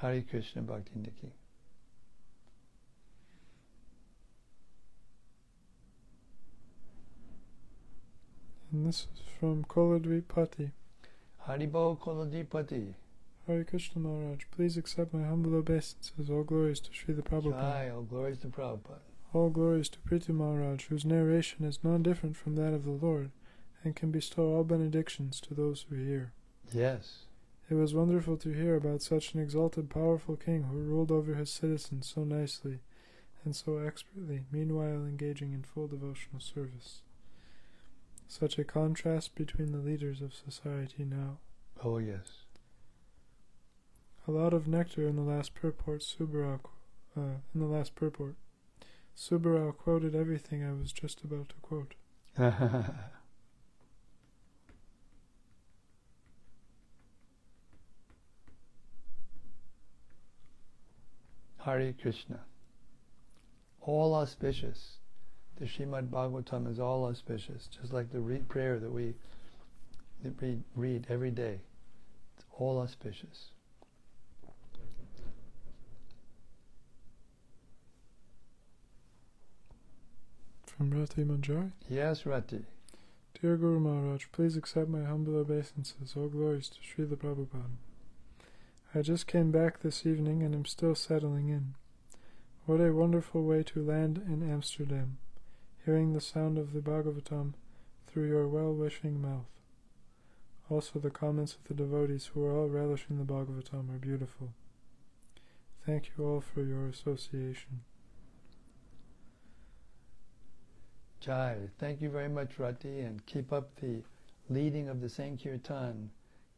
Hare 0.00 0.20
Krishna 0.22 0.62
Bhakti 0.62 0.90
Nikki. 0.96 1.32
And 8.72 8.84
this 8.84 9.06
is 9.14 9.20
from 9.38 9.62
Koladvipati. 9.64 10.72
Haribo 11.46 11.96
Koladipati. 11.96 12.94
Hare 13.46 13.62
Krishna 13.62 14.02
Maharaj, 14.02 14.40
please 14.50 14.76
accept 14.76 15.14
my 15.14 15.22
humble 15.22 15.54
obeisances. 15.54 16.28
All 16.28 16.42
glories 16.42 16.80
to 16.80 16.90
Srila 16.90 17.22
Prabhupada. 17.22 17.60
Jai, 17.60 17.90
all 17.90 18.02
glories 18.02 18.38
to 18.38 18.48
Prabhupada. 18.48 18.98
All 19.32 19.50
glories 19.50 19.88
to 19.90 19.98
Prithu 20.00 20.30
Maharaj, 20.30 20.86
whose 20.86 21.04
narration 21.04 21.64
is 21.64 21.78
non 21.84 22.02
different 22.02 22.36
from 22.36 22.56
that 22.56 22.74
of 22.74 22.84
the 22.84 22.90
Lord, 22.90 23.30
and 23.84 23.94
can 23.94 24.10
bestow 24.10 24.56
all 24.56 24.64
benedictions 24.64 25.40
to 25.42 25.54
those 25.54 25.86
who 25.88 25.94
hear. 25.94 26.32
Yes. 26.72 27.26
It 27.70 27.74
was 27.74 27.94
wonderful 27.94 28.36
to 28.38 28.52
hear 28.52 28.76
about 28.76 29.02
such 29.02 29.34
an 29.34 29.40
exalted, 29.40 29.88
powerful 29.88 30.36
king 30.36 30.64
who 30.64 30.78
ruled 30.78 31.10
over 31.10 31.34
his 31.34 31.50
citizens 31.50 32.12
so 32.14 32.24
nicely 32.24 32.80
and 33.44 33.56
so 33.56 33.78
expertly, 33.78 34.44
meanwhile 34.50 35.04
engaging 35.04 35.52
in 35.52 35.62
full 35.62 35.86
devotional 35.86 36.40
service. 36.40 37.02
Such 38.28 38.58
a 38.58 38.64
contrast 38.64 39.34
between 39.34 39.72
the 39.72 39.78
leaders 39.78 40.20
of 40.20 40.34
society 40.34 41.04
now. 41.04 41.38
Oh, 41.82 41.98
yes. 41.98 42.44
A 44.26 44.30
lot 44.30 44.54
of 44.54 44.66
nectar 44.66 45.06
in 45.06 45.16
the 45.16 45.22
last 45.22 45.54
purport. 45.54 46.00
Subbarao, 46.00 46.60
uh, 47.16 47.20
in 47.54 47.60
the 47.60 47.66
last 47.66 47.94
purport. 47.94 48.36
Subbarao 49.16 49.76
quoted 49.76 50.14
everything 50.14 50.64
I 50.64 50.72
was 50.72 50.92
just 50.92 51.22
about 51.22 51.50
to 51.50 51.54
quote. 51.62 51.94
Hare 61.64 61.94
Krishna. 62.00 62.40
All 63.80 64.14
auspicious. 64.14 64.98
The 65.56 65.64
Srimad 65.64 66.08
Bhagavatam 66.08 66.70
is 66.70 66.78
all 66.78 67.06
auspicious, 67.06 67.68
just 67.68 67.92
like 67.92 68.12
the 68.12 68.20
prayer 68.48 68.78
that 68.78 68.92
we 68.92 69.14
read, 70.40 70.62
read 70.74 71.06
every 71.08 71.30
day. 71.30 71.60
It's 72.36 72.44
all 72.58 72.80
auspicious. 72.80 73.52
From 80.66 80.90
Rati 80.90 81.22
Manjari. 81.22 81.70
Yes, 81.88 82.26
Rati. 82.26 82.64
Dear 83.40 83.56
Guru 83.56 83.78
Maharaj, 83.78 84.26
please 84.32 84.56
accept 84.56 84.88
my 84.88 85.04
humble 85.04 85.36
obeisances. 85.36 86.14
All 86.16 86.28
glories 86.28 86.68
to 86.68 86.78
Srila 86.80 87.16
Prabhupada. 87.16 87.76
I 88.96 89.02
just 89.02 89.26
came 89.26 89.50
back 89.50 89.80
this 89.80 90.06
evening 90.06 90.44
and 90.44 90.54
am 90.54 90.64
still 90.64 90.94
settling 90.94 91.48
in. 91.48 91.74
What 92.64 92.80
a 92.80 92.92
wonderful 92.92 93.42
way 93.42 93.64
to 93.64 93.82
land 93.82 94.22
in 94.24 94.48
Amsterdam, 94.48 95.18
hearing 95.84 96.12
the 96.12 96.20
sound 96.20 96.58
of 96.58 96.72
the 96.72 96.78
Bhagavatam 96.78 97.54
through 98.06 98.28
your 98.28 98.46
well 98.46 98.72
wishing 98.72 99.20
mouth. 99.20 99.50
Also, 100.70 101.00
the 101.00 101.10
comments 101.10 101.54
of 101.54 101.64
the 101.64 101.74
devotees 101.74 102.26
who 102.26 102.44
are 102.44 102.56
all 102.56 102.68
relishing 102.68 103.18
the 103.18 103.24
Bhagavatam 103.24 103.92
are 103.92 103.98
beautiful. 103.98 104.50
Thank 105.84 106.12
you 106.16 106.24
all 106.24 106.40
for 106.40 106.62
your 106.62 106.86
association. 106.86 107.80
Jai. 111.18 111.56
Thank 111.80 112.00
you 112.00 112.10
very 112.10 112.28
much, 112.28 112.60
Rati, 112.60 113.00
and 113.00 113.26
keep 113.26 113.52
up 113.52 113.74
the 113.80 114.04
leading 114.48 114.88
of 114.88 115.00
the 115.00 115.08
Sankirtan, 115.08 116.10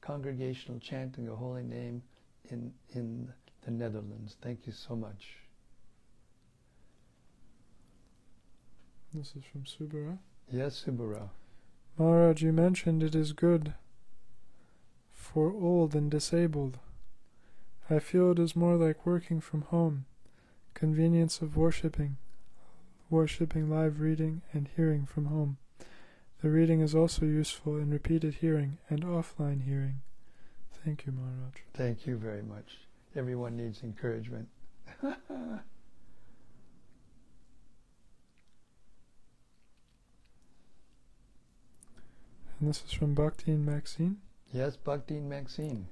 congregational 0.03 0.79
chanting 0.81 1.29
of 1.29 1.39
holy 1.39 1.63
name 1.63 2.03
in, 2.51 2.73
in 2.91 3.33
the 3.65 3.71
Netherlands. 3.71 4.37
Thank 4.41 4.67
you 4.67 4.73
so 4.73 4.97
much. 4.97 5.39
This 9.13 9.35
is 9.37 9.45
from 9.51 9.63
Subara. 9.63 10.19
Yes, 10.53 10.85
Subara. 10.87 11.31
Maharaj, 11.99 12.43
you 12.43 12.53
mentioned 12.53 13.03
it 13.03 13.15
is 13.15 13.33
good 13.33 13.75
for 15.13 15.51
old 15.51 15.95
and 15.95 16.11
disabled. 16.11 16.79
I 17.89 17.99
feel 17.99 18.33
it 18.33 18.39
is 18.39 18.55
more 18.55 18.77
like 18.77 19.07
working 19.07 19.41
from 19.41 19.63
home, 19.63 20.05
convenience 20.75 21.41
of 21.41 21.57
worshipping, 21.57 22.17
worshipping 23.09 23.71
live 23.71 24.01
reading 24.01 24.43
and 24.53 24.69
hearing 24.77 25.07
from 25.07 25.27
home. 25.27 25.57
The 26.43 26.51
reading 26.51 26.81
is 26.81 26.95
also 26.95 27.25
useful 27.25 27.77
in 27.77 27.91
repeated 27.91 28.35
hearing 28.35 28.79
and 28.91 29.03
offline 29.03 29.65
hearing. 29.65 30.03
Thank 30.87 31.05
you, 31.05 31.11
Maharaj. 31.11 31.55
Thank 31.75 32.07
you 32.07 32.17
very 32.17 32.43
much. 32.45 32.79
Everyone 33.17 33.57
needs 33.57 33.83
encouragement. 33.83 34.47
And 42.59 42.69
this 42.69 42.83
is 42.87 42.93
from 42.93 43.15
Bhaktin 43.15 43.65
Maxine. 43.65 44.19
yes, 44.53 44.77
Bhaktin 44.77 45.29
Maxine. 45.29 45.89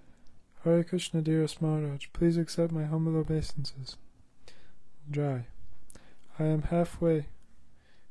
Hare 0.63 0.83
Krishna, 0.85 1.21
dearest 1.21 1.61
Maharaj, 1.61 2.07
please 2.15 2.39
accept 2.39 2.73
my 2.73 2.85
humble 2.85 3.17
obeisances. 3.17 3.97
Jai. 5.11 5.47
I 6.39 6.45
am 6.45 6.63
halfway 6.63 7.27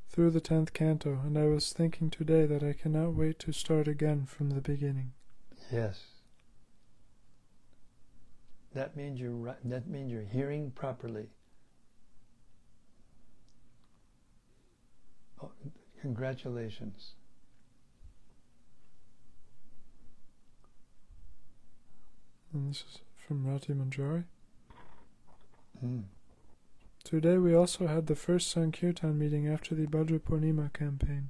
through 0.10 0.30
the 0.32 0.40
tenth 0.42 0.72
canto, 0.74 1.20
and 1.26 1.38
I 1.38 1.46
was 1.46 1.74
thinking 1.74 2.12
today 2.12 2.46
that 2.46 2.62
I 2.62 2.74
cannot 2.74 3.16
wait 3.16 3.40
to 3.40 3.52
start 3.52 3.88
again 3.88 4.28
from 4.28 4.52
the 4.52 4.62
beginning. 4.62 5.14
Yes. 5.72 6.02
That 8.74 8.96
means 8.96 9.20
you're 9.20 9.56
that 9.66 9.88
means 9.88 10.12
you're 10.12 10.24
hearing 10.24 10.72
properly. 10.72 11.28
Oh, 15.42 15.52
congratulations. 16.02 17.14
And 22.52 22.70
this 22.70 22.84
is 22.90 23.00
from 23.28 23.46
Rati 23.46 23.74
Manjari. 23.74 24.26
Mm. 25.84 26.04
Today 27.04 27.38
we 27.38 27.54
also 27.54 27.88
had 27.88 28.08
the 28.08 28.16
first 28.16 28.50
Sankirtan 28.50 29.18
meeting 29.20 29.48
after 29.48 29.76
the 29.76 29.86
Bhadra 29.86 30.20
Purnima 30.20 30.72
campaign, 30.72 31.30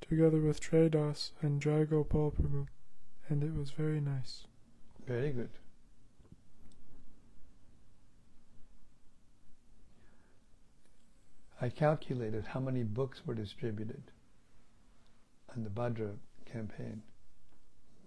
together 0.00 0.40
with 0.40 0.60
Tredas 0.60 1.30
and 1.40 1.60
Jai 1.60 1.84
Gopal 1.84 2.32
Prabhu, 2.32 2.66
and 3.28 3.44
it 3.44 3.54
was 3.54 3.70
very 3.70 4.00
nice. 4.00 4.46
Very 5.06 5.30
good. 5.30 5.50
I 11.60 11.68
calculated 11.70 12.44
how 12.44 12.60
many 12.60 12.82
books 12.82 13.22
were 13.24 13.34
distributed 13.34 14.02
on 15.56 15.64
the 15.64 15.70
Bhadra 15.70 16.10
campaign, 16.44 17.02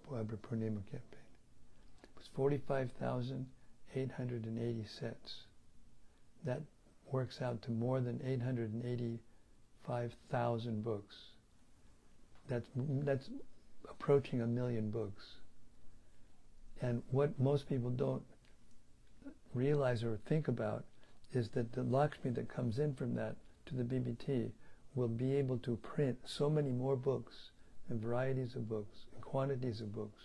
Bhadra 0.08 0.38
Purnima 0.38 0.84
campaign. 0.88 1.26
It 2.04 2.10
was 2.16 2.28
45,880 2.36 4.84
sets. 5.00 5.34
That 6.44 6.62
works 7.10 7.42
out 7.42 7.60
to 7.62 7.72
more 7.72 8.00
than 8.00 8.20
885,000 8.24 10.84
books. 10.84 11.16
That's, 12.48 12.68
that's 12.76 13.28
approaching 13.88 14.42
a 14.42 14.46
million 14.46 14.90
books. 14.90 15.24
And 16.80 17.02
what 17.10 17.36
most 17.40 17.68
people 17.68 17.90
don't 17.90 18.22
realize 19.54 20.04
or 20.04 20.20
think 20.28 20.46
about 20.46 20.84
is 21.32 21.48
that 21.50 21.72
the 21.72 21.82
Lakshmi 21.82 22.30
that 22.32 22.48
comes 22.48 22.78
in 22.78 22.94
from 22.94 23.14
that 23.14 23.36
to 23.66 23.74
the 23.74 23.84
BBT 23.84 24.50
will 24.94 25.08
be 25.08 25.34
able 25.34 25.58
to 25.58 25.76
print 25.76 26.18
so 26.24 26.50
many 26.50 26.70
more 26.70 26.96
books 26.96 27.50
and 27.88 28.00
varieties 28.00 28.54
of 28.54 28.68
books 28.68 28.98
and 29.14 29.22
quantities 29.22 29.80
of 29.80 29.94
books. 29.94 30.22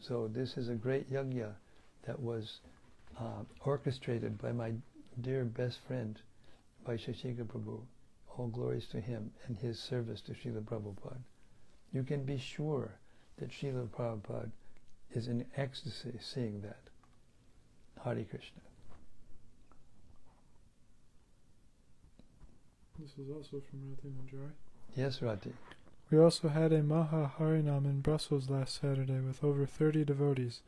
So 0.00 0.28
this 0.28 0.56
is 0.56 0.68
a 0.68 0.74
great 0.74 1.12
yajna 1.12 1.52
that 2.06 2.20
was 2.20 2.60
uh, 3.18 3.44
orchestrated 3.60 4.38
by 4.38 4.52
my 4.52 4.72
dear 5.20 5.44
best 5.44 5.78
friend, 5.86 6.20
by 6.84 6.96
Shashika 6.96 7.44
Prabhu. 7.44 7.80
All 8.36 8.46
glories 8.46 8.86
to 8.88 9.00
him 9.00 9.30
and 9.46 9.58
his 9.58 9.78
service 9.78 10.20
to 10.22 10.32
Srila 10.32 10.62
Prabhupada. 10.62 11.18
You 11.92 12.02
can 12.02 12.24
be 12.24 12.38
sure 12.38 12.92
that 13.38 13.50
Srila 13.50 13.88
Prabhupada 13.88 14.50
is 15.12 15.28
in 15.28 15.44
ecstasy 15.56 16.18
seeing 16.20 16.62
that. 16.62 16.80
Hari 17.98 18.24
Krishna. 18.24 18.62
This 23.00 23.12
is 23.12 23.30
also 23.34 23.62
from 23.70 23.80
Rati 23.88 24.08
Manjari. 24.08 24.52
Yes, 24.94 25.22
Rati. 25.22 25.52
We 26.10 26.18
also 26.18 26.48
had 26.48 26.72
a 26.72 26.82
Maha 26.82 27.32
Harinam 27.38 27.86
in 27.86 28.00
Brussels 28.00 28.50
last 28.50 28.78
Saturday 28.80 29.20
with 29.20 29.42
over 29.42 29.64
30 29.64 30.04
devotees, 30.04 30.60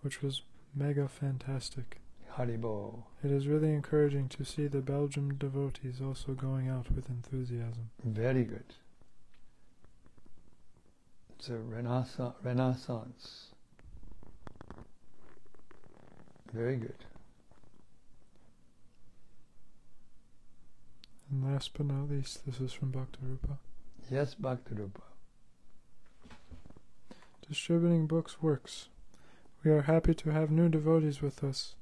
which 0.00 0.22
was 0.22 0.42
mega 0.74 1.06
fantastic. 1.06 1.98
Haribo. 2.36 3.02
It 3.22 3.30
is 3.30 3.46
really 3.46 3.72
encouraging 3.72 4.28
to 4.30 4.44
see 4.44 4.68
the 4.68 4.80
Belgium 4.80 5.34
devotees 5.34 6.00
also 6.00 6.32
going 6.32 6.68
out 6.68 6.90
with 6.94 7.08
enthusiasm. 7.10 7.90
Very 8.04 8.44
good. 8.44 8.74
It's 11.38 11.48
a 11.50 11.56
renaissance. 11.56 12.34
renaissance. 12.42 13.46
Very 16.52 16.76
good. 16.76 17.04
And 21.30 21.44
last 21.52 21.72
but 21.74 21.86
not 21.86 22.08
least, 22.08 22.46
this 22.46 22.60
is 22.60 22.72
from 22.72 22.90
Bhakti 22.90 23.18
Rupa. 23.22 23.58
Yes, 24.10 24.34
Bhakti 24.34 24.74
Rupa. 24.74 25.02
Distributing 27.48 28.06
books 28.06 28.40
works. 28.40 28.88
We 29.64 29.70
are 29.70 29.82
happy 29.82 30.14
to 30.14 30.30
have 30.30 30.50
new 30.50 30.68
devotees 30.68 31.20
with 31.20 31.42
us, 31.42 31.74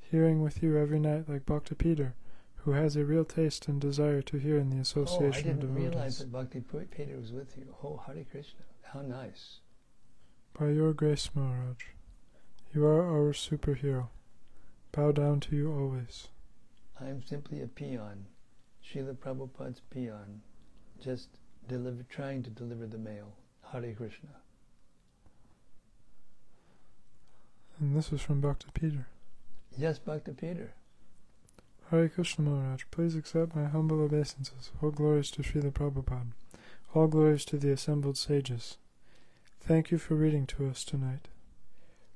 hearing 0.00 0.42
with 0.42 0.62
you 0.62 0.76
every 0.76 1.00
night 1.00 1.28
like 1.28 1.46
Bhakti 1.46 1.74
Peter, 1.74 2.14
who 2.56 2.72
has 2.72 2.94
a 2.94 3.04
real 3.04 3.24
taste 3.24 3.66
and 3.66 3.80
desire 3.80 4.22
to 4.22 4.38
hear 4.38 4.58
in 4.58 4.70
the 4.70 4.76
oh, 4.76 4.80
association 4.82 5.50
of 5.50 5.60
devotees. 5.60 5.62
Oh, 5.62 5.78
I 5.78 5.82
didn't 5.82 5.92
realize 5.92 6.18
that 6.18 6.32
Bhakti 6.32 6.60
Peter 6.60 7.16
was 7.16 7.32
with 7.32 7.56
you. 7.56 7.74
Oh, 7.82 8.00
Hare 8.06 8.24
Krishna. 8.30 8.60
How 8.82 9.02
nice. 9.02 9.58
By 10.58 10.68
your 10.68 10.92
grace, 10.92 11.30
Maharaj, 11.34 11.78
you 12.74 12.84
are 12.84 13.02
our 13.02 13.32
superhero. 13.32 14.08
Bow 14.92 15.10
down 15.10 15.40
to 15.40 15.56
you 15.56 15.72
always. 15.72 16.28
I 17.00 17.08
am 17.08 17.22
simply 17.22 17.62
a 17.62 17.66
peon, 17.66 18.26
Srila 18.84 19.16
Prabhupada's 19.16 19.80
peon, 19.90 20.42
just 21.00 21.28
deliver, 21.68 22.02
trying 22.08 22.42
to 22.42 22.50
deliver 22.50 22.86
the 22.86 22.98
mail. 22.98 23.34
Hare 23.72 23.94
Krishna. 23.94 24.28
And 27.80 27.96
this 27.96 28.12
is 28.12 28.20
from 28.20 28.40
Bhakti 28.40 28.68
Peter. 28.74 29.06
Yes, 29.76 29.98
Bhakti 29.98 30.32
Peter. 30.32 30.74
Hare 31.90 32.08
Krishna 32.08 32.44
Maharaj, 32.44 32.84
please 32.90 33.14
accept 33.14 33.56
my 33.56 33.64
humble 33.64 34.00
obeisances. 34.00 34.70
All 34.82 34.90
glories 34.90 35.30
to 35.32 35.42
Srila 35.42 35.72
Prabhupada. 35.72 36.32
All 36.94 37.06
glories 37.06 37.44
to 37.46 37.56
the 37.56 37.72
assembled 37.72 38.18
sages. 38.18 38.76
Thank 39.60 39.90
you 39.90 39.98
for 39.98 40.14
reading 40.14 40.46
to 40.48 40.68
us 40.68 40.84
tonight. 40.84 41.28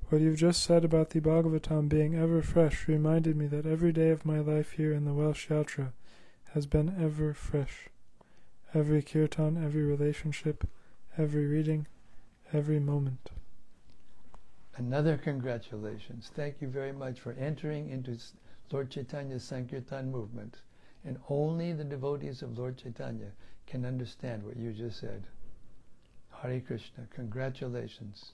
What 0.09 0.21
you've 0.21 0.39
just 0.39 0.63
said 0.63 0.85
about 0.85 1.11
the 1.11 1.21
Bhagavatam 1.21 1.89
being 1.89 2.15
ever 2.15 2.43
fresh 2.43 2.87
reminded 2.87 3.37
me 3.37 3.47
that 3.49 3.67
every 3.67 3.93
day 3.93 4.11
of 4.11 4.25
my 4.25 4.39
life 4.39 4.73
here 4.73 4.93
in 4.93 5.05
the 5.05 5.13
Welsh 5.13 5.49
Yatra 5.49 5.93
has 6.57 6.65
been 6.65 6.97
ever 6.99 7.35
fresh. 7.35 7.91
Every 8.73 9.03
kirtan, 9.03 9.63
every 9.63 9.83
relationship, 9.83 10.67
every 11.19 11.45
reading, 11.45 11.87
every 12.51 12.81
moment. 12.81 13.31
Another 14.75 15.19
congratulations. 15.19 16.31
Thank 16.35 16.63
you 16.63 16.69
very 16.69 16.93
much 16.93 17.21
for 17.21 17.33
entering 17.33 17.91
into 17.91 18.17
Lord 18.73 18.89
Chaitanya's 18.89 19.45
Sankirtan 19.45 20.11
movement. 20.11 20.63
And 21.05 21.19
only 21.29 21.75
the 21.75 21.85
devotees 21.85 22.41
of 22.41 22.57
Lord 22.57 22.79
Chaitanya 22.79 23.33
can 23.67 23.85
understand 23.85 24.43
what 24.43 24.57
you 24.57 24.73
just 24.73 24.99
said. 24.99 25.25
Hare 26.41 26.61
Krishna. 26.61 27.07
Congratulations. 27.11 28.33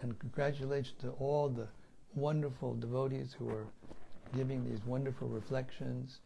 And 0.00 0.16
congratulations 0.20 0.94
to 1.00 1.10
all 1.18 1.48
the 1.48 1.66
wonderful 2.14 2.76
devotees 2.76 3.34
who 3.36 3.48
are 3.48 3.66
giving 4.34 4.64
these 4.64 4.84
wonderful 4.84 5.28
reflections, 5.28 6.18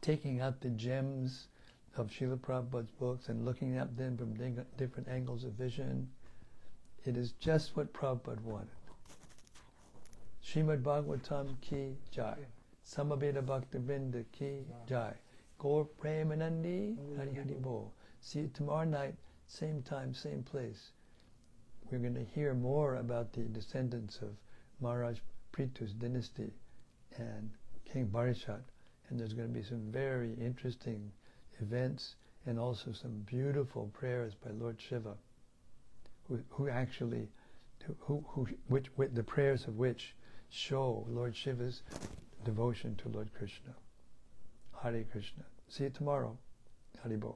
taking 0.00 0.40
out 0.40 0.60
the 0.60 0.70
gems 0.70 1.48
of 1.96 2.08
Srila 2.08 2.38
Prabhupada's 2.38 2.90
books 2.98 3.28
and 3.28 3.44
looking 3.44 3.76
at 3.76 3.96
them 3.96 4.16
from 4.16 4.34
different 4.78 5.08
angles 5.08 5.44
of 5.44 5.52
vision. 5.52 6.08
It 7.04 7.16
is 7.16 7.32
just 7.32 7.76
what 7.76 7.92
Prabhupada 7.92 8.42
wanted. 8.42 8.68
Srimad 10.44 10.82
Bhagavatam 10.82 11.60
ki 11.60 11.96
jai. 12.10 12.36
Samaveda 12.86 13.42
Bhaktivinoda 13.42 14.24
ki 14.32 14.64
jai. 14.88 15.12
Gaur 15.58 15.86
Premanandi 16.02 16.96
Hari 17.16 17.34
Hari 17.34 17.56
Bo. 17.60 17.90
See 18.20 18.40
you 18.40 18.50
tomorrow 18.54 18.84
night, 18.84 19.14
same 19.46 19.82
time, 19.82 20.14
same 20.14 20.42
place. 20.42 20.92
We're 21.90 21.98
going 21.98 22.14
to 22.14 22.24
hear 22.24 22.54
more 22.54 22.96
about 22.96 23.32
the 23.32 23.42
descendants 23.42 24.20
of 24.22 24.36
Maharaj 24.80 25.18
Prithu's 25.52 25.92
dynasty 25.92 26.52
and 27.16 27.50
King 27.84 28.06
Barishat. 28.06 28.62
And 29.08 29.18
there's 29.18 29.32
going 29.32 29.48
to 29.48 29.54
be 29.54 29.64
some 29.64 29.90
very 29.90 30.34
interesting 30.34 31.10
events 31.60 32.14
and 32.46 32.58
also 32.58 32.92
some 32.92 33.24
beautiful 33.26 33.90
prayers 33.92 34.34
by 34.44 34.50
Lord 34.52 34.80
Shiva, 34.80 35.14
who, 36.28 36.40
who 36.48 36.68
actually, 36.68 37.28
who, 38.00 38.24
who, 38.28 38.46
which, 38.68 38.86
which, 38.96 39.10
the 39.12 39.22
prayers 39.22 39.66
of 39.66 39.76
which 39.76 40.14
show 40.48 41.06
Lord 41.08 41.36
Shiva's 41.36 41.82
devotion 42.44 42.96
to 42.96 43.08
Lord 43.08 43.30
Krishna. 43.34 43.74
Hare 44.82 45.04
Krishna. 45.10 45.44
See 45.68 45.84
you 45.84 45.90
tomorrow. 45.90 46.38
Haribo. 47.04 47.34